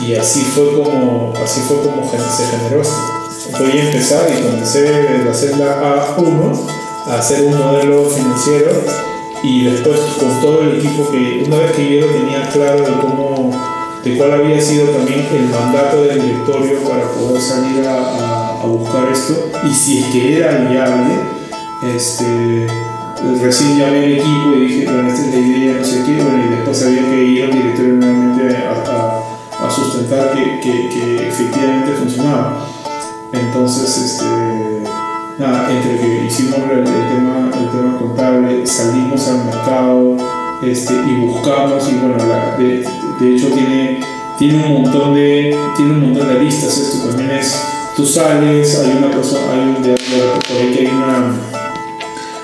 Y 0.00 0.14
así 0.14 0.42
fue 0.42 0.72
como, 0.74 1.32
así 1.42 1.60
fue 1.60 1.78
como 1.82 2.08
se 2.08 2.46
generó 2.46 2.82
esto 2.82 3.18
voy 3.56 3.78
a 3.78 3.86
empezar 3.86 4.26
y 4.30 4.42
comencé 4.42 4.82
de 4.82 5.24
la 5.24 5.34
celda 5.34 6.16
A1 6.16 6.60
a 7.06 7.18
hacer 7.18 7.46
un 7.46 7.58
modelo 7.58 8.04
financiero 8.08 8.72
y 9.42 9.64
después 9.64 9.98
con 10.18 10.40
todo 10.40 10.62
el 10.62 10.78
equipo 10.78 11.10
que 11.10 11.44
una 11.46 11.58
vez 11.58 11.72
que 11.72 12.00
yo 12.00 12.06
tenía 12.06 12.48
claro 12.52 12.78
de 12.78 12.92
cómo 13.00 13.77
de 14.04 14.16
cuál 14.16 14.32
había 14.32 14.60
sido 14.60 14.86
también 14.88 15.26
el 15.32 15.48
mandato 15.48 16.02
del 16.04 16.22
directorio 16.22 16.78
para 16.88 17.04
poder 17.12 17.40
salir 17.40 17.86
a, 17.86 18.64
buscar 18.64 19.08
esto. 19.10 19.50
Y 19.66 19.74
si 19.74 19.98
es 19.98 20.06
que 20.06 20.36
era 20.36 20.58
viable 20.58 21.14
este 21.96 22.66
recién 23.40 23.78
llamé 23.78 23.98
al 23.98 24.12
equipo 24.12 24.52
y 24.56 24.60
dije 24.66 24.84
bueno 24.84 25.08
esta 25.08 25.26
es 25.26 25.34
la 25.34 25.40
idea 25.40 25.76
no 25.78 25.84
sé 25.84 26.02
qué 26.04 26.22
bueno 26.22 26.44
y 26.44 26.48
después 26.50 26.82
había 26.84 27.10
que 27.10 27.24
ir 27.24 27.44
al 27.44 27.52
directorio 27.52 27.94
nuevamente 27.94 28.56
a, 28.56 29.70
sustentar 29.70 30.32
que, 30.32 30.60
que, 30.60 31.28
efectivamente 31.28 31.92
funcionaba. 31.92 32.66
Entonces, 33.32 33.98
este, 33.98 34.82
nada, 35.38 35.68
entre 35.70 35.98
que 35.98 36.24
hicimos 36.26 36.58
el, 36.70 36.84
tema, 36.84 37.50
el 37.52 37.70
tema 37.70 37.98
contable, 37.98 38.66
salimos 38.66 39.28
al 39.28 39.44
mercado 39.44 40.16
este, 40.62 40.94
y 40.94 41.26
buscamos, 41.26 41.88
y 41.92 41.96
bueno, 41.96 42.16
la, 42.26 42.56
de, 43.20 43.34
hecho 43.34 43.48
tiene, 43.48 44.00
tiene, 44.38 44.64
un 44.64 44.82
montón 44.82 45.14
de, 45.14 45.56
tiene 45.76 45.92
un 45.92 46.00
montón 46.00 46.28
de 46.28 46.40
listas, 46.40 46.76
esto 46.78 47.08
también 47.08 47.30
es, 47.30 47.54
tú 47.96 48.04
sales, 48.06 48.78
hay 48.78 48.96
una 48.98 49.10
persona, 49.10 49.52
hay 49.52 49.60
un 49.60 49.82
de, 49.82 49.90
ahí 49.92 50.74
que 50.74 50.80
hay 50.80 50.86
una, 50.86 51.34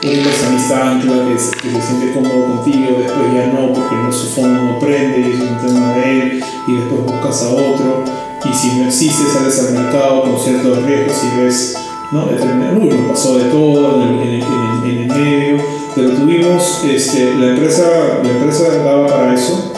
un 0.02 0.10
inversionista 0.10 1.01
que, 1.01 1.38
se, 1.38 1.82
siente 1.82 2.12
cómodo 2.12 2.56
contigo, 2.56 2.98
después 2.98 3.34
ya 3.34 3.46
no, 3.46 3.72
porque 3.72 3.94
no, 3.96 4.12
su 4.12 4.28
fondo 4.28 4.62
no 4.62 4.78
prende, 4.78 5.20
y 5.20 5.32
es 5.32 5.40
un 5.40 5.66
tema 5.66 5.92
de 5.94 6.20
él, 6.20 6.44
y 6.66 6.72
después 6.76 7.02
buscas 7.05 7.42
a 7.42 7.48
otro 7.51 8.05
y 8.44 8.52
si 8.52 8.78
no 8.78 8.86
existe 8.86 9.24
sales 9.32 9.59
al 9.60 9.72
mercado 9.72 10.22
con 10.22 10.38
ciertos 10.38 10.82
riesgos 10.82 11.16
y 11.24 11.40
ves, 11.40 11.74
¿no? 12.12 12.26
Uy, 12.26 12.88
nos 12.88 13.10
pasó 13.10 13.38
de 13.38 13.44
todo 13.44 14.02
en 14.02 14.02
el, 14.02 14.20
en 14.20 14.34
el, 14.34 14.90
en 14.90 14.98
el 14.98 15.06
medio, 15.06 15.64
pero 15.94 16.10
tuvimos, 16.10 16.82
este, 16.84 17.34
la, 17.36 17.51
empresa, 17.51 17.84
la 18.22 18.30
empresa 18.30 18.64
daba 18.84 19.06
para 19.06 19.34
eso, 19.34 19.72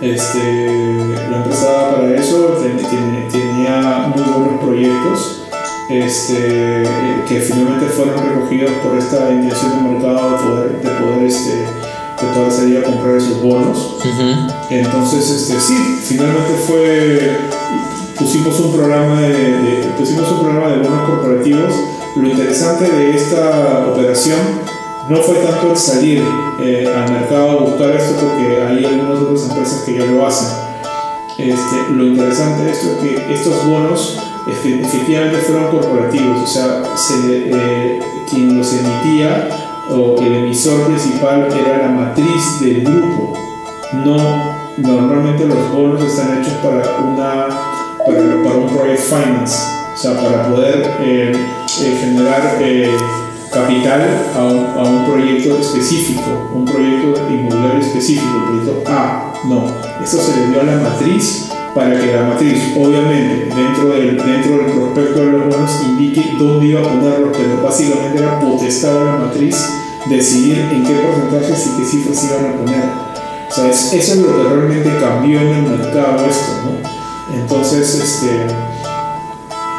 este, 0.00 1.04
la 1.30 1.36
empresa 1.38 1.90
para 1.90 2.14
eso, 2.14 2.58
ten, 2.62 2.76
tenía 3.28 4.12
muy 4.14 4.22
buenos 4.22 4.60
proyectos 4.62 5.42
este, 5.90 6.84
que 7.28 7.40
finalmente 7.40 7.86
fueron 7.86 8.16
recogidos 8.24 8.70
por 8.82 8.96
esta 8.96 9.30
intención 9.30 9.72
de 9.72 9.90
mercado 9.90 10.30
de 10.30 10.36
poder, 10.36 10.80
de 10.80 10.90
poder 10.90 11.24
este, 11.24 11.66
que 12.18 12.26
toda 12.26 12.50
sería 12.50 12.82
comprar 12.82 13.16
esos 13.16 13.42
bonos. 13.42 13.96
Entonces, 14.70 15.28
este, 15.30 15.60
sí, 15.60 15.74
finalmente 16.04 16.54
fue, 16.66 17.36
pusimos 18.18 18.58
un 18.60 18.72
programa 18.72 19.20
de, 19.20 19.92
pusimos 19.98 20.30
un 20.30 20.40
programa 20.40 20.68
de 20.68 20.78
bonos 20.78 21.08
corporativos. 21.08 21.74
Lo 22.16 22.28
interesante 22.28 22.90
de 22.90 23.16
esta 23.16 23.86
operación 23.92 24.38
no 25.08 25.16
fue 25.16 25.36
tanto 25.36 25.74
salir 25.74 26.22
eh, 26.60 26.92
al 26.94 27.10
mercado 27.10 27.50
a 27.50 27.56
buscar 27.62 27.90
esto, 27.90 28.14
porque 28.20 28.62
hay 28.62 28.84
algunas 28.84 29.22
otras 29.22 29.48
empresas 29.48 29.82
que 29.84 29.98
ya 29.98 30.04
lo 30.04 30.26
hacen. 30.26 30.48
Este, 31.38 31.92
lo 31.92 32.04
interesante 32.04 32.64
de 32.64 32.70
esto 32.70 32.86
es 32.92 32.98
que 32.98 33.34
estos 33.34 33.66
bonos 33.66 34.18
efectivamente 34.46 35.38
fueron 35.38 35.70
corporativos, 35.70 36.42
o 36.42 36.46
sea, 36.46 36.82
eh, 37.32 38.00
quien 38.28 38.58
los 38.58 38.72
emitía 38.72 39.48
o 39.90 40.20
el 40.20 40.34
emisor 40.34 40.86
principal 40.86 41.48
era 41.52 41.78
la 41.78 41.88
matriz 41.88 42.60
del 42.60 42.82
grupo. 42.82 43.34
No, 43.92 44.16
normalmente 44.76 45.46
los 45.46 45.72
bonos 45.72 46.02
están 46.02 46.40
hechos 46.40 46.54
para, 46.62 46.98
una, 47.00 47.48
para, 48.06 48.56
un 48.56 48.68
project 48.68 49.00
finance, 49.00 49.56
o 49.94 49.96
sea, 49.96 50.14
para 50.14 50.48
poder 50.48 50.88
eh, 51.00 51.32
generar 52.00 52.58
capital 53.52 54.00
a 54.36 54.44
un, 54.44 54.64
a 54.78 54.82
un, 54.88 55.04
proyecto 55.06 55.58
específico, 55.58 56.50
un 56.54 56.64
proyecto 56.64 57.28
inmobiliario 57.28 57.80
específico, 57.80 58.44
proyecto 58.46 58.82
A. 58.90 59.32
No, 59.48 59.66
esto 60.02 60.18
se 60.18 60.36
le 60.36 60.46
dio 60.48 60.60
a 60.60 60.64
la 60.64 60.76
matriz 60.76 61.50
para 61.74 61.98
que 61.98 62.12
la 62.14 62.22
matriz, 62.24 62.76
obviamente, 62.76 63.54
dentro 63.54 63.88
del, 63.90 64.16
dentro 64.16 64.56
del 64.58 64.66
prospecto 64.66 65.20
de 65.20 65.32
los 65.32 65.48
bonos, 65.48 65.70
indique 65.88 66.34
dónde 66.38 66.66
iba 66.66 66.80
a 66.80 66.84
ponerlos, 66.84 67.36
pero 67.36 67.62
básicamente 67.62 68.18
era 68.18 68.38
potestad 68.40 68.92
de 68.92 69.04
la 69.04 69.16
matriz 69.16 69.56
decidir 70.08 70.58
en 70.72 70.84
qué 70.84 70.94
porcentajes 70.94 71.66
y 71.66 71.80
qué 71.80 71.84
cifras 71.84 72.24
iban 72.24 72.52
a 72.52 72.56
poner. 72.56 72.84
O 73.48 73.52
sea, 73.52 73.68
eso 73.68 73.96
es 73.96 74.16
lo 74.16 74.36
que 74.36 74.48
realmente 74.48 74.90
cambió 75.00 75.40
en 75.40 75.48
el 75.48 75.62
mercado 75.62 76.24
esto, 76.26 76.52
¿no? 76.64 77.36
Entonces, 77.36 77.94
este... 77.94 78.69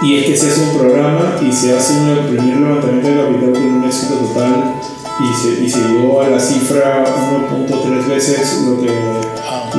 Y 0.04 0.18
es 0.18 0.26
que 0.26 0.38
se 0.38 0.50
hace 0.50 0.62
un 0.62 0.78
programa 0.78 1.36
y 1.42 1.52
se 1.52 1.78
hace 1.78 1.94
un 1.94 2.28
primer 2.28 2.58
levantamiento 2.58 3.10
de 3.10 3.16
capital 3.16 3.54
con 3.54 3.64
un 3.64 3.84
éxito 3.84 4.16
total 4.16 4.74
y 5.20 5.34
se, 5.36 5.64
y 5.64 5.70
se 5.70 5.80
llegó 5.80 6.22
a 6.22 6.30
la 6.30 6.40
cifra 6.40 7.04
1.3 7.06 8.08
veces 8.08 8.64
lo 8.66 8.82
que 8.82 8.90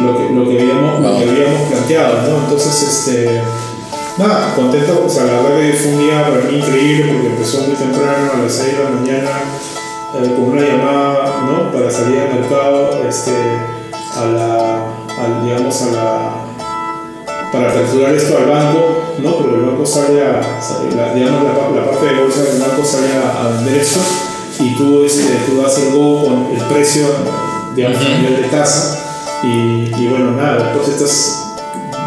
lo 0.01 0.17
que, 0.17 0.31
lo 0.31 0.49
que, 0.49 0.61
habíamos, 0.61 1.01
lo 1.01 1.19
que 1.19 1.31
habíamos 1.31 1.69
planteado, 1.69 2.23
¿no? 2.29 2.39
Entonces, 2.45 2.83
este, 2.83 3.41
nada, 4.19 4.55
contento, 4.55 5.05
o 5.05 5.09
sea, 5.09 5.25
la 5.25 5.43
verdad 5.43 5.61
que 5.61 5.73
fue 5.75 5.93
un 5.93 5.99
día 6.01 6.23
para 6.23 6.45
mí 6.45 6.59
increíble 6.59 7.13
porque 7.13 7.29
empezó 7.29 7.63
muy 7.63 7.77
temprano, 7.77 8.33
a 8.35 8.43
las 8.43 8.53
6 8.53 8.79
de 8.79 8.85
la 8.85 8.91
mañana, 8.91 9.31
eh, 10.15 10.35
con 10.35 10.45
una 10.45 10.63
llamada, 10.63 11.43
¿no? 11.47 11.73
Para 11.73 11.91
salir 11.91 12.21
al 12.21 12.41
mercado, 12.41 13.03
este, 13.09 13.33
a 14.17 14.25
la, 14.27 15.43
digamos, 15.45 15.83
a 15.83 15.91
la 15.91 16.52
para 17.53 17.71
aperturar 17.71 18.15
esto 18.15 18.39
al 18.39 18.47
banco, 18.47 19.03
¿no? 19.19 19.37
Porque 19.37 19.57
el 19.57 19.67
banco 19.67 19.85
sale 19.85 20.23
a, 20.23 20.41
la, 20.97 21.15
digamos, 21.15 21.45
la, 21.45 21.81
la, 21.81 21.91
parte 21.91 22.07
de 22.07 22.23
bolsa 22.23 22.43
del 22.43 22.61
banco 22.61 22.83
sale 22.83 23.09
a, 23.13 23.49
vender 23.49 23.83
esto 23.83 24.01
y 24.59 24.75
tú, 24.75 25.05
este, 25.05 25.23
tú 25.47 25.61
das 25.61 25.79
el 25.79 25.93
go 25.93 26.25
con 26.25 26.57
el 26.57 26.63
precio, 26.73 27.07
digamos, 27.77 27.99
a 27.99 28.19
nivel 28.19 28.43
de 28.43 28.49
tasa 28.49 28.99
y, 29.43 29.93
y, 29.95 30.09
bueno, 30.09 30.33
nada, 30.33 30.65
después 30.65 30.89
estás 30.89 31.53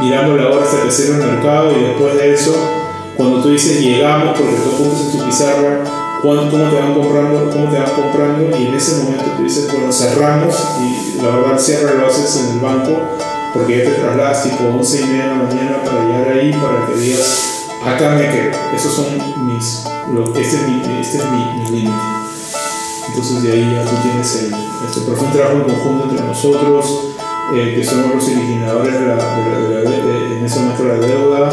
mirando 0.01 0.35
la 0.35 0.49
hora 0.49 0.65
hasta 0.65 0.81
que 0.81 0.91
cierra 0.91 1.23
el 1.23 1.31
mercado 1.33 1.71
y 1.77 1.83
después 1.83 2.15
de 2.15 2.33
eso, 2.33 2.55
cuando 3.15 3.41
tú 3.41 3.49
dices 3.49 3.81
llegamos, 3.81 4.37
porque 4.37 4.55
tú 4.55 4.71
apuntas 4.73 5.01
en 5.01 5.11
tu 5.11 5.25
pizarra, 5.25 5.83
¿cómo 6.21 6.49
te 6.49 6.79
van 6.79 6.93
comprando? 6.93 7.49
¿Cómo 7.51 7.69
te 7.69 7.77
van 7.77 7.91
comprando? 7.91 8.57
Y 8.57 8.65
en 8.65 8.73
ese 8.73 9.03
momento 9.03 9.25
tú 9.37 9.43
dices, 9.43 9.71
bueno, 9.71 9.91
cerramos 9.91 10.55
y 10.81 11.21
la 11.21 11.29
verdad 11.29 11.53
el 11.53 11.59
cierre 11.59 11.97
lo 11.99 12.07
haces 12.07 12.35
en 12.37 12.53
el 12.53 12.59
banco 12.59 12.99
porque 13.55 13.77
ya 13.77 13.83
te 13.85 13.91
trasladas 13.91 14.43
tipo 14.43 14.65
11 14.65 14.99
y 14.99 15.05
media 15.05 15.23
de 15.23 15.29
la 15.29 15.35
mañana 15.35 15.83
para 15.83 16.03
llegar 16.03 16.27
ahí 16.27 16.51
para 16.51 16.87
que 16.87 16.99
digas, 16.99 17.67
acá 17.85 18.09
me 18.11 18.29
quedo. 18.29 18.51
Esos 18.75 18.91
son 18.91 19.05
mis, 19.47 19.85
este 20.41 20.57
es 20.57 20.67
mi 20.67 20.73
límite. 20.73 20.99
Este 20.99 21.17
es 21.17 21.23
Entonces 23.07 23.43
de 23.43 23.51
ahí 23.53 23.73
ya 23.73 23.85
tú 23.85 23.95
tienes 24.03 24.35
el, 24.35 24.53
este, 24.85 25.01
pero 25.05 25.15
fue 25.15 25.27
un 25.27 25.33
trabajo 25.33 25.55
en 25.55 25.63
conjunto 25.63 26.09
entre 26.09 26.25
nosotros, 26.27 26.85
eh, 27.53 27.75
que 27.77 27.83
somos 27.85 28.15
los 28.15 28.27
originadores 28.27 28.93
de 28.93 29.05
la, 29.07 29.15
de 29.15 29.83
la, 29.83 30.37
en 30.37 30.45
ese 30.45 30.59
momento 30.59 30.83
la 30.83 30.95
deuda, 30.95 31.49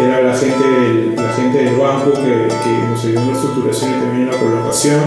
era 0.00 0.22
la 0.22 0.34
gente 0.34 0.66
del, 0.66 1.16
la 1.16 1.32
gente 1.34 1.58
del 1.58 1.76
banco 1.76 2.12
que, 2.14 2.48
que 2.48 2.86
nos 2.88 3.04
ayudó 3.04 3.20
en 3.20 3.28
la 3.28 3.34
estructuración 3.34 3.90
y 3.90 4.00
también 4.00 4.22
en 4.22 4.30
la 4.30 4.38
colocación, 4.38 5.00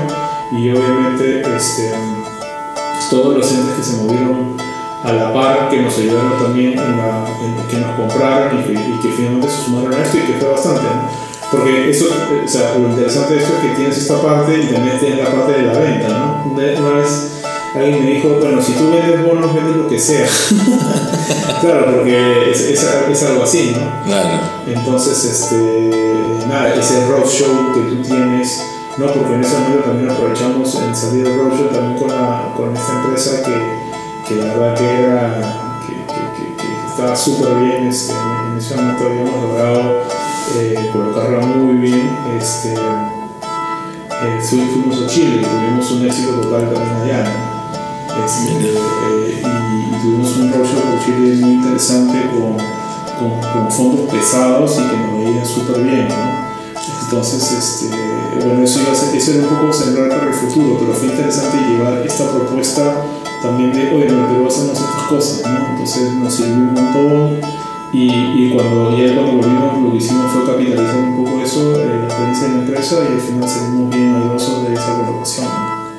y 0.51 0.69
obviamente 0.69 1.41
este, 1.57 1.91
todos 3.09 3.35
los 3.35 3.51
entes 3.51 3.75
que 3.77 3.83
se 3.83 3.97
movieron 4.03 4.74
a 5.05 5.13
la 5.13 5.33
par, 5.33 5.69
que 5.69 5.81
nos 5.81 5.97
ayudaron 5.97 6.37
también 6.41 6.71
en, 6.71 6.97
la, 6.97 7.25
en 7.43 7.67
que 7.67 7.77
nos 7.77 7.95
compraron 7.95 8.59
y 8.59 8.63
que, 8.63 8.73
y 8.73 8.99
que, 9.01 9.09
finalmente 9.15 9.47
se 9.49 9.63
sumaron 9.63 9.93
a 9.93 10.01
esto 10.01 10.17
y 10.17 10.21
que 10.21 10.33
fue 10.39 10.49
bastante. 10.49 10.81
Porque 11.51 11.89
eso, 11.89 12.05
o 12.43 12.47
sea, 12.47 12.75
lo 12.77 12.89
interesante 12.89 13.35
de 13.35 13.39
esto 13.41 13.53
es 13.53 13.59
que 13.61 13.75
tienes 13.75 13.97
esta 13.97 14.21
parte 14.21 14.57
y 14.57 14.73
también 14.73 14.99
tienes 14.99 15.23
la 15.23 15.31
parte 15.31 15.53
de 15.53 15.61
la 15.61 15.73
venta, 15.73 16.07
¿no? 16.09 16.51
Una 16.51 16.97
vez 16.97 17.35
alguien 17.75 18.05
me 18.05 18.11
dijo, 18.11 18.29
bueno, 18.39 18.61
si 18.61 18.71
tú 18.73 18.89
vendes 18.89 19.23
bonos, 19.23 19.53
vendes 19.53 19.75
lo 19.75 19.87
que 19.87 19.99
sea. 19.99 20.25
claro, 21.61 21.85
porque 21.95 22.51
es, 22.51 22.61
es, 22.61 22.83
es, 23.09 23.23
algo 23.23 23.43
así, 23.43 23.75
¿no? 23.75 24.03
Claro. 24.05 24.39
Entonces, 24.65 25.23
este, 25.23 25.91
nada, 26.47 26.73
ese 26.73 27.05
roadshow 27.07 27.73
que 27.73 27.81
tú 27.81 28.01
tienes, 28.01 28.61
¿no? 28.97 29.07
Porque 29.07 29.35
en 29.35 29.43
ese 29.43 29.57
momento 29.57 29.83
también 29.83 30.09
aprovechamos 30.09 30.75
en 30.75 30.95
salir 30.95 31.23
del 31.25 31.37
roadshow 31.37 31.67
también 31.67 31.99
con, 31.99 32.09
la, 32.09 32.53
con 32.55 32.75
esta 32.75 32.93
empresa 33.03 33.43
que, 33.43 33.74
que 34.27 34.35
la 34.35 34.45
verdad 34.45 34.75
que 34.75 35.03
era, 35.03 35.41
que, 35.85 35.93
que, 35.93 36.55
que 36.55 36.87
estaba 36.89 37.15
súper 37.15 37.55
bien, 37.55 37.87
este, 37.87 38.13
en 38.13 38.57
ese 38.57 38.75
momento 38.75 39.05
habíamos 39.05 39.41
logrado 39.41 40.01
eh, 40.57 40.89
colocarla 40.91 41.45
muy 41.45 41.75
bien. 41.75 42.09
Este, 42.37 42.73
eh, 42.73 44.39
fuimos 44.49 45.03
a 45.03 45.07
Chile 45.07 45.45
tuvimos 45.45 45.91
un 45.91 46.05
éxito 46.05 46.31
total 46.41 46.73
también 46.73 46.95
allá, 47.03 47.23
¿no? 47.23 48.25
Este, 48.25 48.51
eh, 48.51 49.43
y, 49.43 50.01
tuvimos 50.01 50.37
un 50.37 50.53
roadshow 50.53 50.81
por 50.81 51.05
Chile 51.05 51.35
muy 51.41 51.53
interesante 51.55 52.17
con, 52.31 52.57
con, 53.19 53.51
con, 53.51 53.71
fondos 53.71 54.09
pesados 54.11 54.79
y 54.79 54.89
que 54.89 54.97
nos 54.97 55.19
veían 55.19 55.45
súper 55.45 55.83
bien. 55.83 56.07
¿no? 56.07 56.45
Entonces, 57.03 57.51
este, 57.51 57.95
bueno, 58.43 58.63
eso, 58.63 58.79
iba 58.81 58.91
a 58.91 58.95
ser, 58.95 59.15
eso 59.15 59.31
era 59.31 59.43
un 59.43 59.55
poco 59.55 59.73
sembrar 59.73 60.09
para 60.09 60.27
el 60.27 60.33
futuro, 60.33 60.77
pero 60.79 60.93
fue 60.93 61.09
interesante 61.09 61.57
llevar 61.57 62.01
esta 62.05 62.29
propuesta 62.31 62.95
también 63.45 63.71
de, 63.73 63.95
oye, 63.95 64.07
en 64.07 64.47
hacemos 64.47 64.79
estas 64.79 65.03
cosas, 65.07 65.43
¿no? 65.45 65.69
Entonces 65.71 66.13
nos 66.13 66.33
sirvió 66.33 66.55
un 66.55 66.73
montón 66.73 67.39
y, 67.93 68.09
y 68.11 68.51
cuando, 68.53 68.97
ya 68.97 69.15
cuando 69.15 69.33
volvimos 69.37 69.83
lo 69.83 69.91
que 69.91 69.97
hicimos 69.97 70.31
fue 70.31 70.45
capitalizar 70.45 70.97
un 70.97 71.23
poco 71.23 71.41
eso, 71.41 71.79
eh, 71.79 71.99
la 71.99 72.05
experiencia 72.05 72.47
de 72.47 72.53
la 72.53 72.59
empresa 72.61 72.95
y 73.09 73.13
al 73.13 73.21
final 73.21 73.49
salimos 73.49 73.95
bien 73.95 74.15
airosos 74.15 74.67
de 74.67 74.73
esa 74.73 74.97
colocación. 74.97 75.47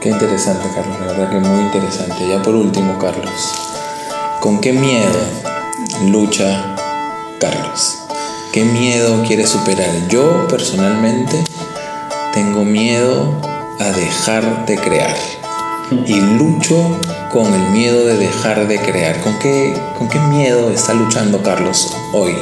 Qué 0.01 0.11
interesante, 0.11 0.69
Carlos, 0.75 0.97
la 1.01 1.07
verdad 1.07 1.31
que 1.31 1.49
muy 1.49 1.61
interesante. 1.61 2.29
Ya 2.29 2.43
por 2.43 2.55
último, 2.55 2.99
Carlos, 2.99 3.55
¿con 4.41 4.61
qué 4.61 4.73
miedo 4.73 5.19
lucha 6.11 6.77
Carlos? 7.41 7.99
¿Qué 8.53 8.65
miedo 8.65 9.23
quiere 9.27 9.47
superar? 9.47 10.09
Yo 10.09 10.47
personalmente 10.49 11.45
tengo 12.33 12.65
miedo 12.65 13.41
a 13.81 13.85
dejar 13.85 14.67
de 14.67 14.77
crear 14.79 15.17
y 15.91 16.21
lucho 16.21 16.99
con 17.31 17.53
el 17.53 17.71
miedo 17.71 18.07
de 18.07 18.17
dejar 18.17 18.67
de 18.67 18.79
crear. 18.79 19.21
¿Con 19.21 19.39
qué, 19.39 19.75
con 19.99 20.09
qué 20.09 20.19
miedo 20.19 20.71
está 20.71 20.95
luchando 20.95 21.43
Carlos 21.43 21.95
hoy? 22.13 22.35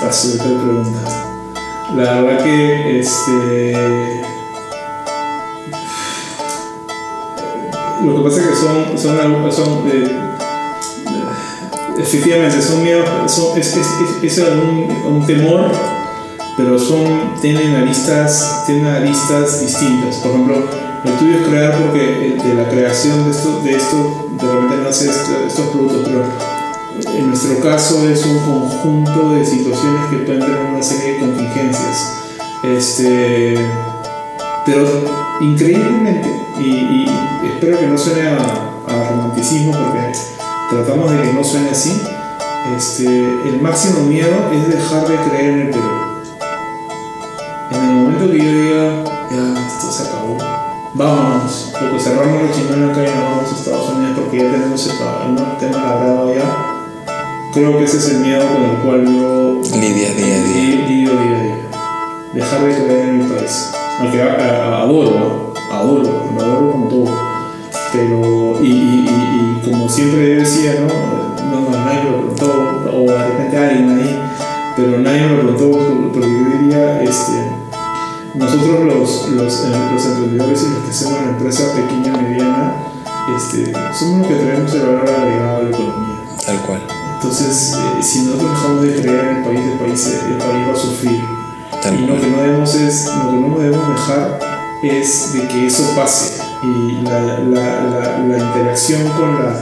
Fácil 0.00 0.38
pregunta. 0.38 1.00
La 1.94 2.22
verdad 2.22 2.42
que 2.44 3.00
este 3.00 4.12
Lo 8.04 8.16
que 8.16 8.22
pasa 8.28 8.40
es 8.40 8.48
que 8.48 8.56
son, 8.56 8.98
son, 8.98 9.52
son 9.52 9.84
eh, 9.86 10.32
efectivamente, 12.00 12.60
son 12.60 12.82
miedos, 12.82 13.08
es, 13.56 13.76
es, 13.76 13.86
es 14.24 14.38
un, 14.38 14.90
un, 15.06 15.24
temor, 15.24 15.70
pero 16.56 16.76
son, 16.80 17.36
tienen 17.40 17.76
aristas, 17.76 18.64
tienen 18.66 18.86
aristas 18.86 19.60
distintas. 19.60 20.16
Por 20.16 20.32
ejemplo, 20.32 20.81
el 21.04 21.18
tuyo 21.18 21.38
es 21.38 21.48
crear 21.48 21.78
porque 21.78 22.38
de 22.42 22.54
la 22.54 22.68
creación 22.68 23.24
de 23.24 23.30
esto, 23.30 23.60
de 23.62 23.76
esto, 23.76 24.28
de 24.30 24.52
repente 24.52 24.76
nace 24.84 25.10
estos 25.10 25.66
productos, 25.70 26.02
pero 26.04 26.24
en 27.18 27.28
nuestro 27.28 27.60
caso 27.60 28.08
es 28.08 28.24
un 28.24 28.38
conjunto 28.38 29.30
de 29.34 29.44
situaciones 29.44 30.10
que 30.10 30.16
pueden 30.18 30.40
tener 30.42 30.58
una 30.58 30.82
serie 30.82 31.14
de 31.14 31.20
contingencias. 31.20 32.12
Este, 32.62 33.54
pero 34.64 34.86
increíblemente, 35.40 36.28
y, 36.60 37.06
espero 37.46 37.80
que 37.80 37.86
no 37.86 37.98
suene 37.98 38.28
a, 38.28 38.36
a, 38.36 39.08
romanticismo 39.10 39.72
porque 39.72 40.12
tratamos 40.70 41.10
de 41.10 41.22
que 41.22 41.32
no 41.32 41.42
suene 41.42 41.70
así, 41.70 42.00
este, 42.76 43.06
el 43.06 43.60
máximo 43.60 44.04
miedo 44.04 44.30
es 44.52 44.68
dejar 44.68 45.08
de 45.08 45.16
creer 45.28 45.50
en 45.50 45.60
el 45.62 45.70
Perú. 45.70 45.90
En 47.72 47.80
el 47.80 47.94
momento 47.96 48.30
que 48.30 48.38
yo 48.38 48.52
diga, 48.52 49.04
ya, 49.32 49.66
esto 49.66 49.90
se 49.90 50.08
acabó, 50.08 50.61
vámonos, 50.94 51.72
porque 51.78 51.98
cerramos 51.98 52.42
la 52.42 52.52
chingona 52.52 52.92
acá 52.92 53.02
y 53.02 53.06
nos 53.06 53.24
vamos 53.30 53.52
a 53.52 53.56
Estados 53.56 53.88
Unidos 53.90 54.18
porque 54.18 54.36
ya 54.38 54.50
tenemos 54.50 54.86
el, 54.86 54.92
el 54.92 55.58
tema 55.58 55.78
labrado 55.78 56.30
allá. 56.30 56.72
Creo 57.52 57.78
que 57.78 57.84
ese 57.84 57.98
es 57.98 58.08
el 58.10 58.20
miedo 58.20 58.44
con 58.46 58.62
el 58.62 58.76
cual 58.78 59.04
yo 59.06 59.60
Lidia 59.78 60.14
día 60.14 60.36
a 60.36 60.42
día. 60.44 60.86
Lidio 60.86 61.10
día 61.10 61.38
a 61.38 61.42
día. 61.42 61.56
Dejar 62.34 62.64
de 62.64 62.74
creer 62.74 63.08
en 63.08 63.18
mi 63.18 63.24
país. 63.24 63.70
Aunque 64.00 64.22
adoro, 64.22 65.52
adoro, 65.70 66.02
lo 66.34 66.42
adoro 66.42 66.72
como 66.72 66.88
todo. 66.88 67.32
Pero, 67.92 68.58
y, 68.62 68.66
y, 68.66 69.06
y, 69.06 69.60
y 69.60 69.70
como 69.70 69.88
siempre 69.88 70.36
decía, 70.36 70.74
¿no? 70.80 71.42
No, 71.50 71.70
no, 71.70 71.84
nadie 71.84 72.04
me 72.04 72.10
lo 72.10 72.16
preguntó, 72.18 72.90
o 72.94 73.00
de 73.02 73.28
repente 73.28 73.56
alguien 73.58 73.90
ahí, 73.90 74.18
pero 74.76 74.98
nadie 74.98 75.22
me 75.26 75.42
lo 75.42 75.56
preguntó, 75.56 75.78
porque 76.14 76.28
yo 76.28 76.58
diría, 76.58 77.02
este, 77.02 77.61
nosotros 78.34 78.84
los, 78.84 79.28
los, 79.30 79.64
eh, 79.64 79.90
los 79.92 80.06
emprendedores 80.06 80.62
y 80.62 80.70
los 80.70 80.84
que 80.84 80.90
hacemos 80.90 81.20
la 81.20 81.30
empresa 81.30 81.64
pequeña, 81.74 82.16
mediana, 82.16 82.74
este, 83.36 83.72
somos 83.98 84.20
los 84.20 84.28
que 84.28 84.34
traemos 84.44 84.74
el 84.74 84.80
valor 84.82 85.10
agregado 85.10 85.56
a 85.56 85.62
la 85.62 85.68
economía. 85.68 86.16
Tal 86.46 86.62
cual. 86.62 86.82
Entonces, 87.14 87.74
eh, 87.74 88.02
si 88.02 88.22
nosotros 88.22 88.50
dejamos 88.50 88.82
de 88.82 88.94
creer 89.00 89.24
en 89.26 89.36
el 89.36 89.44
país, 89.44 89.60
el 89.60 89.78
país, 89.78 90.06
el 90.06 90.38
país 90.38 90.68
va 90.68 90.72
a 90.72 90.76
sufrir. 90.76 91.20
Tal 91.82 92.00
y 92.00 92.06
lo 92.06 92.20
que 92.20 92.26
no 92.26 92.42
debemos 92.42 92.74
es, 92.74 93.06
lo 93.06 93.30
que 93.30 93.36
no 93.36 93.58
debemos 93.58 93.88
dejar 93.88 94.38
es 94.82 95.32
de 95.32 95.48
que 95.48 95.66
eso 95.66 95.84
pase 95.94 96.42
y 96.62 97.02
la, 97.02 97.20
la, 97.20 97.84
la, 97.84 98.18
la 98.18 98.38
interacción 98.38 99.02
con 99.10 99.34
la 99.34 99.54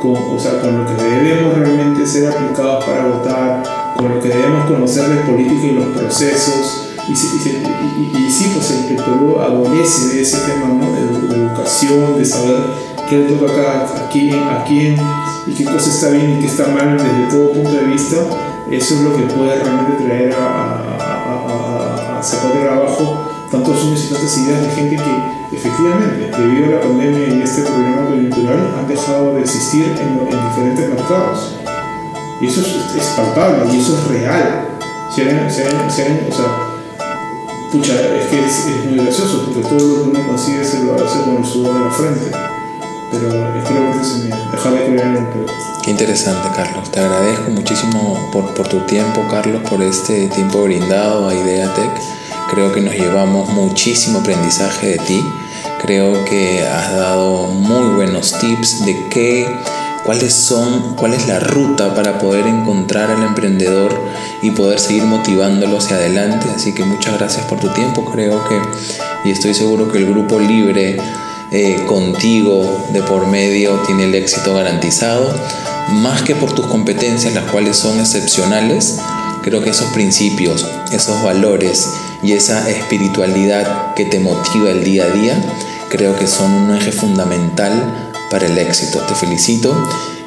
con, 0.00 0.36
o 0.36 0.38
sea, 0.38 0.60
con 0.60 0.78
lo 0.78 0.86
que 0.86 1.02
debemos 1.02 1.56
realmente 1.56 2.06
ser 2.06 2.30
aplicados 2.30 2.84
para 2.84 3.06
votar, 3.06 3.62
con 3.96 4.14
lo 4.14 4.20
que 4.20 4.28
debemos 4.28 4.66
conocer 4.66 5.08
de 5.08 5.16
política 5.22 5.66
y 5.66 5.72
los 5.72 5.86
procesos. 5.96 6.83
Y, 7.08 7.14
se- 7.16 7.38
se- 7.38 7.62
sí, 8.30 8.50
pues 8.54 8.70
el, 8.70 8.96
Perú 8.96 9.38
adolece 9.40 10.14
de 10.14 10.22
ese 10.22 10.38
tema 10.38 10.66
¿no? 10.68 10.90
de, 10.92 11.28
de 11.28 11.44
educación, 11.46 12.16
de 12.18 12.24
saber 12.24 12.56
qué 13.08 13.16
le 13.18 13.24
toca 13.24 13.52
acá, 13.52 14.04
a 14.06 14.08
quién, 14.10 14.34
a 14.42 14.64
quién 14.64 14.96
y 15.46 15.52
qué 15.52 15.64
cosa 15.64 15.90
está 15.90 16.08
bien 16.10 16.36
y 16.38 16.40
qué 16.40 16.46
está 16.46 16.66
mal 16.68 16.96
desde 16.96 17.30
todo 17.30 17.52
punto 17.52 17.70
de 17.72 17.84
vista. 17.84 18.16
Eso 18.70 18.94
es 18.94 19.00
lo 19.02 19.14
que 19.16 19.22
puede 19.24 19.62
realmente 19.62 20.02
traer 20.04 20.34
a, 20.34 20.46
a, 20.96 22.16
a, 22.16 22.18
a, 22.18 22.22
sacar 22.22 22.66
abajo 22.72 23.20
tantos 23.50 23.78
sueños 23.78 24.04
y 24.08 24.14
tantas 24.14 24.38
ideas 24.38 24.60
de 24.62 24.68
gente 24.70 24.96
que 24.96 25.56
efectivamente, 25.56 26.30
debido 26.36 26.66
a 26.66 26.70
la 26.76 26.80
pandemia 26.80 27.28
y 27.28 27.42
este 27.42 27.62
problema 27.62 28.06
coyuntural, 28.08 28.74
han 28.78 28.88
dejado 28.88 29.34
de 29.34 29.42
existir 29.42 29.84
en, 30.00 30.18
en 30.18 30.48
diferentes 30.48 30.88
mercados. 30.88 31.56
Y 32.40 32.46
eso 32.46 32.62
es, 32.62 32.96
es 32.96 33.06
palpable 33.14 33.66
y 33.72 33.78
eso 33.78 33.96
es 33.98 34.08
real. 34.08 34.68
Han- 35.16 35.50
si 35.50 36.02
han- 36.02 36.26
o 36.28 36.34
sea, 36.34 36.63
pucha, 37.74 37.94
es 37.94 38.26
que 38.26 38.46
es, 38.46 38.66
es 38.66 38.84
muy 38.86 38.98
gracioso 38.98 39.46
porque 39.46 39.68
todo 39.68 39.78
lo 39.78 40.04
que 40.04 40.10
uno 40.10 40.26
consigue 40.28 40.64
se 40.64 40.84
lo 40.84 40.94
hace 40.94 41.22
con 41.24 41.38
el 41.38 41.44
sudor 41.44 41.74
de 41.74 41.84
la 41.84 41.90
frente. 41.90 42.30
Pero 43.10 43.28
es 43.28 43.64
creo 43.64 43.92
que 43.92 44.00
ese 44.00 44.16
es 44.16 44.24
miedo, 44.24 44.50
dejar 44.52 44.72
de 44.72 44.84
creer 44.84 45.16
el 45.16 45.26
Perú. 45.26 45.46
Qué 45.84 45.90
interesante, 45.90 46.48
Carlos. 46.54 46.90
Te 46.90 47.00
agradezco 47.00 47.50
muchísimo 47.50 48.30
por, 48.32 48.54
por 48.54 48.68
tu 48.68 48.78
tiempo, 48.86 49.24
Carlos, 49.28 49.62
por 49.68 49.82
este 49.82 50.28
tiempo 50.28 50.62
brindado 50.62 51.28
a 51.28 51.34
Ideatec. 51.34 52.00
Creo 52.50 52.72
que 52.72 52.80
nos 52.80 52.94
llevamos 52.94 53.48
muchísimo 53.50 54.20
aprendizaje 54.20 54.90
de 54.90 54.98
ti. 54.98 55.20
Creo 55.82 56.24
que 56.24 56.66
has 56.66 56.94
dado 56.94 57.48
muy 57.48 57.94
buenos 57.94 58.38
tips 58.38 58.86
de 58.86 59.08
qué, 59.10 59.46
cuáles 60.04 60.32
son, 60.32 60.94
cuál 60.94 61.14
es 61.14 61.26
la 61.26 61.40
ruta 61.40 61.94
para 61.94 62.18
poder 62.18 62.46
encontrar 62.46 63.10
al 63.10 63.22
emprendedor 63.22 63.92
y 64.42 64.50
poder 64.50 64.78
seguir 64.78 65.04
motivándolo 65.04 65.78
hacia 65.78 65.96
adelante. 65.96 66.48
Así 66.54 66.72
que 66.72 66.84
muchas 66.84 67.18
gracias 67.18 67.46
por 67.46 67.58
tu 67.58 67.68
tiempo. 67.72 68.04
Creo 68.04 68.46
que 68.48 68.60
y 69.24 69.30
estoy 69.30 69.54
seguro 69.54 69.90
que 69.90 69.98
el 69.98 70.06
grupo 70.06 70.38
libre 70.38 70.98
eh, 71.50 71.82
contigo 71.86 72.84
de 72.92 73.02
por 73.02 73.26
medio 73.26 73.80
tiene 73.86 74.04
el 74.04 74.14
éxito 74.14 74.54
garantizado, 74.54 75.34
más 76.02 76.22
que 76.22 76.34
por 76.34 76.52
tus 76.54 76.66
competencias, 76.66 77.34
las 77.34 77.50
cuales 77.50 77.76
son 77.78 77.98
excepcionales. 77.98 78.98
Creo 79.42 79.62
que 79.62 79.70
esos 79.70 79.88
principios, 79.92 80.66
esos 80.92 81.22
valores 81.22 81.88
y 82.22 82.32
esa 82.32 82.68
espiritualidad 82.68 83.94
que 83.94 84.04
te 84.04 84.20
motiva 84.20 84.70
el 84.70 84.84
día 84.84 85.04
a 85.04 85.10
día, 85.10 85.42
creo 85.88 86.16
que 86.18 86.26
son 86.26 86.52
un 86.52 86.76
eje 86.76 86.92
fundamental 86.92 88.03
para 88.34 88.46
el 88.48 88.58
éxito. 88.58 88.98
Te 89.06 89.14
felicito 89.14 89.72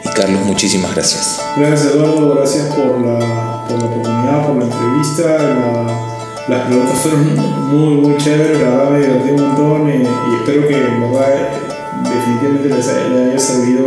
y 0.05 0.09
Carlos, 0.13 0.41
muchísimas 0.45 0.95
gracias. 0.95 1.41
Gracias 1.57 1.93
Eduardo, 1.93 2.35
gracias 2.35 2.67
por 2.73 3.01
la, 3.01 3.65
por 3.67 3.77
la 3.79 3.85
oportunidad, 3.85 4.47
por 4.47 4.55
la 4.55 4.63
entrevista. 4.63 5.23
la- 5.37 6.07
las 6.47 6.61
preguntas 6.67 6.97
fueron 6.99 7.35
muy, 7.67 7.95
muy 8.07 8.15
chéveres, 8.17 8.61
la 8.61 8.69
verdad 8.69 8.89
me 8.91 8.99
divertí 8.99 9.29
un 9.31 9.41
montón 9.41 9.89
eh, 9.89 10.01
y 10.31 10.35
espero 10.35 10.65
que 10.69 10.75
en 10.75 11.01
verdad 11.01 11.49
definitivamente 12.03 12.69
les 12.69 12.87
haya, 12.87 13.07
le 13.09 13.29
haya 13.31 13.39
servido 13.39 13.85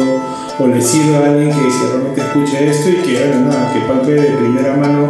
o 0.58 0.66
le 0.66 0.82
sirva 0.82 1.20
a 1.20 1.30
alguien 1.30 1.48
que, 1.48 1.56
que 1.56 1.86
realmente 1.90 2.20
escuche 2.20 2.70
esto 2.70 2.90
y 2.90 2.96
que, 2.96 3.26
bueno, 3.28 3.46
nada, 3.48 3.72
que 3.72 3.80
palpe 3.80 4.12
de 4.12 4.36
primera 4.36 4.76
mano 4.76 5.08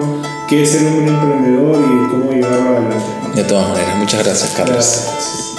qué 0.49 0.63
es 0.63 0.71
ser 0.71 0.87
un 0.87 1.09
emprendedor 1.09 1.81
y 1.81 2.09
cómo 2.09 2.31
llevarlo 2.31 2.69
adelante. 2.77 3.05
De 3.35 3.43
todas 3.43 3.69
maneras, 3.71 3.97
muchas 3.97 4.23
gracias, 4.25 4.51
Carlos. 4.57 4.77
Gracias. 4.77 5.50